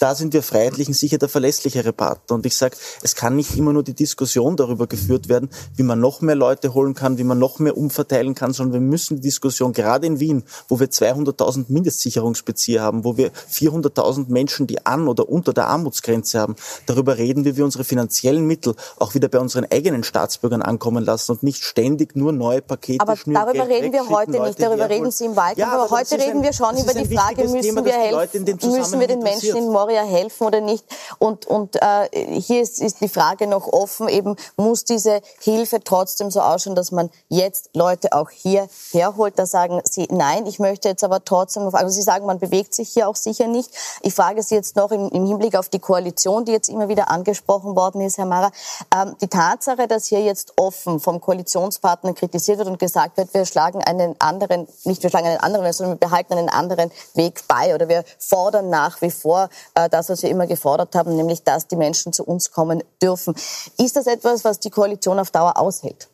Da 0.01 0.15
sind 0.17 0.33
wir 0.33 0.43
Freiheitlichen 0.43 0.95
sicher 0.95 1.19
der 1.19 1.29
verlässlichere 1.29 1.93
Partner. 1.93 2.35
Und 2.35 2.45
ich 2.45 2.57
sage, 2.57 2.77
es 3.03 3.15
kann 3.15 3.37
nicht 3.37 3.57
immer 3.57 3.73
nur 3.73 3.85
die 3.85 3.95
Diskussion 3.95 4.57
darüber 4.57 4.87
geführt 4.87 5.29
werden, 5.29 5.49
wie 5.77 5.85
man 5.85 6.01
noch 6.01 6.23
mehr 6.23 6.35
Leute 6.35 6.75
holen 6.75 6.95
kann, 6.95 7.19
wie 7.19 7.25
man 7.25 7.39
noch 7.39 7.61
mehr 7.61 7.77
umverteilen 7.77 8.35
kann, 8.35 8.53
sondern 8.53 8.81
wir 8.83 8.89
müssen 8.89 9.17
die 9.17 9.23
Diskussion, 9.23 9.73
gerade 9.73 10.07
in 10.07 10.19
Wien, 10.19 10.43
wo 10.69 10.81
wir 10.81 10.89
200.000 10.89 11.67
Mindestsicherungsbezieher 11.69 12.83
haben, 12.83 13.05
wo 13.05 13.17
wir 13.17 13.31
400.000 13.33 14.29
Menschen, 14.29 14.67
die 14.67 14.85
an 14.85 15.07
oder 15.07 15.29
unter 15.29 15.53
der 15.53 15.69
Armutsgrenze 15.69 16.41
haben, 16.41 16.57
darüber 16.87 17.19
reden, 17.19 17.45
wie 17.45 17.57
wir 17.57 17.65
unsere 17.65 17.85
finanziellen 17.85 18.45
Mittel 18.45 18.75
auch 18.99 19.15
wieder 19.15 19.29
bei 19.33 19.41
unseren 19.41 19.67
eigenen 19.73 20.05
Staatsbürgern 20.05 20.63
ankommen 20.63 21.05
lassen 21.05 21.33
und 21.33 21.43
nicht 21.43 21.65
ständig 21.65 22.15
nur 22.15 22.31
neue 22.33 22.63
Pakete 22.63 23.01
Aber 23.01 23.17
darüber 23.17 23.67
reden 23.69 23.93
wir 23.93 24.09
heute 24.09 24.31
nicht, 24.31 24.41
Leute 24.41 24.63
darüber 24.63 24.83
herholen. 24.85 25.01
reden 25.03 25.11
Sie 25.11 25.25
im 25.25 25.35
Wahlkampf. 25.37 25.59
Ja, 25.59 25.69
aber 25.73 25.83
aber 25.85 25.97
heute 25.99 26.19
reden 26.19 26.39
ein- 26.39 26.43
wir 26.45 26.53
schon 26.53 26.77
über 26.79 26.95
die 26.95 27.17
Frage, 27.17 27.43
müssen 27.49 27.61
Thema, 27.63 27.85
wir 27.85 27.93
helfen, 27.95 28.45
müssen 28.45 29.01
wir 29.01 29.07
den 29.09 29.19
Menschen 29.21 29.57
in 29.57 29.69
Moria 29.69 30.03
helfen 30.03 30.47
oder 30.47 30.61
nicht? 30.61 30.85
Und, 31.19 31.47
und 31.47 31.77
äh, 31.83 32.09
hier 32.41 32.63
ist, 32.63 32.81
ist 32.81 33.01
die 33.01 33.09
Frage 33.09 33.47
noch 33.49 33.67
offen, 33.67 34.09
eben 34.09 34.37
muss 34.57 34.85
diese 34.85 35.21
Hilfe 35.41 35.81
trotzdem 35.83 36.31
so 36.31 36.41
ausschauen, 36.41 36.77
dass 36.77 36.93
man 36.93 37.11
jetzt 37.29 37.71
Leute 37.75 38.13
auch 38.13 38.31
hier 38.31 38.69
herholt. 38.93 39.35
Da 39.39 39.47
sagen 39.47 39.81
Sie, 39.85 40.07
nein, 40.11 40.47
ich 40.47 40.59
möchte 40.59 40.89
jetzt 40.89 41.03
aber 41.05 41.25
trotzdem, 41.25 41.75
also 41.75 41.89
Sie 41.89 42.03
sagen, 42.03 42.27
man 42.27 42.39
bewegt 42.39 42.75
sich 42.75 42.91
hier 42.91 43.09
auch 43.09 43.17
sicher 43.17 43.47
nicht. 43.49 43.71
Ich 44.03 44.15
frage 44.15 44.43
Sie 44.43 44.55
jetzt 44.55 44.77
noch 44.77 44.91
im, 44.93 45.09
im 45.09 45.27
Hinblick 45.27 45.57
auf 45.57 45.69
die 45.71 45.79
Koalition, 45.79 46.45
die 46.45 46.53
jetzt 46.53 46.69
immer 46.69 46.89
wieder 46.89 47.11
angesprochen 47.11 47.75
worden 47.77 48.01
ist, 48.03 48.19
Herr 48.19 48.27
Mara. 48.27 48.51
Ähm, 48.95 49.15
die 49.23 49.29
Tatsache, 49.29 49.87
dass 49.87 50.07
hier 50.07 50.21
jetzt 50.21 50.53
offen 50.57 50.99
vom 51.01 51.21
Koalitionspartner 51.21 52.13
kritisiert 52.13 52.59
wird 52.59 52.69
und 52.69 52.79
gesagt 52.79 53.17
wird, 53.17 53.33
wir 53.33 53.47
schlagen 53.47 53.83
einen 53.83 54.21
anderen, 54.21 54.67
nicht 54.85 55.03
wir 55.03 55.11
schlagen 55.11 55.29
einen 55.29 55.39
anderen, 55.39 55.73
sondern 55.73 55.95
wir 56.01 56.09
behalten 56.09 56.35
einen 56.35 56.49
anderen 56.49 56.91
Weg 57.15 57.45
bei 57.47 57.75
oder 57.75 57.89
wir 57.89 58.05
fordern 58.19 58.69
nach 58.69 59.01
wie 59.01 59.11
vor 59.11 59.49
äh, 59.75 59.89
das, 59.89 60.09
was 60.09 60.23
wir 60.23 60.31
immer 60.31 60.47
gefordert 60.47 60.95
haben, 60.97 61.17
nämlich 61.17 61.45
dass 61.45 61.69
die 61.69 61.77
Menschen 61.77 62.13
zu 62.13 62.25
uns 62.25 62.51
kommen 62.51 62.83
dürfen. 63.01 63.35
Ist 63.79 63.97
das 63.97 64.07
etwas, 64.09 64.45
was 64.45 64.59
die 64.59 64.71
Koalition 64.71 65.19
auf 65.21 65.31
Dauer 65.31 65.57
aushält? 65.57 66.09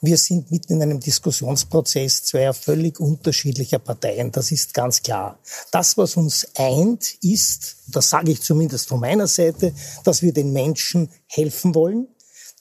Wir 0.00 0.18
sind 0.18 0.50
mitten 0.50 0.74
in 0.74 0.82
einem 0.82 1.00
Diskussionsprozess 1.00 2.24
zweier 2.24 2.52
völlig 2.52 3.00
unterschiedlicher 3.00 3.78
Parteien. 3.78 4.30
Das 4.32 4.52
ist 4.52 4.74
ganz 4.74 5.02
klar. 5.02 5.38
Das, 5.70 5.96
was 5.96 6.16
uns 6.16 6.46
eint, 6.54 7.14
ist, 7.22 7.76
das 7.88 8.10
sage 8.10 8.32
ich 8.32 8.42
zumindest 8.42 8.88
von 8.88 9.00
meiner 9.00 9.26
Seite, 9.26 9.72
dass 10.04 10.22
wir 10.22 10.32
den 10.32 10.52
Menschen 10.52 11.10
helfen 11.26 11.74
wollen. 11.74 12.08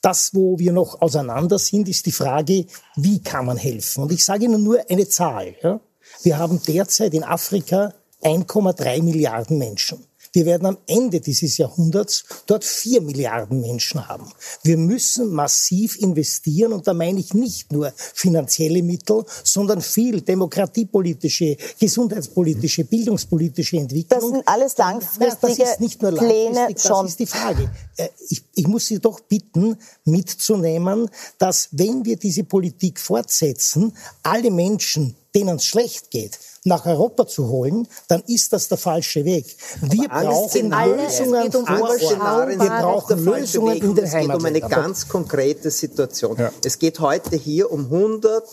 Das, 0.04 0.36
wo 0.36 0.60
wir 0.60 0.74
noch 0.74 1.02
auseinander 1.02 1.58
sind, 1.58 1.88
ist 1.88 2.06
die 2.06 2.12
Frage, 2.12 2.66
wie 2.98 3.24
kann 3.24 3.46
man 3.46 3.56
helfen? 3.56 4.04
Und 4.04 4.12
ich 4.12 4.26
sage 4.26 4.44
Ihnen 4.44 4.62
nur 4.62 4.84
eine 4.90 5.08
Zahl. 5.08 5.56
Ja? 5.64 5.80
Wir 6.24 6.38
haben 6.38 6.62
derzeit 6.62 7.14
in 7.14 7.24
Afrika 7.24 7.94
1,3 8.22 9.02
Milliarden 9.02 9.58
Menschen. 9.58 10.06
Wir 10.34 10.46
werden 10.46 10.66
am 10.66 10.78
Ende 10.88 11.22
dieses 11.22 11.58
Jahrhunderts 11.58 12.26
dort 12.48 12.66
vier 12.66 13.02
Milliarden 13.02 13.62
Menschen 13.62 14.08
haben. 14.08 14.28
Wir 14.64 14.78
müssen 14.78 15.30
massiv 15.32 15.98
investieren 16.00 16.74
und 16.74 16.88
da 16.88 16.94
meine 16.94 17.20
ich 17.20 17.34
nicht 17.36 17.72
nur 17.72 17.94
finanzielle 17.96 18.82
Mittel, 18.82 19.24
sondern 19.44 19.82
viel 19.82 20.22
demokratiepolitische, 20.22 21.56
gesundheitspolitische, 21.80 22.84
bildungspolitische 22.84 23.78
Entwicklung. 23.78 24.20
Das 24.20 24.30
sind 24.30 24.48
alles 24.48 24.74
Ja, 24.78 24.90
langfristige 24.90 25.56
das 25.58 25.72
ist 25.74 25.80
nicht 25.80 26.02
nur 26.02 26.12
Pläne 26.12 26.56
langfristig, 26.56 26.82
schon. 26.82 27.04
Das 27.04 27.12
ist 27.12 27.20
die 27.20 27.26
Frage. 27.28 27.70
Äh, 27.98 28.10
Ich, 28.30 28.44
ich 28.56 28.68
muss 28.68 28.88
Sie 28.88 29.00
doch 29.00 29.20
bitten, 29.20 29.78
mitzunehmen, 30.06 31.10
dass 31.38 31.70
wenn 31.72 32.04
wir 32.06 32.18
diese 32.18 32.44
Politik 32.44 33.00
fortsetzen, 33.00 33.96
alle 34.24 34.50
Menschen, 34.50 35.16
denen 35.36 35.58
es 35.58 35.66
schlecht 35.66 36.10
geht, 36.10 36.40
nach 36.66 36.86
Europa 36.86 37.28
zu 37.28 37.50
holen, 37.50 37.88
dann 38.08 38.24
ist 38.28 38.54
das 38.54 38.68
der 38.70 38.78
falsche 38.78 39.26
Weg. 39.26 39.58
Wir 39.82 40.12
alle 40.12 40.30
brauchen 40.30 40.72
Lösungen 40.72 41.56
um 41.56 41.66
vor 41.66 41.82
Ort. 41.82 42.50
Wir 42.50 42.58
brauchen 42.58 43.26
Lösungen 43.26 43.78
in 43.78 43.90
und 43.90 43.98
den 43.98 44.06
Es 44.06 44.12
geht 44.12 44.24
um 44.24 44.30
eine 44.30 44.44
Heimatländern. 44.44 44.70
ganz 44.70 45.08
konkrete 45.08 45.72
Situation. 45.72 46.38
Ja. 46.38 46.52
Es 46.64 46.80
geht 46.80 47.00
heute 47.00 47.36
hier 47.36 47.72
um 47.72 47.86
100 47.86 48.44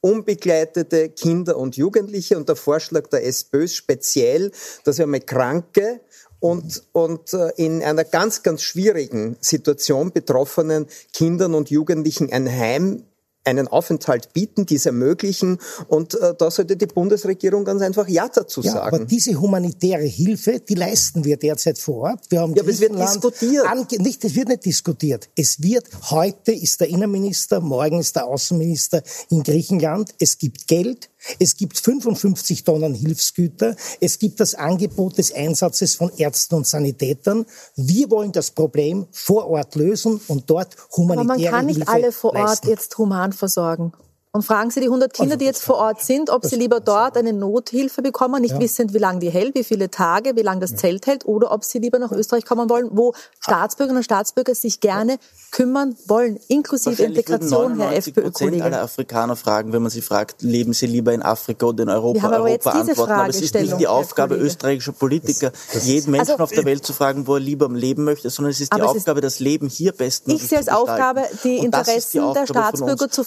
unbegleitete 0.00 1.10
Kinder 1.10 1.56
und 1.56 1.76
Jugendliche 1.76 2.36
und 2.36 2.48
der 2.48 2.56
Vorschlag 2.56 3.06
der 3.08 3.24
SPÖ 3.24 3.64
ist 3.64 3.76
speziell, 3.76 4.50
dass 4.84 4.98
wir 4.98 5.06
mal 5.06 5.20
Kranke 5.20 6.00
und, 6.40 6.82
und 6.90 7.32
äh, 7.34 7.52
in 7.56 7.84
einer 7.84 8.02
ganz, 8.02 8.42
ganz 8.42 8.62
schwierigen 8.62 9.36
Situation 9.40 10.10
betroffenen 10.10 10.86
Kindern 11.12 11.54
und 11.54 11.70
Jugendlichen 11.70 12.32
ein 12.32 12.50
Heim 12.50 13.04
einen 13.44 13.68
Aufenthalt 13.68 14.32
bieten, 14.32 14.66
dies 14.66 14.86
ermöglichen. 14.86 15.58
Und 15.88 16.14
äh, 16.14 16.34
da 16.38 16.50
sollte 16.50 16.76
die 16.76 16.86
Bundesregierung 16.86 17.64
ganz 17.64 17.82
einfach 17.82 18.08
Ja 18.08 18.28
dazu 18.28 18.60
Ja, 18.62 18.72
sagen. 18.72 18.96
aber 18.96 19.04
diese 19.04 19.34
humanitäre 19.40 20.04
Hilfe, 20.04 20.60
die 20.60 20.74
leisten 20.74 21.24
wir 21.24 21.36
derzeit 21.36 21.78
vor 21.78 22.10
Ort. 22.10 22.20
Wir 22.30 22.40
haben 22.40 22.54
Ja, 22.54 22.62
aber 22.62 22.70
es 22.70 22.80
wird 22.80 22.98
diskutiert. 22.98 23.64
Nicht, 24.00 24.24
es 24.24 24.34
wird 24.34 24.48
nicht 24.48 24.64
diskutiert. 24.64 25.28
Es 25.36 25.62
wird, 25.62 25.86
heute 26.10 26.52
ist 26.52 26.80
der 26.80 26.88
Innenminister, 26.88 27.60
morgen 27.60 28.00
ist 28.00 28.16
der 28.16 28.26
Außenminister 28.26 29.02
in 29.30 29.42
Griechenland. 29.42 30.14
Es 30.18 30.38
gibt 30.38 30.68
Geld. 30.68 31.08
Es 31.38 31.56
gibt 31.56 31.78
55 31.78 32.64
Tonnen 32.64 32.94
Hilfsgüter. 32.94 33.76
Es 34.00 34.18
gibt 34.18 34.40
das 34.40 34.54
Angebot 34.54 35.18
des 35.18 35.32
Einsatzes 35.32 35.94
von 35.94 36.10
Ärzten 36.16 36.56
und 36.56 36.66
Sanitätern. 36.66 37.46
Wir 37.76 38.10
wollen 38.10 38.32
das 38.32 38.50
Problem 38.50 39.06
vor 39.10 39.48
Ort 39.48 39.74
lösen 39.74 40.20
und 40.28 40.50
dort 40.50 40.76
humanitäre 40.96 41.20
Aber 41.20 41.38
man 41.38 41.50
kann 41.50 41.66
nicht 41.66 41.76
Hilfe 41.76 41.92
alle 41.92 42.12
vor 42.12 42.34
Ort 42.34 42.48
leisten. 42.48 42.68
jetzt 42.68 42.98
human 42.98 43.32
versorgen. 43.32 43.92
Und 44.34 44.46
fragen 44.46 44.70
Sie 44.70 44.80
die 44.80 44.86
100 44.88 45.12
Kinder, 45.12 45.32
Also 45.32 45.38
die 45.40 45.44
jetzt 45.44 45.62
vor 45.62 45.74
Ort 45.76 46.02
sind, 46.02 46.30
ob 46.30 46.46
sie 46.46 46.56
lieber 46.56 46.80
dort 46.80 47.18
eine 47.18 47.34
Nothilfe 47.34 48.00
bekommen, 48.00 48.40
nicht 48.40 48.52
Ja. 48.54 48.60
wissend, 48.60 48.94
wie 48.94 48.98
lange 48.98 49.18
die 49.18 49.28
hält, 49.28 49.54
wie 49.54 49.62
viele 49.62 49.90
Tage, 49.90 50.36
wie 50.36 50.40
lange 50.40 50.60
das 50.60 50.74
Zelt 50.74 51.06
hält, 51.06 51.26
oder 51.26 51.52
ob 51.52 51.64
sie 51.64 51.80
lieber 51.80 51.98
nach 51.98 52.12
Österreich 52.12 52.46
kommen 52.46 52.70
wollen, 52.70 52.88
wo 52.92 53.12
Staatsbürgerinnen 53.40 53.98
und 53.98 54.04
Staatsbürger 54.04 54.54
sich 54.54 54.80
gerne 54.80 55.18
kümmern 55.50 55.96
wollen, 56.06 56.38
inklusive 56.48 57.02
Integration, 57.02 57.76
Herr 57.78 57.90
99 57.90 58.14
Prozent 58.14 58.26
FPÖ-Kollege. 58.38 58.64
aller 58.64 58.80
Afrikaner 58.82 59.36
fragen, 59.36 59.74
wenn 59.74 59.82
man 59.82 59.90
sie 59.90 60.00
fragt, 60.00 60.40
leben 60.40 60.72
sie 60.72 60.86
lieber 60.86 61.12
in 61.12 61.20
Afrika 61.20 61.66
oder 61.66 61.82
in 61.82 61.90
Europa, 61.90 62.14
Wir 62.14 62.22
haben 62.22 62.32
aber 62.34 62.48
jetzt 62.48 62.64
Europa 62.66 62.80
diese 62.80 62.90
antworten. 62.92 63.12
Aber 63.12 63.28
es 63.28 63.40
ist 63.42 63.54
nicht 63.54 63.78
die 63.80 63.86
Aufgabe 63.86 64.36
österreichischer 64.36 64.92
Politiker, 64.92 65.52
jeden 65.82 66.10
Menschen 66.10 66.30
Also- 66.30 66.42
auf 66.42 66.50
der 66.52 66.64
Welt 66.64 66.86
zu 66.86 66.94
fragen, 66.94 67.26
wo 67.26 67.34
er 67.34 67.40
lieber 67.40 67.68
leben 67.68 68.04
möchte, 68.04 68.30
sondern 68.30 68.52
es 68.52 68.62
ist 68.62 68.72
die 68.72 68.78
es 68.80 68.82
ist- 68.82 68.96
Aufgabe, 68.96 69.20
das 69.20 69.40
Leben 69.40 69.68
hier 69.68 69.92
bestmöglich 69.92 70.42
Ich 70.42 70.48
sehe 70.48 70.56
als 70.56 70.68
zu 70.68 70.72
gestalten. 70.72 70.90
Aufgabe, 70.90 71.22
die 71.44 71.58
Und 71.58 71.70
das 71.74 71.88
ist 71.88 72.14
die 72.14 72.16
Interessen 72.16 72.18
der 72.18 72.24
Aufgabe 72.24 72.40
uns. 72.40 72.48
Staatsbürger 72.48 73.10
zu 73.10 73.20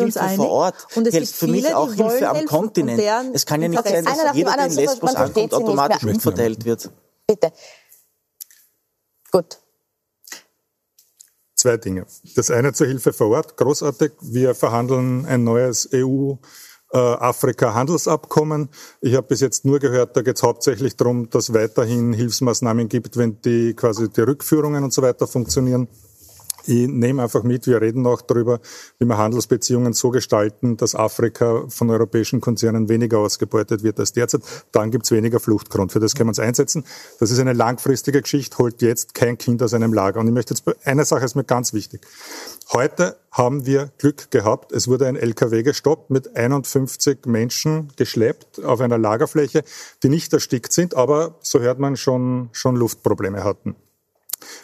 ich 0.07 0.13
sage 0.13 0.35
vertreten. 0.35 0.41
Ihnen 0.41 0.43
Das 0.43 0.43
eins, 0.43 0.43
sind 0.43 0.43
Hilfe 0.43 0.43
vor 0.43 0.51
Ort 0.51 0.87
heißt 1.13 1.35
für 1.35 1.47
mich 1.47 1.73
auch 1.73 1.93
Hilfe 1.93 2.29
am 2.29 2.45
Kontinent. 2.45 3.35
Es 3.35 3.45
kann 3.45 3.61
ja 3.61 3.67
nicht 3.67 3.83
sein, 3.83 4.05
dass 4.05 4.35
jeder, 4.35 4.55
der 4.55 4.65
in 4.65 4.73
Lesbos 4.73 5.15
ankommt, 5.15 5.53
automatisch 5.53 6.03
umverteilt 6.03 6.65
wird. 6.65 6.89
Bitte. 7.27 7.51
Gut. 9.31 9.59
Zwei 11.55 11.77
Dinge. 11.77 12.05
Das 12.35 12.49
eine 12.49 12.73
zur 12.73 12.87
Hilfe 12.87 13.13
vor 13.13 13.29
Ort. 13.29 13.55
Großartig. 13.55 14.13
Wir 14.21 14.55
verhandeln 14.55 15.25
ein 15.27 15.43
neues 15.43 15.87
EU 15.93 16.33
äh, 16.91 16.97
Afrika-Handelsabkommen. 16.97 18.69
Ich 18.99 19.15
habe 19.15 19.27
bis 19.27 19.41
jetzt 19.41 19.63
nur 19.63 19.79
gehört, 19.79 20.17
da 20.17 20.21
geht 20.21 20.37
es 20.37 20.43
hauptsächlich 20.43 20.95
darum, 20.97 21.29
dass 21.29 21.53
weiterhin 21.53 22.13
Hilfsmaßnahmen 22.13 22.89
gibt, 22.89 23.15
wenn 23.17 23.41
die 23.41 23.73
quasi 23.75 24.09
die 24.09 24.21
Rückführungen 24.21 24.83
und 24.83 24.91
so 24.91 25.01
weiter 25.01 25.27
funktionieren. 25.27 25.87
Ich 26.65 26.87
nehme 26.87 27.23
einfach 27.23 27.43
mit, 27.43 27.67
wir 27.67 27.81
reden 27.81 28.05
auch 28.05 28.21
darüber, 28.21 28.59
wie 28.99 29.05
wir 29.05 29.17
Handelsbeziehungen 29.17 29.93
so 29.93 30.09
gestalten, 30.09 30.77
dass 30.77 30.95
Afrika 30.95 31.65
von 31.67 31.89
europäischen 31.89 32.41
Konzernen 32.41 32.89
weniger 32.89 33.19
ausgebeutet 33.19 33.83
wird 33.83 33.99
als 33.99 34.13
derzeit. 34.13 34.41
Dann 34.71 34.91
gibt 34.91 35.05
es 35.05 35.11
weniger 35.11 35.39
Fluchtgrund. 35.39 35.91
Für 35.91 35.99
das 35.99 36.15
können 36.15 36.27
wir 36.27 36.31
uns 36.31 36.39
einsetzen. 36.39 36.85
Das 37.19 37.31
ist 37.31 37.39
eine 37.39 37.53
langfristige 37.53 38.21
Geschichte, 38.21 38.57
holt 38.57 38.81
jetzt 38.81 39.13
kein 39.13 39.37
Kind 39.37 39.63
aus 39.63 39.73
einem 39.73 39.93
Lager. 39.93 40.19
Und 40.19 40.27
ich 40.27 40.33
möchte 40.33 40.53
jetzt, 40.53 40.63
eine 40.85 41.05
Sache 41.05 41.25
ist 41.25 41.35
mir 41.35 41.43
ganz 41.43 41.73
wichtig. 41.73 42.01
Heute 42.71 43.17
haben 43.31 43.65
wir 43.65 43.91
Glück 43.97 44.31
gehabt. 44.31 44.71
Es 44.71 44.87
wurde 44.87 45.07
ein 45.07 45.15
LKW 45.15 45.63
gestoppt 45.63 46.09
mit 46.09 46.35
51 46.35 47.25
Menschen 47.25 47.89
geschleppt 47.95 48.63
auf 48.63 48.81
einer 48.81 48.97
Lagerfläche, 48.97 49.63
die 50.03 50.09
nicht 50.09 50.31
erstickt 50.33 50.71
sind, 50.71 50.95
aber 50.95 51.35
so 51.41 51.59
hört 51.59 51.79
man 51.79 51.97
schon, 51.97 52.49
schon 52.51 52.75
Luftprobleme 52.75 53.43
hatten. 53.43 53.75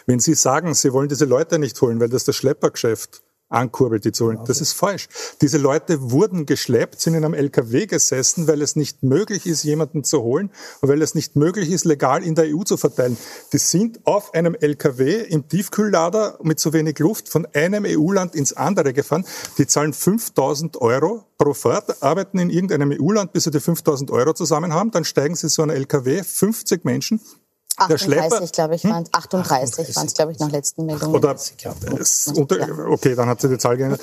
Wenn 0.06 0.20
Sie 0.20 0.34
sagen, 0.34 0.74
Sie 0.74 0.92
wollen 0.92 1.08
diese 1.08 1.24
Leute 1.24 1.58
nicht 1.58 1.80
holen, 1.80 2.00
weil 2.00 2.08
das 2.08 2.24
das 2.24 2.36
Schleppergeschäft 2.36 3.22
ankurbelt, 3.48 4.04
die 4.04 4.12
zu 4.12 4.26
holen. 4.26 4.40
Das 4.46 4.60
ist 4.60 4.72
falsch. 4.72 5.08
Diese 5.40 5.58
Leute 5.58 6.10
wurden 6.10 6.46
geschleppt, 6.46 7.00
sind 7.00 7.14
in 7.14 7.24
einem 7.24 7.34
LKW 7.34 7.86
gesessen, 7.86 8.46
weil 8.46 8.60
es 8.62 8.76
nicht 8.76 9.02
möglich 9.02 9.46
ist, 9.46 9.62
jemanden 9.64 10.04
zu 10.04 10.22
holen 10.22 10.50
und 10.80 10.88
weil 10.88 11.00
es 11.02 11.14
nicht 11.14 11.36
möglich 11.36 11.70
ist, 11.70 11.84
legal 11.84 12.22
in 12.22 12.34
der 12.34 12.54
EU 12.54 12.62
zu 12.62 12.76
verteilen. 12.76 13.16
Die 13.52 13.58
sind 13.58 14.06
auf 14.06 14.34
einem 14.34 14.54
LKW 14.54 15.22
im 15.22 15.48
Tiefkühllader 15.48 16.38
mit 16.42 16.58
zu 16.58 16.72
wenig 16.72 16.98
Luft 16.98 17.28
von 17.28 17.46
einem 17.54 17.84
EU-Land 17.86 18.34
ins 18.34 18.52
andere 18.52 18.92
gefahren. 18.92 19.24
Die 19.56 19.66
zahlen 19.66 19.92
5000 19.92 20.80
Euro 20.80 21.24
pro 21.38 21.54
Fahrt, 21.54 22.02
arbeiten 22.02 22.38
in 22.38 22.50
irgendeinem 22.50 22.92
EU-Land, 23.00 23.32
bis 23.32 23.44
sie 23.44 23.50
die 23.50 23.60
5000 23.60 24.10
Euro 24.10 24.34
zusammen 24.34 24.74
haben. 24.74 24.90
Dann 24.90 25.04
steigen 25.04 25.36
sie 25.36 25.48
so 25.48 25.62
ein 25.62 25.70
LKW, 25.70 26.22
50 26.22 26.84
Menschen, 26.84 27.20
38, 27.78 28.52
glaube 28.52 28.74
ich, 28.74 28.84
waren 28.84 29.04
38, 29.10 29.96
waren 29.96 30.06
es, 30.06 30.14
glaube 30.14 30.32
ich, 30.32 30.38
nach 30.38 30.50
letzten 30.50 30.86
Meldungen. 30.86 31.14
Oder, 31.14 31.36
unter, 32.34 32.88
okay, 32.88 33.14
dann 33.14 33.28
hat 33.28 33.40
sie 33.40 33.48
die 33.48 33.58
Zahl 33.58 33.76
geändert. 33.76 34.00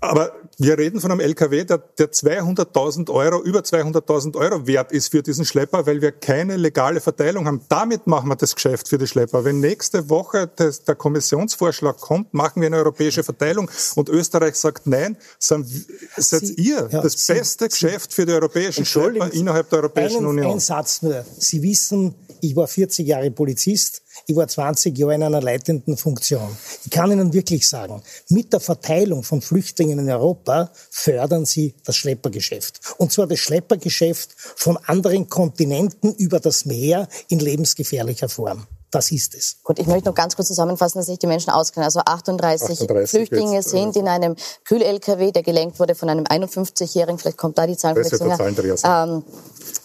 Aber 0.00 0.32
wir 0.58 0.78
reden 0.78 1.00
von 1.00 1.10
einem 1.10 1.20
LKW, 1.20 1.64
der, 1.64 1.78
der 1.78 2.12
200.000 2.12 3.10
Euro, 3.10 3.42
über 3.42 3.60
200.000 3.60 4.36
Euro 4.36 4.66
wert 4.66 4.92
ist 4.92 5.10
für 5.10 5.22
diesen 5.22 5.44
Schlepper, 5.44 5.86
weil 5.86 6.00
wir 6.00 6.12
keine 6.12 6.56
legale 6.56 7.00
Verteilung 7.00 7.46
haben. 7.46 7.62
Damit 7.68 8.06
machen 8.06 8.28
wir 8.28 8.36
das 8.36 8.54
Geschäft 8.54 8.88
für 8.88 8.98
die 8.98 9.06
Schlepper. 9.06 9.44
Wenn 9.44 9.60
nächste 9.60 10.08
Woche 10.08 10.50
das, 10.54 10.84
der 10.84 10.94
Kommissionsvorschlag 10.94 11.98
kommt, 11.98 12.32
machen 12.32 12.60
wir 12.60 12.66
eine 12.66 12.76
europäische 12.76 13.24
Verteilung 13.24 13.70
und 13.96 14.08
Österreich 14.08 14.54
sagt 14.54 14.86
nein, 14.86 15.16
seid 15.38 15.66
Sie, 15.66 16.54
ihr 16.54 16.88
ja, 16.90 17.00
das 17.00 17.26
Sie, 17.26 17.32
beste 17.32 17.64
Sie, 17.64 17.70
Geschäft 17.70 18.14
für 18.14 18.26
die 18.26 18.32
europäischen 18.32 18.84
Schlepper 18.84 19.32
innerhalb 19.32 19.68
der 19.70 19.80
Europäischen 19.80 20.18
einen, 20.18 20.26
Union. 20.26 20.52
Ein 20.52 20.60
Satz 20.60 21.02
nur. 21.02 21.24
Sie 21.38 21.62
wissen, 21.62 22.14
ich 22.42 22.56
war 22.56 22.66
40 22.66 23.06
Jahre 23.06 23.30
Polizist. 23.30 24.02
Ich 24.26 24.36
war 24.36 24.48
20 24.48 24.96
Jahre 24.96 25.14
in 25.14 25.22
einer 25.22 25.40
leitenden 25.40 25.96
Funktion. 25.96 26.56
Ich 26.84 26.90
kann 26.90 27.10
Ihnen 27.10 27.32
wirklich 27.32 27.68
sagen, 27.68 28.02
mit 28.28 28.52
der 28.52 28.60
Verteilung 28.60 29.22
von 29.22 29.42
Flüchtlingen 29.42 29.98
in 29.98 30.10
Europa 30.10 30.70
fördern 30.90 31.44
Sie 31.44 31.74
das 31.84 31.96
Schleppergeschäft. 31.96 32.80
Und 32.98 33.12
zwar 33.12 33.26
das 33.26 33.38
Schleppergeschäft 33.38 34.30
von 34.36 34.76
anderen 34.86 35.28
Kontinenten 35.28 36.14
über 36.14 36.40
das 36.40 36.64
Meer 36.64 37.08
in 37.28 37.38
lebensgefährlicher 37.38 38.28
Form. 38.28 38.66
Das 38.92 39.10
ist 39.10 39.34
es. 39.34 39.56
Gut, 39.64 39.78
ich 39.78 39.86
möchte 39.86 40.10
noch 40.10 40.14
ganz 40.14 40.36
kurz 40.36 40.48
zusammenfassen, 40.48 40.98
dass 40.98 41.06
sich 41.06 41.18
die 41.18 41.26
Menschen 41.26 41.50
auskennen. 41.50 41.86
Also 41.86 42.00
38, 42.00 42.82
38 42.82 43.10
Flüchtlinge 43.10 43.54
jetzt, 43.54 43.70
sind 43.70 43.96
in 43.96 44.06
einem 44.06 44.36
Kühl-LKW, 44.66 45.32
der 45.32 45.42
gelenkt 45.42 45.80
wurde 45.80 45.94
von 45.94 46.10
einem 46.10 46.24
51-Jährigen. 46.24 47.18
Vielleicht 47.18 47.38
kommt 47.38 47.56
da 47.56 47.66
die 47.66 47.78
Zahl 47.78 47.94
vielleicht 47.94 48.84
ähm, 48.84 49.24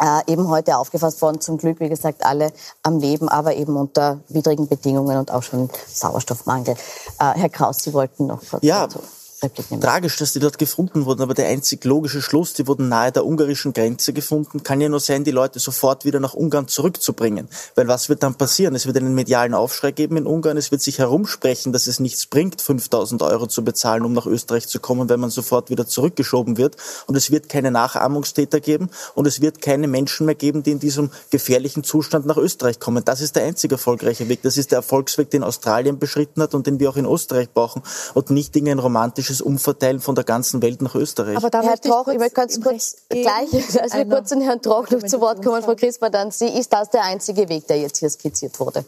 äh, 0.02 0.32
eben 0.32 0.50
heute 0.50 0.76
aufgefasst 0.76 1.22
worden. 1.22 1.40
Zum 1.40 1.58
Glück, 1.58 1.80
wie 1.80 1.88
gesagt, 1.88 2.26
alle 2.26 2.52
am 2.84 3.00
Leben, 3.00 3.30
aber 3.30 3.56
eben 3.56 3.78
unter 3.78 4.17
widrigen 4.30 4.68
Bedingungen 4.68 5.18
und 5.18 5.32
auch 5.32 5.44
schon 5.44 5.70
Sauerstoffmangel. 5.88 6.76
Äh, 7.20 7.34
Herr 7.34 7.50
Kraus, 7.50 7.84
Sie 7.84 7.94
wollten 7.94 8.28
noch 8.28 8.42
kurz 8.48 8.64
ja, 8.64 8.88
dazu. 8.88 9.00
Tragisch, 9.82 10.18
dass 10.18 10.34
die 10.34 10.40
dort 10.40 10.58
gefunden 10.58 11.06
wurden, 11.06 11.22
aber 11.22 11.36
der 11.36 11.48
einzig 11.48 11.86
logische 11.86 12.24
Schluss, 12.24 12.54
die 12.54 12.66
wurden 12.66 12.90
nahe 12.90 13.12
der 13.12 13.24
ungarischen 13.24 13.72
Grenze 13.72 14.12
gefunden, 14.12 14.64
kann 14.64 14.82
ja 14.82 14.90
nur 14.90 15.00
sein, 15.00 15.24
die 15.24 15.32
Leute 15.32 15.60
sofort 15.60 16.06
wieder 16.06 16.20
nach 16.20 16.34
Ungarn 16.34 16.68
zurückzubringen. 16.68 17.48
Weil 17.76 17.88
was 17.88 18.10
wird 18.10 18.24
dann 18.24 18.34
passieren? 18.34 18.74
Es 18.74 18.88
wird 18.88 18.98
einen 18.98 19.14
medialen 19.14 19.54
Aufschrei 19.54 19.92
geben 19.92 20.18
in 20.18 20.26
Ungarn, 20.26 20.58
es 20.58 20.72
wird 20.72 20.82
sich 20.82 20.98
herumsprechen, 20.98 21.72
dass 21.72 21.86
es 21.86 22.00
nichts 22.00 22.26
bringt, 22.26 22.64
5000 22.64 23.22
Euro 23.22 23.46
zu 23.46 23.64
bezahlen, 23.64 24.06
um 24.06 24.14
nach 24.14 24.26
Österreich 24.26 24.68
zu 24.68 24.80
kommen, 24.80 25.08
wenn 25.08 25.20
man 25.20 25.30
sofort 25.30 25.70
wieder 25.70 25.86
zurückgeschoben 25.86 26.58
wird. 26.58 26.76
Und 27.06 27.16
es 27.16 27.30
wird 27.30 27.48
keine 27.48 27.70
Nachahmungstäter 27.70 28.60
geben 28.60 28.90
und 29.14 29.28
es 29.28 29.40
wird 29.40 29.62
keine 29.62 29.88
Menschen 29.88 30.26
mehr 30.26 30.34
geben, 30.34 30.64
die 30.64 30.72
in 30.72 30.80
diesem 30.80 31.12
gefährlichen 31.30 31.84
Zustand 31.84 32.26
nach 32.26 32.38
Österreich 32.38 32.80
kommen. 32.80 33.06
Das 33.06 33.22
ist 33.22 33.36
der 33.36 33.44
einzig 33.44 33.72
erfolgreiche 33.72 34.30
Weg. 34.30 34.42
Das 34.42 34.58
ist 34.58 34.72
der 34.72 34.78
Erfolgsweg, 34.78 35.30
den 35.30 35.44
Australien 35.44 36.00
beschritten 36.00 36.42
hat 36.42 36.56
und 36.56 36.66
den 36.66 36.80
wir 36.80 36.90
auch 36.90 36.98
in 36.98 37.06
Österreich 37.06 37.52
brauchen 37.54 37.84
und 38.16 38.32
nicht 38.32 38.56
Dinge 38.56 38.72
ein 38.72 38.80
romantisches 38.80 39.27
politisches 39.28 39.42
Umverteilen 39.42 40.00
von 40.00 40.16
der 40.16 40.24
ganzen 40.24 40.62
Welt 40.62 40.82
nach 40.82 40.96
Österreich. 40.96 41.38
Aber 41.38 41.50
da 41.50 41.62
Herr 41.62 41.80
Troch, 41.80 42.08
ich 42.08 42.18
möchte 42.18 42.36
ganz 42.36 42.60
kurz 42.62 42.96
gleich, 43.10 43.80
als 43.82 43.94
wir 43.94 44.06
kurz 44.06 44.30
den 44.30 44.42
Herrn 44.42 44.62
Troch 44.62 44.90
noch 44.90 45.04
zu 45.04 45.20
Wort 45.22 45.44
kommen, 45.44 45.62
Frau 45.64 45.76
Christmann, 45.76 46.12
dann 46.12 46.32
Sie, 46.32 46.48
ist 46.48 46.72
das 46.74 46.90
der 46.90 47.04
einzige 47.04 47.50
Weg, 47.50 47.68
der 47.68 47.78
jetzt 47.78 47.98
hier 47.98 48.10
skizziert 48.10 48.60
wurde? 48.60 48.86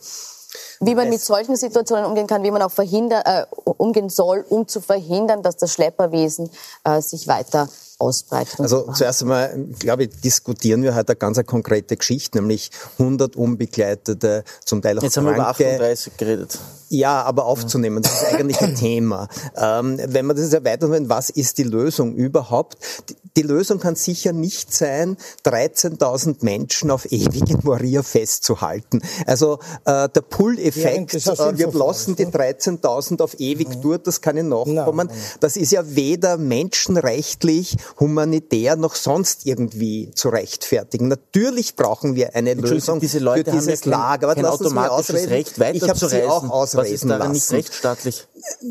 Wie 0.79 0.95
man 0.95 1.09
mit 1.09 1.21
solchen 1.21 1.55
Situationen 1.55 2.05
umgehen 2.05 2.25
kann, 2.25 2.41
wie 2.43 2.51
man 2.51 2.61
auch 2.61 2.71
verhindern, 2.71 3.21
äh, 3.25 3.45
umgehen 3.65 4.09
soll, 4.09 4.45
um 4.49 4.67
zu 4.67 4.81
verhindern, 4.81 5.43
dass 5.43 5.57
das 5.57 5.73
Schlepperwesen 5.73 6.49
äh, 6.85 7.01
sich 7.01 7.27
weiter 7.27 7.69
ausbreitet. 7.99 8.59
Also 8.59 8.91
zuerst 8.93 9.21
einmal, 9.21 9.67
glaube 9.77 10.05
ich, 10.05 10.21
diskutieren 10.21 10.81
wir 10.81 10.95
heute 10.95 11.09
eine 11.09 11.17
ganz 11.17 11.45
konkrete 11.45 11.97
Geschichte, 11.97 12.39
nämlich 12.39 12.71
100 12.97 13.35
unbegleitete, 13.35 14.43
zum 14.65 14.81
Teil 14.81 14.97
auch 14.97 15.03
Jetzt 15.03 15.15
Kranke, 15.15 15.31
haben 15.31 15.35
wir 15.35 15.41
über 15.41 15.49
38 15.49 16.17
geredet. 16.17 16.57
Ja, 16.89 17.21
aber 17.21 17.45
aufzunehmen, 17.45 18.01
das 18.01 18.21
ist 18.21 18.33
eigentlich 18.33 18.59
ein 18.61 18.75
Thema. 18.75 19.27
Ähm, 19.55 19.99
wenn 20.07 20.25
man 20.25 20.35
das 20.35 20.51
erweitern 20.51 20.91
will, 20.91 21.07
was 21.07 21.29
ist 21.29 21.59
die 21.59 21.63
Lösung 21.63 22.15
überhaupt? 22.15 22.77
Die, 23.09 23.15
die 23.37 23.41
Lösung 23.43 23.79
kann 23.79 23.95
sicher 23.95 24.33
nicht 24.33 24.73
sein, 24.73 25.17
13.000 25.45 26.37
Menschen 26.41 26.89
auf 26.89 27.11
ewig 27.11 27.47
in 27.49 27.59
Moria 27.63 28.01
festzuhalten. 28.01 29.01
Also 29.27 29.59
äh, 29.85 30.09
der 30.09 30.21
Pull-Effekt, 30.21 31.13
äh, 31.13 31.57
wir 31.57 31.71
lassen 31.71 32.15
die 32.15 32.25
13.000 32.25 33.21
auf 33.21 33.39
ewig 33.39 33.69
mhm. 33.69 33.81
durch, 33.81 33.99
das 33.99 34.21
kann 34.21 34.37
ich 34.37 34.43
nachkommen. 34.43 35.11
Das 35.39 35.57
ist 35.57 35.71
ja 35.71 35.83
weder 35.95 36.37
menschenrechtlich, 36.37 37.77
humanitär 37.99 38.75
noch 38.77 38.95
sonst 38.95 39.45
irgendwie 39.45 40.11
zu 40.15 40.29
rechtfertigen. 40.29 41.07
Natürlich 41.07 41.75
brauchen 41.75 42.15
wir 42.15 42.35
eine 42.35 42.55
Lösung 42.55 42.99
diese 42.99 43.19
Leute 43.19 43.51
für 43.51 43.57
dieses 43.57 43.81
haben 43.83 43.91
ja 43.91 43.97
kein, 43.97 44.01
Lager. 44.01 44.27
Aber 44.27 44.35
kein 44.35 44.45
automatisches 44.45 45.29
Recht 45.29 45.59
ich 45.73 45.87
habe 45.87 46.09
sie 46.09 46.23
auch 46.23 46.49
ausreden 46.49 46.78
Was 46.80 46.89
ist 46.89 47.03
daran 47.03 47.19
lassen. 47.19 47.32
nicht 47.34 47.51
rechtsstaatlich? 47.51 48.27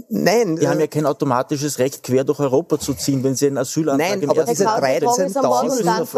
Nein. 0.08 0.56
Die 0.56 0.64
äh, 0.64 0.68
haben 0.68 0.80
ja 0.80 0.86
kein 0.86 1.04
automatisches 1.06 1.78
Recht, 1.78 2.02
quer 2.02 2.24
durch 2.24 2.40
Europa 2.40 2.78
zu 2.78 2.94
ziehen, 2.94 3.22
wenn 3.22 3.34
sie 3.34 3.48
einen 3.48 3.58
Asylantrag 3.58 4.20
Nein, 4.20 4.28
aber 4.28 4.44
diese 4.44 4.66
13.000 4.66 6.16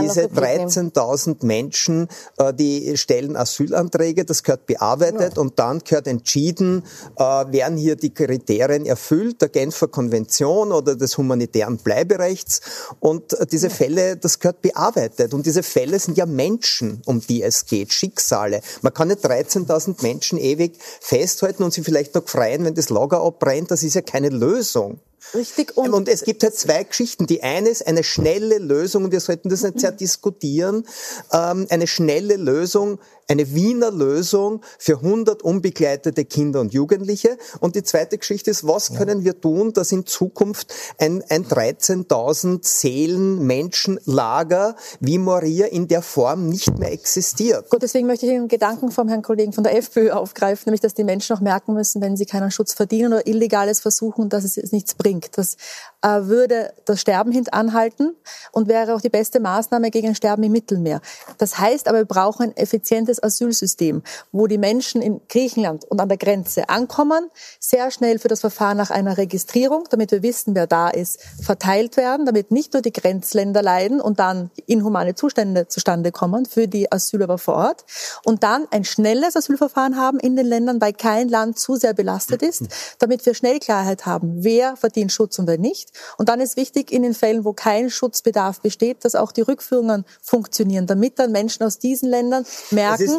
diese 0.00 0.26
13.000 0.26 1.44
Menschen, 1.44 2.08
äh, 2.38 2.54
die 2.54 2.96
stellen 2.96 3.36
Asylanträge, 3.36 4.24
das 4.24 4.42
gehört 4.42 4.64
bearbeitet 4.66 5.34
ja. 5.36 5.40
und 5.40 5.58
dann 5.58 5.80
gehört 5.80 6.06
entschieden, 6.06 6.84
äh, 7.16 7.22
werden 7.22 7.76
hier 7.76 7.96
die 7.96 8.14
Kriterien 8.14 8.86
erfüllt, 8.86 9.42
der 9.42 9.48
Genfer 9.48 9.88
Konvention 9.88 10.70
oder 10.72 10.96
des 10.96 11.18
humanitären 11.18 11.78
Bleiberechts 11.78 12.60
und 13.00 13.36
diese 13.50 13.70
Fälle, 13.70 14.16
das 14.16 14.38
gehört 14.38 14.62
bearbeitet 14.62 15.34
und 15.34 15.46
diese 15.46 15.62
Fälle 15.62 15.98
sind 15.98 16.16
ja 16.16 16.26
Menschen, 16.26 17.02
um 17.06 17.20
die 17.20 17.42
es 17.42 17.66
geht, 17.66 17.92
Schicksale. 17.92 18.60
Man 18.82 18.94
kann 18.94 19.08
nicht 19.08 19.24
13.000 19.24 20.02
Menschen 20.02 20.38
ewig 20.54 20.76
festhalten 21.00 21.62
und 21.62 21.72
sie 21.72 21.82
vielleicht 21.82 22.14
noch 22.14 22.28
freien, 22.28 22.64
wenn 22.64 22.74
das 22.74 22.90
Lager 22.90 23.20
abbrennt, 23.20 23.70
das 23.70 23.82
ist 23.82 23.94
ja 23.94 24.02
keine 24.02 24.28
Lösung. 24.28 25.00
Richtig. 25.32 25.76
Und, 25.76 25.94
und, 25.94 26.08
es 26.08 26.22
gibt 26.22 26.42
halt 26.42 26.54
zwei 26.54 26.84
Geschichten. 26.84 27.26
Die 27.26 27.42
eine 27.42 27.70
ist 27.70 27.86
eine 27.86 28.04
schnelle 28.04 28.58
Lösung, 28.58 29.04
und 29.04 29.12
wir 29.12 29.20
sollten 29.20 29.48
das 29.48 29.62
nicht 29.62 29.80
sehr 29.80 29.92
diskutieren, 29.92 30.86
ähm, 31.32 31.66
eine 31.70 31.86
schnelle 31.86 32.36
Lösung 32.36 32.98
eine 33.28 33.54
Wiener 33.54 33.90
Lösung 33.90 34.62
für 34.78 34.96
100 34.96 35.42
unbegleitete 35.42 36.24
Kinder 36.24 36.60
und 36.60 36.72
Jugendliche. 36.72 37.36
Und 37.60 37.76
die 37.76 37.82
zweite 37.82 38.18
Geschichte 38.18 38.50
ist, 38.50 38.66
was 38.66 38.94
können 38.94 39.24
wir 39.24 39.40
tun, 39.40 39.72
dass 39.72 39.92
in 39.92 40.06
Zukunft 40.06 40.72
ein, 40.98 41.22
ein 41.28 41.44
13.000 41.44 42.60
Seelen 42.62 43.46
Menschenlager 43.46 44.76
wie 45.00 45.18
Moria 45.18 45.66
in 45.66 45.88
der 45.88 46.02
Form 46.02 46.48
nicht 46.48 46.78
mehr 46.78 46.92
existiert. 46.92 47.70
Gut, 47.70 47.82
deswegen 47.82 48.06
möchte 48.06 48.26
ich 48.26 48.32
den 48.32 48.48
Gedanken 48.48 48.90
vom 48.90 49.08
Herrn 49.08 49.22
Kollegen 49.22 49.52
von 49.52 49.64
der 49.64 49.76
FPÖ 49.76 50.12
aufgreifen, 50.12 50.64
nämlich, 50.66 50.80
dass 50.80 50.94
die 50.94 51.04
Menschen 51.04 51.36
auch 51.36 51.40
merken 51.40 51.74
müssen, 51.74 52.00
wenn 52.00 52.16
sie 52.16 52.26
keinen 52.26 52.50
Schutz 52.50 52.72
verdienen 52.72 53.12
oder 53.12 53.26
Illegales 53.26 53.80
versuchen, 53.80 54.28
dass 54.28 54.44
es 54.44 54.72
nichts 54.72 54.94
bringt. 54.94 55.36
Das 55.36 55.56
würde 56.04 56.72
das 56.84 57.00
Sterben 57.00 57.32
hintanhalten 57.32 58.14
und 58.52 58.68
wäre 58.68 58.94
auch 58.94 59.00
die 59.00 59.08
beste 59.08 59.40
Maßnahme 59.40 59.90
gegen 59.90 60.08
ein 60.08 60.14
Sterben 60.14 60.42
im 60.42 60.52
Mittelmeer. 60.52 61.00
Das 61.38 61.58
heißt 61.58 61.88
aber, 61.88 61.98
wir 61.98 62.04
brauchen 62.04 62.44
ein 62.44 62.56
effizientes 62.56 63.22
Asylsystem, 63.22 64.02
wo 64.30 64.46
die 64.46 64.58
Menschen 64.58 65.00
in 65.00 65.20
Griechenland 65.28 65.84
und 65.86 66.00
an 66.00 66.08
der 66.08 66.18
Grenze 66.18 66.68
ankommen, 66.68 67.30
sehr 67.58 67.90
schnell 67.90 68.18
für 68.18 68.28
das 68.28 68.40
Verfahren 68.40 68.76
nach 68.76 68.90
einer 68.90 69.16
Registrierung, 69.16 69.84
damit 69.90 70.10
wir 70.10 70.22
wissen, 70.22 70.54
wer 70.54 70.66
da 70.66 70.88
ist, 70.88 71.20
verteilt 71.42 71.96
werden, 71.96 72.26
damit 72.26 72.50
nicht 72.50 72.74
nur 72.74 72.82
die 72.82 72.92
Grenzländer 72.92 73.62
leiden 73.62 74.00
und 74.00 74.18
dann 74.18 74.50
inhumane 74.66 75.14
Zustände 75.14 75.68
zustande 75.68 76.12
kommen 76.12 76.46
für 76.46 76.68
die 76.68 76.92
Asylbewerber 76.92 77.38
vor 77.38 77.54
Ort 77.54 77.84
und 78.24 78.42
dann 78.42 78.66
ein 78.70 78.84
schnelles 78.84 79.36
Asylverfahren 79.36 79.96
haben 79.96 80.18
in 80.20 80.36
den 80.36 80.46
Ländern, 80.46 80.80
weil 80.80 80.92
kein 80.92 81.28
Land 81.28 81.58
zu 81.58 81.76
sehr 81.76 81.94
belastet 81.94 82.42
ist, 82.42 82.64
damit 82.98 83.24
wir 83.26 83.34
schnell 83.34 83.58
Klarheit 83.58 84.06
haben, 84.06 84.44
wer 84.44 84.76
verdient 84.76 85.12
Schutz 85.12 85.38
und 85.38 85.46
wer 85.46 85.58
nicht. 85.58 85.93
Und 86.18 86.28
dann 86.28 86.40
ist 86.40 86.56
wichtig 86.56 86.92
in 86.92 87.02
den 87.02 87.14
Fällen, 87.14 87.44
wo 87.44 87.52
kein 87.52 87.90
Schutzbedarf 87.90 88.60
besteht, 88.60 89.04
dass 89.04 89.14
auch 89.14 89.32
die 89.32 89.42
Rückführungen 89.42 90.04
funktionieren, 90.22 90.86
damit 90.86 91.18
dann 91.18 91.32
Menschen 91.32 91.64
aus 91.64 91.78
diesen 91.78 92.08
Ländern 92.08 92.44
merken, 92.70 93.16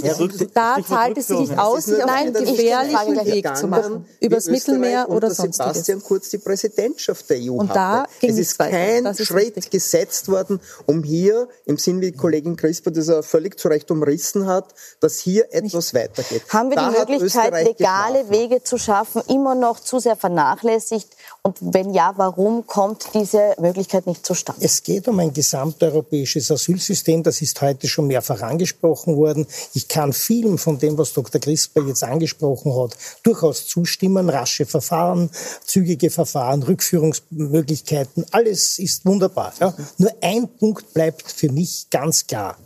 da 0.53 0.77
zahlt 0.87 1.17
es 1.17 1.27
sich 1.27 1.57
aus, 1.57 1.85
sich 1.85 2.03
auf 2.03 2.09
einen 2.09 2.33
gefährlichen 2.33 3.25
Weg 3.25 3.57
zu 3.57 3.67
machen, 3.67 4.05
übers 4.19 4.47
Mittelmeer 4.47 5.09
oder 5.09 5.31
sonstiges. 5.31 5.73
Sebastian 5.73 6.01
Kurz 6.01 6.29
die 6.29 6.37
Präsidentschaft 6.37 7.29
der 7.29 7.37
EU 7.41 7.53
Und 7.53 7.75
da 7.75 8.03
hatte. 8.03 8.09
ging 8.19 8.29
es 8.31 8.37
ist 8.37 8.57
kein 8.57 9.05
ist 9.05 9.25
Schritt 9.25 9.57
richtig. 9.57 9.71
gesetzt 9.71 10.29
worden, 10.29 10.59
um 10.85 11.03
hier 11.03 11.47
im 11.65 11.77
Sinn, 11.77 12.01
wie 12.01 12.11
Kollegin 12.11 12.55
Crisper 12.55 12.91
das 12.91 13.07
ja 13.07 13.21
völlig 13.21 13.59
zu 13.59 13.67
Recht 13.67 13.89
umrissen 13.91 14.47
hat, 14.47 14.73
dass 14.99 15.19
hier 15.19 15.53
etwas 15.53 15.93
weitergeht. 15.93 16.43
Haben 16.49 16.69
wir 16.69 16.75
Da 16.75 16.91
die 16.91 17.13
Möglichkeit, 17.13 17.53
legale 17.53 18.19
geschlafen. 18.19 18.29
Wege 18.29 18.63
zu 18.63 18.77
schaffen, 18.77 19.21
immer 19.27 19.55
noch 19.55 19.79
zu 19.79 19.99
sehr 19.99 20.15
vernachlässigt? 20.15 21.15
Und 21.41 21.57
wenn 21.61 21.93
ja, 21.93 22.13
warum 22.15 22.64
kommt 22.67 23.07
diese 23.13 23.55
Möglichkeit 23.59 24.07
nicht 24.07 24.25
zustande? 24.25 24.63
Es 24.63 24.83
geht 24.83 25.07
um 25.07 25.19
ein 25.19 25.33
gesamteuropäisches 25.33 26.51
Asylsystem, 26.51 27.23
das 27.23 27.41
ist 27.41 27.61
heute 27.61 27.87
schon 27.87 28.07
mehrfach 28.07 28.41
angesprochen 28.41 29.15
worden. 29.15 29.45
Ich 29.73 29.87
kann 29.87 30.13
vielem 30.13 30.57
von 30.57 30.77
dem, 30.77 30.97
was 30.97 31.13
Dr. 31.13 31.39
Crisper 31.39 31.81
jetzt 31.83 32.03
angesprochen 32.03 32.75
hat, 32.75 32.95
durchaus 33.23 33.67
zustimmen. 33.67 34.29
Rasche 34.29 34.65
Verfahren, 34.65 35.29
zügige 35.63 36.09
Verfahren, 36.09 36.63
Rückführungsmöglichkeiten, 36.63 38.25
alles 38.31 38.79
ist 38.79 39.05
wunderbar. 39.05 39.53
Ja. 39.59 39.73
Nur 39.97 40.11
ein 40.21 40.47
Punkt 40.47 40.93
bleibt 40.93 41.31
für 41.31 41.51
mich 41.51 41.87
ganz 41.89 42.25
klar. 42.25 42.57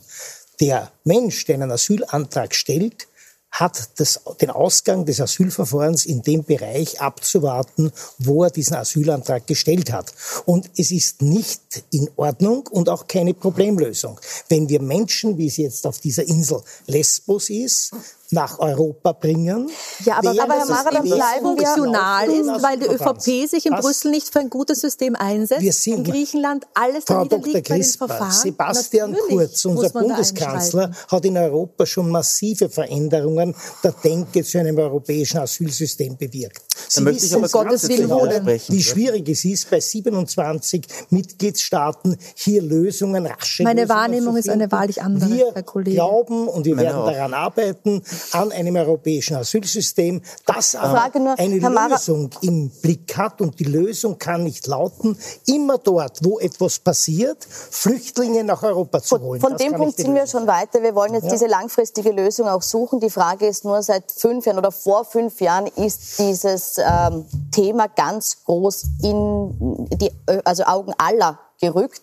Der 0.60 0.92
Mensch, 1.04 1.46
der 1.46 1.56
einen 1.56 1.72
Asylantrag 1.72 2.54
stellt, 2.54 3.09
hat 3.52 4.00
das, 4.00 4.22
den 4.42 4.50
Ausgang 4.50 5.06
des 5.06 5.20
Asylverfahrens 5.20 6.06
in 6.06 6.22
dem 6.22 6.44
Bereich 6.44 7.02
abzuwarten, 7.02 7.92
wo 8.18 8.44
er 8.44 8.52
diesen 8.52 8.76
Asylantrag 8.76 9.48
gestellt 9.48 9.92
hat. 9.92 10.14
Und 10.46 10.70
es 10.78 10.92
ist 10.92 11.22
nicht 11.22 11.84
in 11.92 12.10
Ordnung 12.16 12.68
und 12.68 12.90
auch 12.90 13.08
keine 13.08 13.34
Problemlösung, 13.34 14.20
wenn 14.48 14.70
wir 14.70 14.82
Menschen, 14.82 15.38
wie 15.38 15.48
es 15.48 15.58
jetzt 15.58 15.86
auf 15.86 16.00
dieser 16.00 16.24
Insel 16.28 16.62
Lesbos 16.88 17.50
ist, 17.50 17.92
nach 18.32 18.60
Europa 18.60 19.12
bringen. 19.14 19.70
Ja, 20.06 20.18
aber, 20.18 20.36
während 20.36 20.42
aber 20.52 20.60
Herr 20.60 20.66
Mara, 20.68 20.92
dann 20.92 21.04
bleiben 21.04 21.20
wir 21.58 21.66
funktional 21.66 22.30
ist, 22.30 22.64
weil 22.64 22.78
die. 22.80 22.86
ÖVP 22.86 23.50
sich 23.50 23.66
in 23.66 23.74
Was? 23.74 23.82
Brüssel 23.82 24.12
nicht 24.12 24.32
für 24.32 24.40
ein 24.40 24.50
gutes 24.50 24.82
System 24.82 25.16
einsetzt. 25.16 25.62
Wir 25.62 25.74
sind- 25.74 25.98
in 25.98 26.04
Griechenland 26.04 26.68
alles 26.76 27.06
Frau 27.06 27.24
Dr. 27.26 27.40
niederliegt 27.40 27.54
bei 27.70 27.76
den 27.76 27.82
Crisper, 27.82 28.08
Verfahren. 28.08 28.32
Sebastian 28.32 29.12
Natürlich 29.12 29.36
Kurz, 29.36 29.66
unser 29.66 29.90
Bundeskanzler, 29.90 30.92
hat 31.08 31.26
in 31.26 31.38
Europa 31.38 31.86
schon 31.86 32.10
massive 32.10 32.70
Veränderungen 32.70 33.56
der 33.84 33.94
Denke 34.04 34.44
zu 34.44 34.60
einem 34.60 34.78
europäischen 34.78 35.40
Asylsystem 35.40 36.16
bewirkt. 36.18 36.62
Sie 36.88 37.02
möchte 37.02 37.26
ich 37.26 37.34
aber 37.34 37.46
um 37.46 37.52
Gottes 37.52 37.88
Willen 37.90 38.10
widersprechen. 38.10 38.76
wie 38.76 38.84
schwierig 38.84 39.28
es 39.30 39.44
ist, 39.46 39.70
bei 39.70 39.80
27 39.80 40.86
Mitgliedstaaten 41.10 42.18
hier 42.36 42.62
Lösungen, 42.62 43.26
rasche 43.26 43.64
Meine 43.64 43.82
Lösungen 43.82 43.98
Wahrnehmung 44.00 44.34
zu 44.34 44.40
ist 44.40 44.50
eine 44.50 44.72
wahrlich 44.72 45.02
andere, 45.02 45.30
Wir 45.30 45.52
Herr 45.54 45.64
Kollege. 45.64 45.96
glauben 45.96 46.48
und 46.48 46.66
wir 46.66 46.76
Meine 46.76 46.88
werden 46.90 47.02
auch. 47.02 47.12
daran 47.12 47.34
arbeiten, 47.34 48.02
an 48.32 48.52
einem 48.52 48.76
europäischen 48.76 49.36
Asylsystem, 49.36 50.22
das 50.46 50.76
aber 50.76 50.98
Frage 50.98 51.20
nur, 51.20 51.38
eine 51.38 51.58
Lösung 51.58 52.30
im 52.42 52.70
Blick 52.70 53.16
hat. 53.18 53.42
Und 53.42 53.60
die 53.60 53.66
Lösung 53.66 54.18
kann 54.18 54.44
nicht 54.44 54.68
lauten, 54.68 55.18
immer 55.46 55.78
dort, 55.78 56.24
wo 56.24 56.40
etwas 56.40 56.80
passiert, 56.80 57.46
Flüchtlinge 57.50 58.44
nach 58.44 58.64
Europa 58.64 59.02
zu 59.02 59.20
holen. 59.20 59.42
Von 59.42 59.54
Das 59.54 59.62
dem 59.62 59.74
Punkt 59.74 59.98
sind 59.98 60.14
wir 60.14 60.28
schon 60.28 60.48
weiter. 60.48 60.82
Wir 60.82 60.96
wollen 60.96 61.14
jetzt 61.14 61.26
Ja. 61.26 61.32
diese 61.32 61.48
langfristige 61.48 62.12
Lösung 62.12 62.48
auch 62.48 62.62
suchen. 62.62 63.00
Die 63.00 63.10
Frage 63.10 63.48
ist 63.48 63.66
nur, 63.66 63.82
seit 63.82 64.12
fünf 64.12 64.46
Jahren 64.46 64.58
oder 64.58 64.72
vor 64.72 65.06
fünf 65.06 65.42
Jahren 65.42 65.68
ist 65.68 66.20
dieses 66.20 66.78
ähm, 66.78 67.26
Thema 67.52 67.88
ganz 67.88 68.44
groß 68.44 68.86
in 69.04 69.88
die 70.00 70.12
also 70.46 70.64
Augen 70.64 70.94
aller 70.98 71.40
gerückt. 71.60 72.02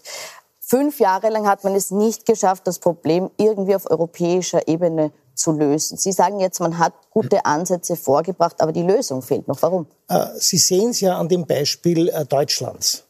Fünf 0.61 0.99
Jahre 0.99 1.29
lang 1.31 1.47
hat 1.47 1.63
man 1.63 1.75
es 1.75 1.91
nicht 1.91 2.27
geschafft, 2.27 2.67
das 2.67 2.81
Problem 2.81 3.31
irgendwie 3.37 3.77
auf 3.77 3.89
europäischer 3.89 4.67
Ebene 4.67 5.13
zu 5.37 5.53
lösen. 5.53 5.97
Sie 5.99 6.13
sagen 6.13 6.41
jetzt, 6.41 6.61
man 6.61 6.79
hat 6.79 6.95
gute 7.11 7.45
Ansätze 7.45 7.97
vorgebracht, 7.97 8.61
aber 8.61 8.73
die 8.73 8.83
Lösung 8.83 9.23
fehlt 9.23 9.47
noch. 9.49 9.63
Warum? 9.63 9.87
Äh, 10.09 10.27
Sie 10.39 10.59
sehen 10.59 10.91
es 10.91 11.01
ja 11.01 11.19
an 11.19 11.29
dem 11.29 11.47
Beispiel 11.47 12.09
äh, 12.09 12.25
Deutschlands. 12.25 13.05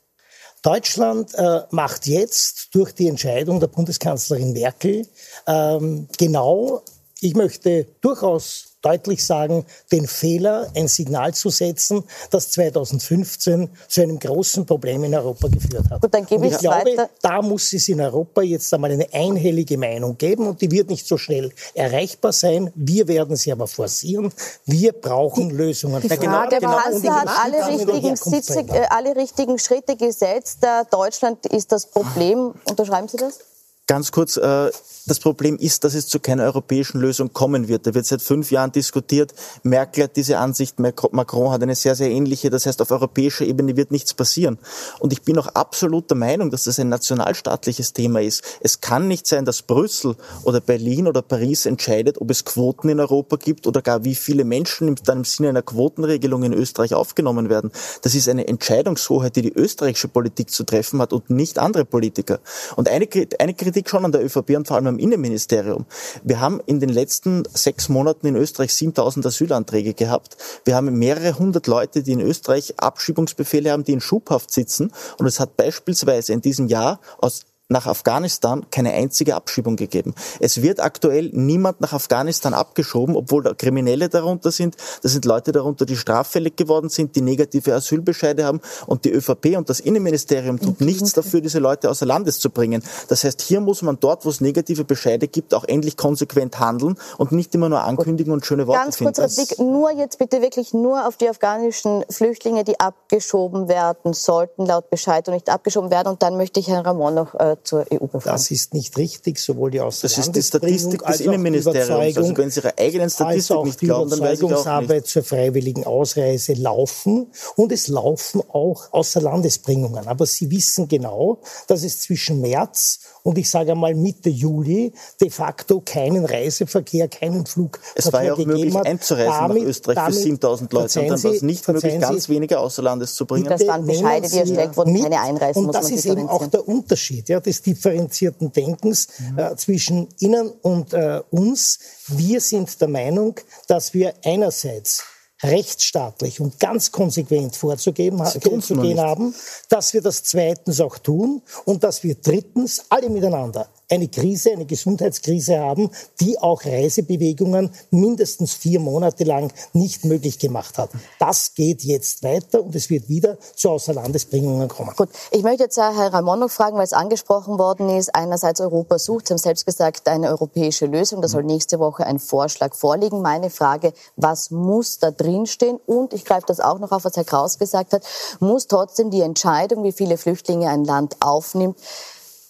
Deutschland 0.62 1.32
äh, 1.34 1.60
macht 1.70 2.06
jetzt 2.06 2.74
durch 2.74 2.92
die 2.92 3.08
Entscheidung 3.08 3.60
der 3.60 3.68
Bundeskanzlerin 3.68 4.52
Merkel 4.52 5.06
ähm, 5.46 6.08
genau, 6.18 6.82
ich 7.20 7.34
möchte 7.34 7.86
durchaus 8.00 8.75
deutlich 8.86 9.24
sagen, 9.24 9.66
den 9.90 10.06
Fehler, 10.06 10.70
ein 10.76 10.86
Signal 10.86 11.34
zu 11.34 11.50
setzen, 11.50 12.04
das 12.30 12.50
2015 12.50 13.68
zu 13.88 14.02
einem 14.02 14.18
großen 14.18 14.64
Problem 14.64 15.02
in 15.04 15.14
Europa 15.14 15.48
geführt 15.48 15.90
hat. 15.90 16.00
Gut, 16.02 16.14
dann 16.14 16.24
gebe 16.24 16.42
und 16.46 16.52
ich 16.52 16.58
glaube, 16.58 16.90
weiter. 16.90 17.10
da 17.20 17.42
muss 17.42 17.72
es 17.72 17.88
in 17.88 18.00
Europa 18.00 18.42
jetzt 18.42 18.72
einmal 18.72 18.92
eine 18.92 19.12
einhellige 19.12 19.76
Meinung 19.76 20.16
geben 20.16 20.46
und 20.46 20.60
die 20.60 20.70
wird 20.70 20.88
nicht 20.88 21.06
so 21.06 21.18
schnell 21.18 21.52
erreichbar 21.74 22.32
sein. 22.32 22.70
Wir 22.74 23.08
werden 23.08 23.36
sie 23.36 23.50
aber 23.50 23.66
forcieren. 23.66 24.32
Wir 24.64 24.92
brauchen 24.92 25.50
Lösungen. 25.50 26.00
die 26.02 26.08
Ja, 26.08 26.16
genau, 26.16 26.32
Frage 26.32 26.58
genau, 26.58 26.76
und 26.76 26.82
Kanzler 26.82 27.00
die 27.00 27.10
hat 27.10 27.28
alle 27.44 27.66
richtigen, 27.66 28.16
Sitze, 28.16 28.60
äh, 28.60 28.86
alle 28.90 29.16
richtigen 29.16 29.58
Schritte 29.58 29.96
gesetzt. 29.96 30.58
Äh, 30.62 30.84
Deutschland 30.90 31.44
ist 31.46 31.72
das 31.72 31.86
Problem. 31.86 32.54
Unterschreiben 32.68 33.08
Sie 33.08 33.16
das? 33.16 33.40
Ganz 33.86 34.10
kurz, 34.10 34.36
äh, 34.36 34.70
das 35.08 35.20
Problem 35.20 35.56
ist, 35.56 35.84
dass 35.84 35.94
es 35.94 36.08
zu 36.08 36.18
keiner 36.18 36.42
europäischen 36.42 37.00
Lösung 37.00 37.32
kommen 37.32 37.68
wird. 37.68 37.86
Da 37.86 37.94
wird 37.94 38.06
seit 38.06 38.20
fünf 38.20 38.50
Jahren 38.50 38.72
diskutiert. 38.72 39.32
Merkel 39.62 40.04
hat 40.04 40.16
diese 40.16 40.38
Ansicht, 40.38 40.80
Macron 40.80 41.52
hat 41.52 41.62
eine 41.62 41.76
sehr, 41.76 41.94
sehr 41.94 42.10
ähnliche. 42.10 42.50
Das 42.50 42.66
heißt, 42.66 42.82
auf 42.82 42.90
europäischer 42.90 43.44
Ebene 43.44 43.76
wird 43.76 43.92
nichts 43.92 44.14
passieren. 44.14 44.58
Und 44.98 45.12
ich 45.12 45.22
bin 45.22 45.38
auch 45.38 45.46
absolut 45.46 46.10
der 46.10 46.16
Meinung, 46.16 46.50
dass 46.50 46.64
das 46.64 46.80
ein 46.80 46.88
nationalstaatliches 46.88 47.92
Thema 47.92 48.20
ist. 48.20 48.42
Es 48.60 48.80
kann 48.80 49.06
nicht 49.06 49.28
sein, 49.28 49.44
dass 49.44 49.62
Brüssel 49.62 50.16
oder 50.42 50.60
Berlin 50.60 51.06
oder 51.06 51.22
Paris 51.22 51.66
entscheidet, 51.66 52.20
ob 52.20 52.32
es 52.32 52.44
Quoten 52.44 52.88
in 52.88 52.98
Europa 52.98 53.36
gibt 53.36 53.68
oder 53.68 53.82
gar 53.82 54.02
wie 54.02 54.16
viele 54.16 54.44
Menschen 54.44 54.96
dann 55.04 55.18
im 55.18 55.24
Sinne 55.24 55.50
einer 55.50 55.62
Quotenregelung 55.62 56.42
in 56.42 56.52
Österreich 56.52 56.94
aufgenommen 56.94 57.48
werden. 57.48 57.70
Das 58.02 58.16
ist 58.16 58.28
eine 58.28 58.48
Entscheidungshoheit, 58.48 59.36
die 59.36 59.42
die 59.42 59.52
österreichische 59.52 60.08
Politik 60.08 60.50
zu 60.50 60.64
treffen 60.64 61.00
hat 61.00 61.12
und 61.12 61.30
nicht 61.30 61.60
andere 61.60 61.84
Politiker. 61.84 62.40
Und 62.74 62.88
eine, 62.88 63.06
eine 63.38 63.54
Kritik 63.54 63.75
schon 63.84 64.04
an 64.04 64.12
der 64.12 64.24
ÖVP 64.24 64.56
und 64.56 64.66
vor 64.66 64.76
allem 64.76 64.86
am 64.86 64.98
Innenministerium. 64.98 65.86
Wir 66.22 66.40
haben 66.40 66.60
in 66.66 66.80
den 66.80 66.88
letzten 66.88 67.44
sechs 67.52 67.88
Monaten 67.88 68.26
in 68.26 68.36
Österreich 68.36 68.74
7000 68.74 69.26
Asylanträge 69.26 69.94
gehabt. 69.94 70.36
Wir 70.64 70.74
haben 70.74 70.98
mehrere 70.98 71.38
hundert 71.38 71.66
Leute, 71.66 72.02
die 72.02 72.12
in 72.12 72.20
Österreich 72.20 72.74
Abschiebungsbefehle 72.78 73.70
haben, 73.70 73.84
die 73.84 73.92
in 73.92 74.00
Schubhaft 74.00 74.52
sitzen. 74.52 74.92
Und 75.18 75.26
es 75.26 75.40
hat 75.40 75.56
beispielsweise 75.56 76.32
in 76.32 76.40
diesem 76.40 76.66
Jahr 76.68 77.00
aus 77.18 77.44
nach 77.68 77.86
Afghanistan 77.86 78.66
keine 78.70 78.92
einzige 78.92 79.34
Abschiebung 79.34 79.76
gegeben. 79.76 80.14
Es 80.38 80.62
wird 80.62 80.80
aktuell 80.80 81.30
niemand 81.32 81.80
nach 81.80 81.92
Afghanistan 81.92 82.54
abgeschoben, 82.54 83.16
obwohl 83.16 83.42
da 83.42 83.54
Kriminelle 83.54 84.08
darunter 84.08 84.52
sind. 84.52 84.76
Da 85.02 85.08
sind 85.08 85.24
Leute 85.24 85.50
darunter, 85.50 85.84
die 85.84 85.96
straffällig 85.96 86.56
geworden 86.56 86.88
sind, 86.88 87.16
die 87.16 87.22
negative 87.22 87.74
Asylbescheide 87.74 88.44
haben. 88.44 88.60
Und 88.86 89.04
die 89.04 89.10
ÖVP 89.10 89.56
und 89.56 89.68
das 89.68 89.80
Innenministerium 89.80 90.60
tut 90.60 90.80
nichts 90.80 91.12
dafür, 91.12 91.40
diese 91.40 91.58
Leute 91.58 91.90
außer 91.90 92.06
Landes 92.06 92.38
zu 92.38 92.50
bringen. 92.50 92.82
Das 93.08 93.24
heißt, 93.24 93.42
hier 93.42 93.60
muss 93.60 93.82
man 93.82 93.98
dort, 93.98 94.24
wo 94.24 94.30
es 94.30 94.40
negative 94.40 94.84
Bescheide 94.84 95.26
gibt, 95.26 95.52
auch 95.52 95.64
endlich 95.64 95.96
konsequent 95.96 96.60
handeln 96.60 96.96
und 97.18 97.32
nicht 97.32 97.54
immer 97.54 97.68
nur 97.68 97.82
ankündigen 97.82 98.32
und 98.32 98.46
schöne 98.46 98.68
Worte 98.68 98.80
Ganz 98.80 98.96
finden. 98.96 99.14
kurzer 99.14 99.34
Blick, 99.34 99.58
nur 99.58 99.90
jetzt 99.90 100.18
bitte 100.18 100.40
wirklich 100.40 100.72
nur 100.72 101.06
auf 101.06 101.16
die 101.16 101.28
afghanischen 101.28 102.04
Flüchtlinge, 102.10 102.62
die 102.62 102.78
abgeschoben 102.78 103.68
werden 103.68 104.12
sollten, 104.12 104.66
laut 104.66 104.88
Bescheid 104.90 105.26
und 105.26 105.34
nicht 105.34 105.50
abgeschoben 105.50 105.90
werden. 105.90 106.08
Und 106.08 106.22
dann 106.22 106.36
möchte 106.36 106.60
ich 106.60 106.68
Herrn 106.68 106.84
Ramon 106.84 107.14
noch 107.14 107.34
äh, 107.34 107.55
Europa 107.56 107.64
zur 107.64 107.86
EU 107.92 108.06
befragen. 108.06 108.36
Das 108.36 108.50
ist 108.50 108.74
nicht 108.74 108.96
richtig, 108.96 109.38
sowohl 109.38 109.70
die 109.70 109.78
Das 109.78 110.02
ist 110.02 110.32
die 110.34 110.42
Statistik 110.42 111.04
des 111.04 111.20
Innenministeriums. 111.20 112.16
Also 112.16 112.36
wenn 112.36 112.50
Sie 112.50 112.60
Ihre 112.60 112.78
eigenen 112.78 113.10
Statistik 113.10 113.64
nicht 113.64 113.78
glauben, 113.80 114.10
dann 114.10 114.20
weiß 114.20 114.42
ich 114.42 114.54
auch 114.54 114.80
nicht. 114.80 115.06
zur 115.06 115.22
freiwilligen 115.22 115.84
Ausreise 115.84 116.54
laufen 116.54 117.30
und 117.56 117.72
es 117.72 117.88
laufen 117.88 118.42
auch 118.48 118.92
Außerlandesbringungen. 118.92 120.06
Aber 120.08 120.26
Sie 120.26 120.50
wissen 120.50 120.88
genau, 120.88 121.38
dass 121.66 121.82
es 121.82 122.00
zwischen 122.00 122.40
März 122.40 123.00
und 123.22 123.38
ich 123.38 123.50
sage 123.50 123.72
einmal 123.72 123.94
Mitte 123.94 124.30
Juli 124.30 124.92
de 125.20 125.30
facto 125.30 125.80
keinen 125.84 126.24
Reiseverkehr, 126.24 127.08
keinen 127.08 127.44
Flugverkehr 127.44 127.92
Es 127.96 128.12
war 128.12 128.22
ja 128.22 128.34
auch 128.34 128.38
möglich 128.38 128.74
hat. 128.74 128.86
einzureisen 128.86 129.32
damit, 129.32 129.62
nach 129.62 129.68
Österreich 129.68 129.98
für 129.98 130.12
7000 130.12 130.72
Leute 130.72 131.00
und 131.00 131.08
dann 131.08 131.22
war 131.22 131.32
es 131.32 131.42
nicht 131.42 131.68
möglich, 131.68 132.00
ganz 132.00 132.28
wenige 132.28 132.58
außer 132.60 132.82
Landes 132.82 133.14
zu 133.14 133.26
bringen. 133.26 133.46
Das 133.46 133.66
waren 133.66 133.84
Bescheide, 133.84 134.28
die 134.28 134.38
erstellt 134.38 134.76
wurden, 134.76 135.02
keine 135.02 135.20
Einreisen. 135.20 135.66
Und 135.66 135.74
das 135.74 135.90
ist 135.90 136.04
eben 136.04 136.28
auch 136.28 136.46
der 136.46 136.66
Unterschied 136.68 137.28
ja, 137.28 137.40
des 137.46 137.62
differenzierten 137.62 138.52
Denkens 138.52 139.08
mhm. 139.18 139.38
äh, 139.38 139.56
zwischen 139.56 140.08
Ihnen 140.18 140.50
und 140.50 140.92
äh, 140.92 141.22
uns. 141.30 141.78
Wir 142.08 142.40
sind 142.40 142.80
der 142.80 142.88
Meinung, 142.88 143.40
dass 143.68 143.94
wir 143.94 144.14
einerseits 144.24 145.04
rechtsstaatlich 145.42 146.40
und 146.40 146.58
ganz 146.58 146.90
konsequent 146.92 147.56
vorzugeben, 147.56 148.24
vorzugehen 148.24 148.98
haben, 149.00 149.34
dass 149.68 149.92
wir 149.92 150.00
das 150.00 150.22
zweitens 150.22 150.80
auch 150.80 150.98
tun 150.98 151.42
und 151.64 151.84
dass 151.84 152.02
wir 152.02 152.14
drittens 152.14 152.86
alle 152.88 153.10
miteinander 153.10 153.68
eine 153.88 154.08
Krise, 154.08 154.52
eine 154.52 154.66
Gesundheitskrise 154.66 155.58
haben, 155.58 155.90
die 156.20 156.38
auch 156.38 156.64
Reisebewegungen 156.64 157.70
mindestens 157.90 158.54
vier 158.54 158.80
Monate 158.80 159.24
lang 159.24 159.52
nicht 159.72 160.04
möglich 160.04 160.38
gemacht 160.38 160.78
hat. 160.78 160.90
Das 161.18 161.54
geht 161.54 161.82
jetzt 161.84 162.22
weiter 162.24 162.62
und 162.62 162.74
es 162.74 162.90
wird 162.90 163.08
wieder 163.08 163.38
zu 163.54 163.70
Außerlandesbringungen 163.70 164.68
kommen. 164.68 164.92
Gut, 164.96 165.10
ich 165.30 165.42
möchte 165.42 165.64
jetzt 165.64 165.76
Herr 165.76 166.12
Ramon 166.12 166.40
noch 166.40 166.50
fragen, 166.50 166.76
weil 166.76 166.84
es 166.84 166.92
angesprochen 166.92 167.58
worden 167.58 167.88
ist, 167.88 168.14
einerseits 168.14 168.60
Europa 168.60 168.98
sucht, 168.98 169.28
Sie 169.28 169.34
haben 169.34 169.38
selbst 169.38 169.66
gesagt, 169.66 170.08
eine 170.08 170.28
europäische 170.28 170.86
Lösung, 170.86 171.22
da 171.22 171.28
soll 171.28 171.44
nächste 171.44 171.78
Woche 171.78 172.06
ein 172.06 172.18
Vorschlag 172.18 172.74
vorliegen. 172.74 173.22
Meine 173.22 173.50
Frage, 173.50 173.92
was 174.16 174.50
muss 174.50 174.98
da 174.98 175.10
drinstehen? 175.10 175.78
Und 175.86 176.12
ich 176.12 176.24
greife 176.24 176.46
das 176.46 176.60
auch 176.60 176.78
noch 176.78 176.90
auf, 176.90 177.04
was 177.04 177.16
Herr 177.16 177.24
Kraus 177.24 177.58
gesagt 177.58 177.92
hat, 177.92 178.02
muss 178.40 178.66
trotzdem 178.66 179.10
die 179.10 179.20
Entscheidung, 179.20 179.84
wie 179.84 179.92
viele 179.92 180.18
Flüchtlinge 180.18 180.68
ein 180.68 180.84
Land 180.84 181.16
aufnimmt, 181.20 181.78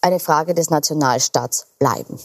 eine 0.07 0.21
Frage 0.21 0.55
des 0.55 0.71
Nationalstaats 0.71 1.67
bleiben. 1.79 2.19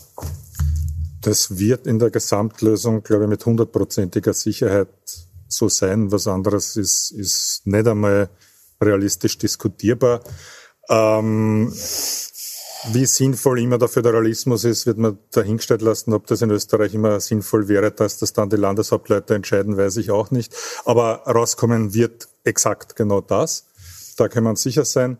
Das 1.22 1.58
wird 1.58 1.88
in 1.88 2.00
der 2.00 2.12
Gesamtlösung, 2.12 3.04
glaube 3.04 3.24
ich, 3.24 3.30
mit 3.30 3.46
hundertprozentiger 3.46 4.34
Sicherheit 4.34 4.88
so 5.48 5.68
sein. 5.68 6.12
Was 6.12 6.28
anderes 6.28 6.78
ist, 6.78 7.12
ist 7.12 7.62
nicht 7.66 7.88
einmal 7.88 8.30
realistisch 8.82 9.38
diskutierbar. 9.38 10.22
Ähm, 10.90 11.74
wie 12.92 13.06
sinnvoll 13.06 13.60
immer 13.60 13.78
der 13.78 13.88
Föderalismus 13.88 14.64
ist, 14.64 14.88
wird 14.88 14.98
man 14.98 15.20
dahingestellt 15.32 15.82
lassen. 15.82 16.14
Ob 16.14 16.26
das 16.28 16.42
in 16.42 16.50
Österreich 16.50 16.94
immer 16.96 17.20
sinnvoll 17.20 17.68
wäre, 17.68 17.92
dass 17.92 18.18
das 18.18 18.34
dann 18.34 18.50
die 18.50 18.56
Landeshauptleute 18.56 19.36
entscheiden, 19.36 19.78
weiß 19.78 19.98
ich 19.98 20.10
auch 20.10 20.32
nicht. 20.32 20.56
Aber 20.86 21.24
rauskommen 21.28 21.94
wird 21.94 22.28
exakt 22.44 22.96
genau 22.96 23.22
das. 23.22 23.66
Da 24.18 24.28
kann 24.28 24.44
man 24.44 24.56
sicher 24.56 24.86
sein. 24.86 25.18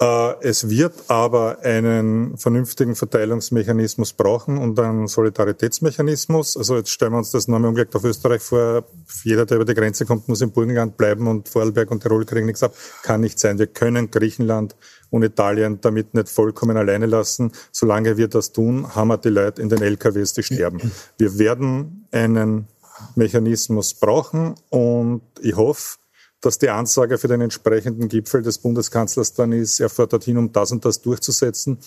Äh, 0.00 0.34
es 0.40 0.70
wird 0.70 0.94
aber 1.08 1.58
einen 1.62 2.38
vernünftigen 2.38 2.96
Verteilungsmechanismus 2.96 4.14
brauchen 4.14 4.56
und 4.56 4.80
einen 4.80 5.08
Solidaritätsmechanismus. 5.08 6.56
Also 6.56 6.76
jetzt 6.76 6.90
stellen 6.90 7.12
wir 7.12 7.18
uns 7.18 7.32
das 7.32 7.48
nochmal 7.48 7.68
umgelegt 7.68 7.94
auf 7.94 8.04
Österreich 8.04 8.40
vor. 8.40 8.84
Jeder, 9.24 9.44
der 9.44 9.56
über 9.56 9.66
die 9.66 9.74
Grenze 9.74 10.06
kommt, 10.06 10.26
muss 10.26 10.40
im 10.40 10.52
Burgenland 10.52 10.96
bleiben 10.96 11.28
und 11.28 11.50
Vorarlberg 11.50 11.90
und 11.90 12.02
Tirol 12.02 12.24
kriegen 12.24 12.46
nichts 12.46 12.62
ab. 12.62 12.74
Kann 13.02 13.20
nicht 13.20 13.38
sein. 13.38 13.58
Wir 13.58 13.66
können 13.66 14.10
Griechenland 14.10 14.74
und 15.10 15.22
Italien 15.22 15.82
damit 15.82 16.14
nicht 16.14 16.30
vollkommen 16.30 16.78
alleine 16.78 17.04
lassen. 17.04 17.52
Solange 17.70 18.16
wir 18.16 18.28
das 18.28 18.52
tun, 18.52 18.94
haben 18.94 19.08
wir 19.08 19.18
die 19.18 19.28
Leute 19.28 19.60
in 19.60 19.68
den 19.68 19.82
LKWs, 19.82 20.32
die 20.32 20.42
sterben. 20.42 20.92
Wir 21.18 21.38
werden 21.38 22.06
einen 22.10 22.68
Mechanismus 23.16 23.92
brauchen 23.94 24.54
und 24.70 25.22
ich 25.42 25.56
hoffe, 25.56 25.99
dass 26.40 26.58
die 26.58 26.70
Ansage 26.70 27.18
für 27.18 27.28
den 27.28 27.40
entsprechenden 27.40 28.08
Gipfel 28.08 28.42
des 28.42 28.58
Bundeskanzlers 28.58 29.34
dann 29.34 29.52
ist, 29.52 29.80
er 29.80 29.90
fährt 29.90 30.12
dorthin, 30.12 30.38
um 30.38 30.52
das 30.52 30.72
und 30.72 30.84
das 30.84 31.02
durchzusetzen 31.02 31.78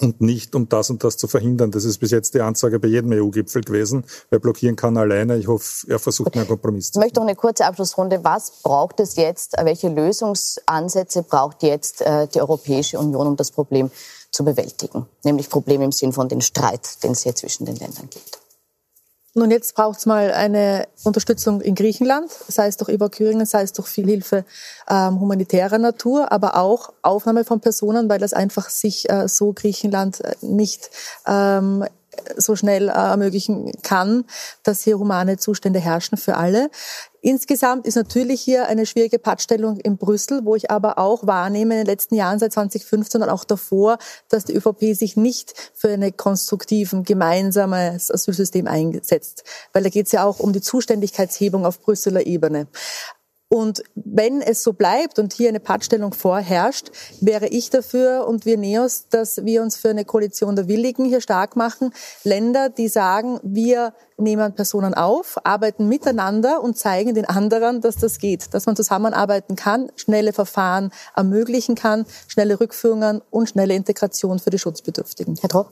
und 0.00 0.20
nicht 0.20 0.54
um 0.54 0.68
das 0.68 0.90
und 0.90 1.02
das 1.04 1.16
zu 1.16 1.26
verhindern. 1.26 1.70
Das 1.70 1.84
ist 1.84 1.98
bis 1.98 2.10
jetzt 2.10 2.34
die 2.34 2.40
Ansage 2.40 2.78
bei 2.78 2.88
jedem 2.88 3.12
EU-Gipfel 3.12 3.62
gewesen. 3.62 4.04
Wer 4.30 4.38
blockieren 4.38 4.76
kann 4.76 4.96
alleine. 4.96 5.36
Ich 5.36 5.48
hoffe, 5.48 5.86
er 5.90 5.98
versucht 5.98 6.36
einen 6.36 6.46
Kompromiss 6.46 6.90
Ich 6.90 7.00
möchte 7.00 7.20
noch 7.20 7.26
eine 7.26 7.36
kurze 7.36 7.64
Abschlussrunde. 7.64 8.22
Was 8.22 8.62
braucht 8.62 9.00
es 9.00 9.16
jetzt? 9.16 9.54
Welche 9.62 9.88
Lösungsansätze 9.88 11.22
braucht 11.22 11.62
jetzt 11.62 12.02
äh, 12.02 12.28
die 12.28 12.40
Europäische 12.40 12.98
Union, 12.98 13.26
um 13.26 13.36
das 13.36 13.50
Problem 13.50 13.90
zu 14.30 14.44
bewältigen? 14.44 15.06
Nämlich 15.24 15.48
Problem 15.48 15.80
im 15.82 15.92
Sinn 15.92 16.12
von 16.12 16.28
den 16.28 16.42
Streit, 16.42 17.02
den 17.02 17.12
es 17.12 17.22
hier 17.22 17.34
zwischen 17.34 17.64
den 17.64 17.76
Ländern 17.76 18.10
gibt. 18.10 18.45
Nun, 19.38 19.50
jetzt 19.50 19.74
braucht 19.74 19.98
es 19.98 20.06
mal 20.06 20.32
eine 20.32 20.88
Unterstützung 21.04 21.60
in 21.60 21.74
Griechenland, 21.74 22.30
sei 22.48 22.68
es 22.68 22.78
durch 22.78 22.88
Evakuierungen, 22.88 23.44
sei 23.44 23.60
es 23.64 23.74
durch 23.74 23.86
viel 23.86 24.06
Hilfe 24.06 24.46
ähm, 24.88 25.20
humanitärer 25.20 25.76
Natur, 25.76 26.32
aber 26.32 26.56
auch 26.56 26.94
Aufnahme 27.02 27.44
von 27.44 27.60
Personen, 27.60 28.08
weil 28.08 28.18
das 28.18 28.32
einfach 28.32 28.70
sich 28.70 29.10
äh, 29.10 29.28
so 29.28 29.52
Griechenland 29.52 30.22
äh, 30.22 30.34
nicht 30.40 30.88
ähm, 31.26 31.84
so 32.38 32.56
schnell 32.56 32.88
äh, 32.88 32.92
ermöglichen 32.92 33.72
kann, 33.82 34.24
dass 34.62 34.80
hier 34.80 34.98
humane 34.98 35.36
Zustände 35.36 35.80
herrschen 35.80 36.16
für 36.16 36.38
alle. 36.38 36.70
Insgesamt 37.26 37.88
ist 37.88 37.96
natürlich 37.96 38.40
hier 38.40 38.68
eine 38.68 38.86
schwierige 38.86 39.18
Pattstellung 39.18 39.80
in 39.80 39.96
Brüssel, 39.96 40.44
wo 40.44 40.54
ich 40.54 40.70
aber 40.70 40.96
auch 40.96 41.26
wahrnehme 41.26 41.74
in 41.74 41.80
den 41.80 41.86
letzten 41.86 42.14
Jahren 42.14 42.38
seit 42.38 42.52
2015 42.52 43.20
und 43.20 43.28
auch 43.28 43.42
davor, 43.42 43.98
dass 44.28 44.44
die 44.44 44.54
ÖVP 44.54 44.94
sich 44.94 45.16
nicht 45.16 45.52
für 45.74 45.88
ein 45.88 46.16
konstruktiven 46.16 47.02
gemeinsames 47.02 48.12
Asylsystem 48.12 48.68
einsetzt. 48.68 49.42
Weil 49.72 49.82
da 49.82 49.88
geht 49.88 50.06
es 50.06 50.12
ja 50.12 50.22
auch 50.22 50.38
um 50.38 50.52
die 50.52 50.60
Zuständigkeitshebung 50.60 51.66
auf 51.66 51.80
Brüsseler 51.80 52.24
Ebene. 52.24 52.68
Und 53.48 53.82
wenn 53.96 54.40
es 54.40 54.62
so 54.62 54.72
bleibt 54.72 55.18
und 55.18 55.32
hier 55.32 55.48
eine 55.48 55.58
Pattstellung 55.58 56.14
vorherrscht, 56.14 56.92
wäre 57.20 57.48
ich 57.48 57.70
dafür 57.70 58.28
und 58.28 58.46
wir 58.46 58.56
NEOS, 58.56 59.08
dass 59.08 59.44
wir 59.44 59.62
uns 59.62 59.76
für 59.76 59.88
eine 59.88 60.04
Koalition 60.04 60.54
der 60.54 60.68
Willigen 60.68 61.04
hier 61.04 61.20
stark 61.20 61.56
machen. 61.56 61.92
Länder, 62.22 62.68
die 62.68 62.86
sagen, 62.86 63.40
wir 63.42 63.94
nehmen 64.18 64.54
Personen 64.54 64.94
auf, 64.94 65.36
arbeiten 65.44 65.88
miteinander 65.88 66.62
und 66.62 66.78
zeigen 66.78 67.14
den 67.14 67.26
anderen, 67.26 67.80
dass 67.80 67.96
das 67.96 68.18
geht, 68.18 68.54
dass 68.54 68.66
man 68.66 68.76
zusammenarbeiten 68.76 69.56
kann, 69.56 69.90
schnelle 69.96 70.32
Verfahren 70.32 70.90
ermöglichen 71.14 71.74
kann, 71.74 72.06
schnelle 72.26 72.58
Rückführungen 72.58 73.20
und 73.30 73.48
schnelle 73.48 73.74
Integration 73.74 74.38
für 74.38 74.50
die 74.50 74.58
Schutzbedürftigen. 74.58 75.36
Herr 75.40 75.50
Troch? 75.50 75.70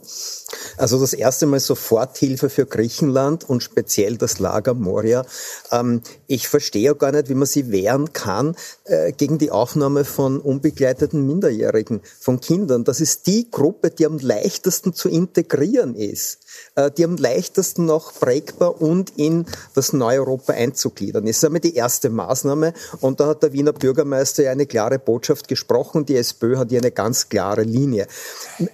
Also 0.76 1.00
das 1.00 1.14
erste 1.14 1.46
Mal 1.46 1.60
Soforthilfe 1.60 2.50
für 2.50 2.66
Griechenland 2.66 3.48
und 3.48 3.62
speziell 3.62 4.18
das 4.18 4.38
Lager 4.38 4.74
Moria. 4.74 5.24
Ähm, 5.70 6.02
ich 6.26 6.48
verstehe 6.48 6.94
gar 6.94 7.12
nicht, 7.12 7.28
wie 7.28 7.34
man 7.34 7.46
sie 7.46 7.70
wehren 7.70 8.12
kann 8.12 8.56
äh, 8.84 9.12
gegen 9.12 9.38
die 9.38 9.50
Aufnahme 9.50 10.04
von 10.04 10.38
unbegleiteten 10.38 11.26
Minderjährigen, 11.26 12.02
von 12.20 12.40
Kindern. 12.40 12.84
Das 12.84 13.00
ist 13.00 13.26
die 13.26 13.50
Gruppe, 13.50 13.90
die 13.90 14.06
am 14.06 14.18
leichtesten 14.18 14.92
zu 14.92 15.08
integrieren 15.08 15.94
ist. 15.94 16.38
Äh, 16.76 16.90
die 16.90 17.04
am 17.04 17.16
leichtesten 17.16 17.86
noch 17.86 18.12
prägbar 18.34 18.80
und 18.80 19.12
in 19.16 19.46
das 19.74 19.92
neue 19.92 20.18
Europa 20.20 20.52
einzugliedern. 20.52 21.24
Das 21.24 21.36
ist 21.36 21.44
einmal 21.44 21.60
die 21.60 21.74
erste 21.74 22.10
Maßnahme 22.10 22.74
und 23.00 23.20
da 23.20 23.26
hat 23.26 23.42
der 23.42 23.52
Wiener 23.52 23.72
Bürgermeister 23.72 24.42
ja 24.42 24.50
eine 24.50 24.66
klare 24.66 24.98
Botschaft 24.98 25.46
gesprochen. 25.46 26.04
Die 26.04 26.16
SPÖ 26.16 26.56
hat 26.56 26.70
hier 26.70 26.80
eine 26.80 26.90
ganz 26.90 27.28
klare 27.28 27.62
Linie. 27.62 28.08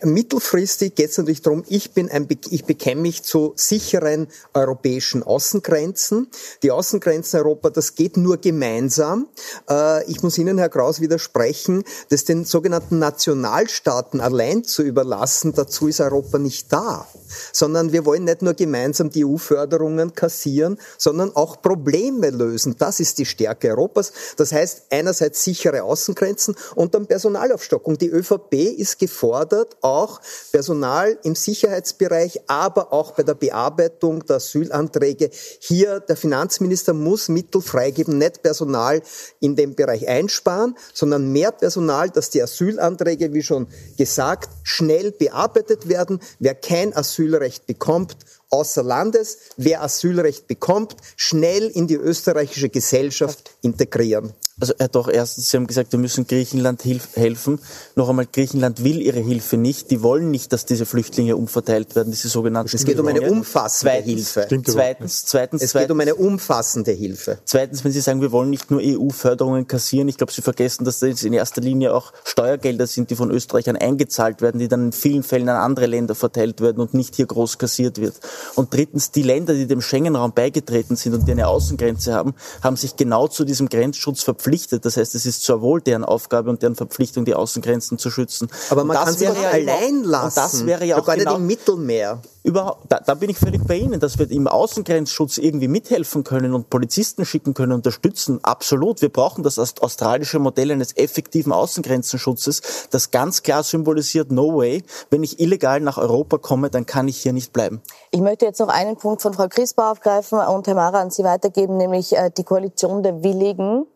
Mittelfristig 0.02 0.94
geht 0.94 1.10
es 1.10 1.18
natürlich 1.18 1.42
darum, 1.42 1.64
ich, 1.68 1.92
bin 1.92 2.10
ein, 2.10 2.26
ich 2.50 2.64
bekenne 2.64 3.02
mich 3.02 3.22
zu 3.22 3.52
sicheren 3.56 4.28
europäischen 4.54 5.22
Außengrenzen. 5.22 6.28
Die 6.62 6.70
Außengrenzen 6.70 7.40
Europa, 7.40 7.70
das 7.70 7.94
geht 7.94 8.16
nur 8.16 8.38
gemeinsam. 8.38 9.28
Äh, 9.68 10.04
ich 10.10 10.22
muss 10.22 10.38
Ihnen, 10.38 10.58
Herr 10.58 10.70
Kraus, 10.70 11.00
widersprechen, 11.00 11.84
das 12.08 12.24
den 12.24 12.44
sogenannten 12.44 12.98
Nationalstaaten 12.98 14.20
allein 14.20 14.64
zu 14.64 14.82
überlassen, 14.82 15.52
dazu 15.52 15.88
ist 15.88 16.00
Europa 16.00 16.38
nicht 16.38 16.72
da 16.72 17.06
sondern 17.52 17.92
wir 17.92 18.04
wollen 18.04 18.24
nicht 18.24 18.42
nur 18.42 18.54
gemeinsam 18.54 19.10
die 19.10 19.24
EU-Förderungen 19.50 20.14
kassieren, 20.14 20.78
sondern 20.98 21.34
auch 21.34 21.62
Probleme 21.62 22.30
lösen. 22.30 22.76
Das 22.78 23.00
ist 23.00 23.18
die 23.18 23.26
Stärke 23.26 23.70
Europas. 23.70 24.12
Das 24.36 24.52
heißt 24.52 24.84
einerseits 24.90 25.44
sichere 25.44 25.82
Außengrenzen 25.82 26.54
und 26.74 26.94
dann 26.94 27.06
Personalaufstockung. 27.06 27.98
Die 27.98 28.08
ÖVP 28.08 28.54
ist 28.54 28.98
gefordert, 28.98 29.76
auch 29.80 30.20
Personal 30.52 31.18
im 31.22 31.34
Sicherheitsbereich, 31.34 32.40
aber 32.46 32.92
auch 32.92 33.12
bei 33.12 33.22
der 33.22 33.34
Bearbeitung 33.34 34.24
der 34.26 34.36
Asylanträge. 34.36 35.30
Hier 35.60 36.00
der 36.00 36.16
Finanzminister 36.16 36.92
muss 36.92 37.28
Mittel 37.28 37.60
freigeben, 37.60 38.18
nicht 38.18 38.42
Personal 38.42 39.02
in 39.40 39.56
dem 39.56 39.74
Bereich 39.74 40.08
einsparen, 40.08 40.76
sondern 40.92 41.32
mehr 41.32 41.52
Personal, 41.52 42.10
dass 42.10 42.30
die 42.30 42.42
Asylanträge, 42.42 43.32
wie 43.32 43.42
schon 43.42 43.66
gesagt, 43.96 44.50
schnell 44.62 45.12
bearbeitet 45.12 45.88
werden. 45.88 46.20
Wer 46.38 46.54
kein 46.54 46.94
Asylrecht 46.94 47.66
bekommt, 47.66 48.16
außer 48.50 48.82
Landes, 48.82 49.38
wer 49.56 49.82
Asylrecht 49.82 50.46
bekommt, 50.48 50.96
schnell 51.16 51.68
in 51.68 51.86
die 51.86 51.94
österreichische 51.94 52.68
Gesellschaft 52.68 53.52
integrieren. 53.62 54.34
also 54.60 54.74
Herr 54.78 54.88
Doch, 54.88 55.08
erstens, 55.08 55.50
Sie 55.50 55.56
haben 55.56 55.66
gesagt, 55.66 55.92
wir 55.92 55.98
müssen 55.98 56.26
Griechenland 56.26 56.84
helfen. 56.84 57.60
Noch 57.94 58.08
einmal, 58.08 58.26
Griechenland 58.26 58.84
will 58.84 59.00
ihre 59.00 59.20
Hilfe 59.20 59.56
nicht. 59.56 59.90
Die 59.90 60.02
wollen 60.02 60.30
nicht, 60.30 60.52
dass 60.52 60.66
diese 60.66 60.84
Flüchtlinge 60.84 61.36
umverteilt 61.36 61.94
werden, 61.94 62.10
diese 62.10 62.28
sogenannten 62.28 62.74
Es 62.74 62.84
geht 62.84 62.98
um 62.98 63.06
eine 63.06 63.22
umfassende 63.30 63.92
zweitens, 63.92 64.34
Hilfe. 64.34 64.62
Zweitens, 64.64 65.24
zweitens, 65.24 65.62
es 65.62 65.72
geht 65.72 65.90
um 65.90 66.00
eine 66.00 66.16
umfassende 66.16 66.90
Hilfe. 66.90 67.38
Zweitens, 67.44 67.84
wenn 67.84 67.92
Sie 67.92 68.00
sagen, 68.00 68.20
wir 68.20 68.32
wollen 68.32 68.50
nicht 68.50 68.70
nur 68.70 68.80
EU-Förderungen 68.82 69.66
kassieren, 69.66 70.08
ich 70.08 70.16
glaube, 70.16 70.32
Sie 70.32 70.42
vergessen, 70.42 70.84
dass 70.84 70.98
das 70.98 71.22
in 71.22 71.32
erster 71.32 71.60
Linie 71.60 71.94
auch 71.94 72.12
Steuergelder 72.24 72.86
sind, 72.86 73.10
die 73.10 73.16
von 73.16 73.30
Österreichern 73.30 73.76
eingezahlt 73.76 74.42
werden, 74.42 74.58
die 74.58 74.68
dann 74.68 74.86
in 74.86 74.92
vielen 74.92 75.22
Fällen 75.22 75.48
an 75.48 75.56
andere 75.56 75.86
Länder 75.86 76.14
verteilt 76.14 76.60
werden 76.60 76.80
und 76.80 76.94
nicht 76.94 77.14
hier 77.14 77.26
groß 77.26 77.58
kassiert 77.58 78.00
wird. 78.00 78.14
Und 78.54 78.72
drittens, 78.74 79.10
die 79.10 79.22
Länder, 79.22 79.54
die 79.54 79.66
dem 79.66 79.80
Schengen-Raum 79.80 80.32
beigetreten 80.32 80.96
sind 80.96 81.14
und 81.14 81.26
die 81.26 81.32
eine 81.32 81.48
Außengrenze 81.48 82.14
haben, 82.14 82.34
haben 82.62 82.76
sich 82.76 82.96
genau 82.96 83.28
zu 83.28 83.44
diesem 83.44 83.68
Grenzschutz 83.68 84.22
verpflichtet. 84.22 84.84
Das 84.84 84.96
heißt, 84.96 85.14
es 85.14 85.26
ist 85.26 85.44
zwar 85.44 85.60
wohl 85.60 85.80
deren 85.80 86.04
Aufgabe 86.04 86.50
und 86.50 86.62
deren 86.62 86.76
Verpflichtung, 86.76 87.24
die 87.24 87.34
Außengrenzen 87.34 87.98
zu 87.98 88.10
schützen. 88.10 88.48
Aber 88.70 88.84
man 88.84 88.96
kann 88.96 89.14
sie 89.14 89.24
ja 89.24 89.32
allein 89.32 90.04
lassen. 90.04 90.36
das 90.36 90.66
wäre 90.66 90.84
ja 90.84 90.98
auch 90.98 91.06
genau, 91.06 91.36
im 91.36 91.46
Mittelmeer. 91.46 92.20
Überhaupt, 92.42 92.90
da, 92.90 93.00
da 93.00 93.14
bin 93.14 93.28
ich 93.28 93.38
völlig 93.38 93.66
bei 93.66 93.76
Ihnen, 93.76 94.00
dass 94.00 94.18
wir 94.18 94.30
im 94.30 94.48
Außengrenzschutz 94.48 95.36
irgendwie 95.36 95.68
mithelfen 95.68 96.24
können 96.24 96.54
und 96.54 96.70
Polizisten 96.70 97.26
schicken 97.26 97.52
können, 97.52 97.72
unterstützen. 97.72 98.40
Absolut. 98.42 99.02
Wir 99.02 99.10
brauchen 99.10 99.42
das 99.42 99.58
australische 99.58 100.38
Modell 100.38 100.70
eines 100.70 100.96
effektiven 100.96 101.52
Außengrenzenschutzes, 101.52 102.88
das 102.90 103.10
ganz 103.10 103.42
klar 103.42 103.62
symbolisiert, 103.62 104.32
no 104.32 104.56
way, 104.56 104.82
wenn 105.10 105.22
ich 105.22 105.38
illegal 105.38 105.80
nach 105.80 105.98
Europa 105.98 106.38
komme, 106.38 106.70
dann 106.70 106.86
kann 106.86 107.08
ich 107.08 107.18
hier 107.18 107.34
nicht 107.34 107.52
bleiben. 107.52 107.82
Ich 108.10 108.20
möchte 108.20 108.46
jetzt 108.46 108.60
noch 108.60 108.68
einen 108.68 108.96
Punkt 108.96 109.20
von 109.20 109.34
Frau 109.34 109.48
Crisper 109.48 109.90
aufgreifen 109.90 110.38
und 110.38 110.66
Herr 110.66 110.74
Mara 110.74 111.00
an 111.00 111.10
Sie 111.10 111.24
weitergeben, 111.24 111.76
nämlich 111.76 112.16
äh, 112.16 112.30
die 112.34 112.44
Koalition 112.44 113.02
der 113.02 113.22
Willigen, 113.22 113.86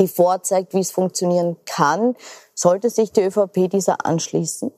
die 0.00 0.08
vorzeigt, 0.08 0.74
wie 0.74 0.80
es 0.80 0.90
funktionieren 0.90 1.56
kann. 1.64 2.16
Sollte 2.54 2.90
sich 2.90 3.12
die 3.12 3.22
ÖVP 3.22 3.70
dieser 3.70 4.04
anschließen? 4.04 4.72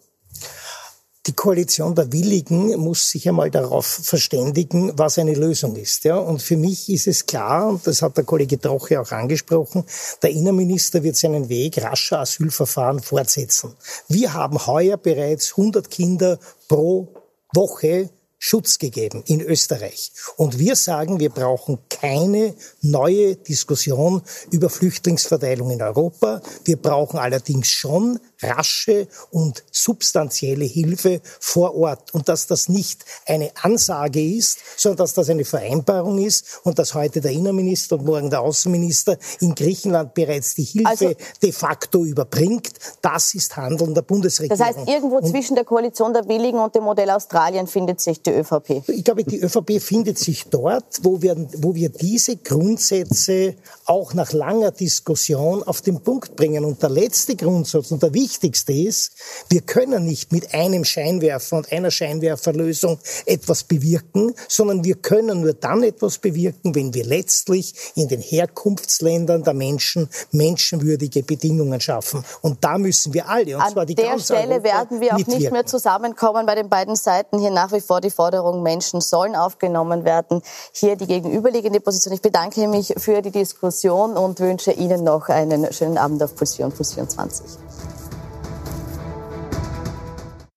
Die 1.27 1.33
Koalition 1.33 1.95
der 1.95 2.12
Willigen 2.12 2.77
muss 2.79 3.11
sich 3.11 3.29
einmal 3.29 3.51
darauf 3.51 3.87
verständigen, 3.87 4.93
was 4.97 5.18
eine 5.18 5.35
Lösung 5.35 5.75
ist. 5.77 6.05
Ja? 6.05 6.16
Und 6.16 6.43
für 6.43 6.57
mich 6.57 6.91
ist 6.91 7.07
es 7.07 7.25
klar, 7.25 7.68
und 7.68 7.87
das 7.87 8.03
hat 8.03 8.16
der 8.16 8.25
Kollege 8.25 8.61
Troche 8.61 9.01
auch 9.01 9.11
angesprochen, 9.11 9.85
der 10.22 10.31
Innenminister 10.31 11.03
wird 11.03 11.16
seinen 11.16 11.49
Weg 11.49 11.83
rascher 11.83 12.20
Asylverfahren 12.20 13.01
fortsetzen. 13.01 13.75
Wir 14.09 14.35
haben 14.35 14.66
heuer 14.66 14.99
bereits 14.99 15.53
100 15.53 15.91
Kinder 15.91 16.39
pro 16.68 17.09
Woche 17.55 18.11
Schutz 18.47 18.79
gegeben 18.79 19.22
in 19.27 19.41
Österreich. 19.41 20.12
Und 20.37 20.59
wir 20.59 20.77
sagen, 20.77 21.18
wir 21.18 21.31
brauchen 21.31 21.79
keine 21.89 22.55
neue 22.83 23.37
Diskussion 23.37 24.20
über 24.51 24.68
Flüchtlingsverteilung 24.68 25.70
in 25.70 25.81
Europa. 25.81 26.43
Wir 26.66 26.77
brauchen 26.77 27.18
allerdings 27.18 27.68
schon 27.68 28.20
rasche 28.49 29.09
und 29.30 29.64
substanzielle 29.70 30.64
Hilfe 30.64 31.20
vor 31.40 31.74
Ort. 31.76 32.14
Und 32.14 32.28
dass 32.28 32.47
das 32.47 32.68
nicht 32.68 33.05
eine 33.26 33.51
Ansage 33.62 34.22
ist, 34.22 34.59
sondern 34.76 34.99
dass 34.99 35.14
das 35.14 35.30
eine 35.30 35.45
Vereinbarung 35.45 36.18
ist 36.24 36.61
und 36.64 36.78
dass 36.78 36.95
heute 36.95 37.20
der 37.20 37.32
Innenminister 37.32 37.97
und 37.97 38.05
morgen 38.05 38.30
der 38.30 38.40
Außenminister 38.40 39.18
in 39.40 39.55
Griechenland 39.55 40.14
bereits 40.14 40.55
die 40.55 40.64
Hilfe 40.64 40.88
also, 40.88 41.14
de 41.42 41.53
facto 41.53 42.05
überbringt, 42.05 42.72
das 43.03 43.34
ist 43.34 43.57
Handeln 43.57 43.95
der 43.95 44.03
Bundesregierung. 44.03 44.59
Das 44.59 44.66
heißt, 44.66 44.88
irgendwo 44.88 45.16
und, 45.16 45.28
zwischen 45.28 45.55
der 45.55 45.64
Koalition 45.64 46.12
der 46.12 46.26
Willigen 46.28 46.59
und 46.59 46.74
dem 46.74 46.84
Modell 46.84 47.11
Australien 47.11 47.66
findet 47.66 48.01
sich 48.01 48.20
die 48.22 48.30
ÖVP? 48.30 48.88
Ich 48.88 49.05
glaube, 49.05 49.24
die 49.24 49.40
ÖVP 49.40 49.80
findet 49.80 50.18
sich 50.18 50.45
dort, 50.45 50.84
wo 51.03 51.20
wir, 51.22 51.36
wo 51.59 51.74
wir 51.74 51.88
diese 51.88 52.36
Grundsätze 52.36 53.55
auch 53.84 54.14
nach 54.14 54.32
langer 54.32 54.70
Diskussion 54.70 55.62
auf 55.62 55.80
den 55.80 56.01
Punkt 56.01 56.36
bringen. 56.36 56.64
Und 56.64 56.82
der 56.82 56.90
letzte 56.90 57.36
Grundsatz 57.36 57.90
und 57.90 58.03
der 58.03 58.12
wichtigste 58.14 58.34
ist, 58.43 59.12
wir 59.49 59.61
können 59.61 60.05
nicht 60.05 60.32
mit 60.32 60.55
einem 60.55 60.85
Scheinwerfer 60.85 61.59
und 61.59 61.72
einer 61.72 61.91
Scheinwerferlösung 61.91 62.99
etwas 63.26 63.64
bewirken, 63.64 64.35
sondern 64.49 64.85
wir 64.85 64.97
können 64.97 65.43
nur 65.43 65.55
dann 65.55 65.82
etwas 65.82 66.18
bewirken, 66.18 66.74
wenn 66.74 66.95
wir 66.95 67.05
letztlich 67.05 67.74
in 67.95 68.09
den 68.09 68.20
Herkunftsländern 68.20 69.43
der 69.43 69.55
Menschen 69.55 70.09
menschenwürdige 70.32 71.22
Bedingungen 71.22 71.80
schaffen. 71.80 72.24
Und 72.43 72.64
da 72.64 72.78
müssen 72.78 73.14
wir 73.14 73.28
alle, 73.28 73.57
und 73.57 73.62
An 73.62 73.72
zwar 73.72 73.87
die 73.87 73.95
der 73.95 74.18
Stelle 74.18 74.55
Europa, 74.55 74.64
werden 74.64 75.01
wir 75.01 75.12
auch 75.12 75.18
mitwirken. 75.18 75.43
nicht 75.43 75.53
mehr 75.53 75.66
zusammenkommen 75.66 76.47
bei 76.47 76.55
den 76.55 76.68
beiden 76.68 76.97
Seiten. 76.97 77.39
Hier 77.39 77.51
nach 77.51 77.72
wie 77.72 77.80
vor 77.80 78.01
die 78.01 78.11
Forderung, 78.11 78.62
Menschen 78.62 79.01
sollen 79.01 79.37
aufgenommen 79.37 80.05
werden. 80.05 80.43
Hier 80.72 80.97
die 80.97 81.07
gegenüberliegende 81.07 81.80
Position. 81.80 82.14
Ich 82.14 82.22
bedanke 82.22 82.66
mich 82.68 82.95
für 82.97 83.22
die 83.22 83.30
Diskussion 83.30 84.16
und 84.16 84.41
wünsche 84.41 84.72
Ihnen 84.72 85.05
noch 85.05 85.28
einen 85.28 85.72
schönen 85.72 85.99
Abend 85.99 86.22
auf 86.22 86.35
Puls 86.35 86.55
4 86.55 86.66
und 86.66 86.76
Puls 86.76 86.95
24. 86.95 87.47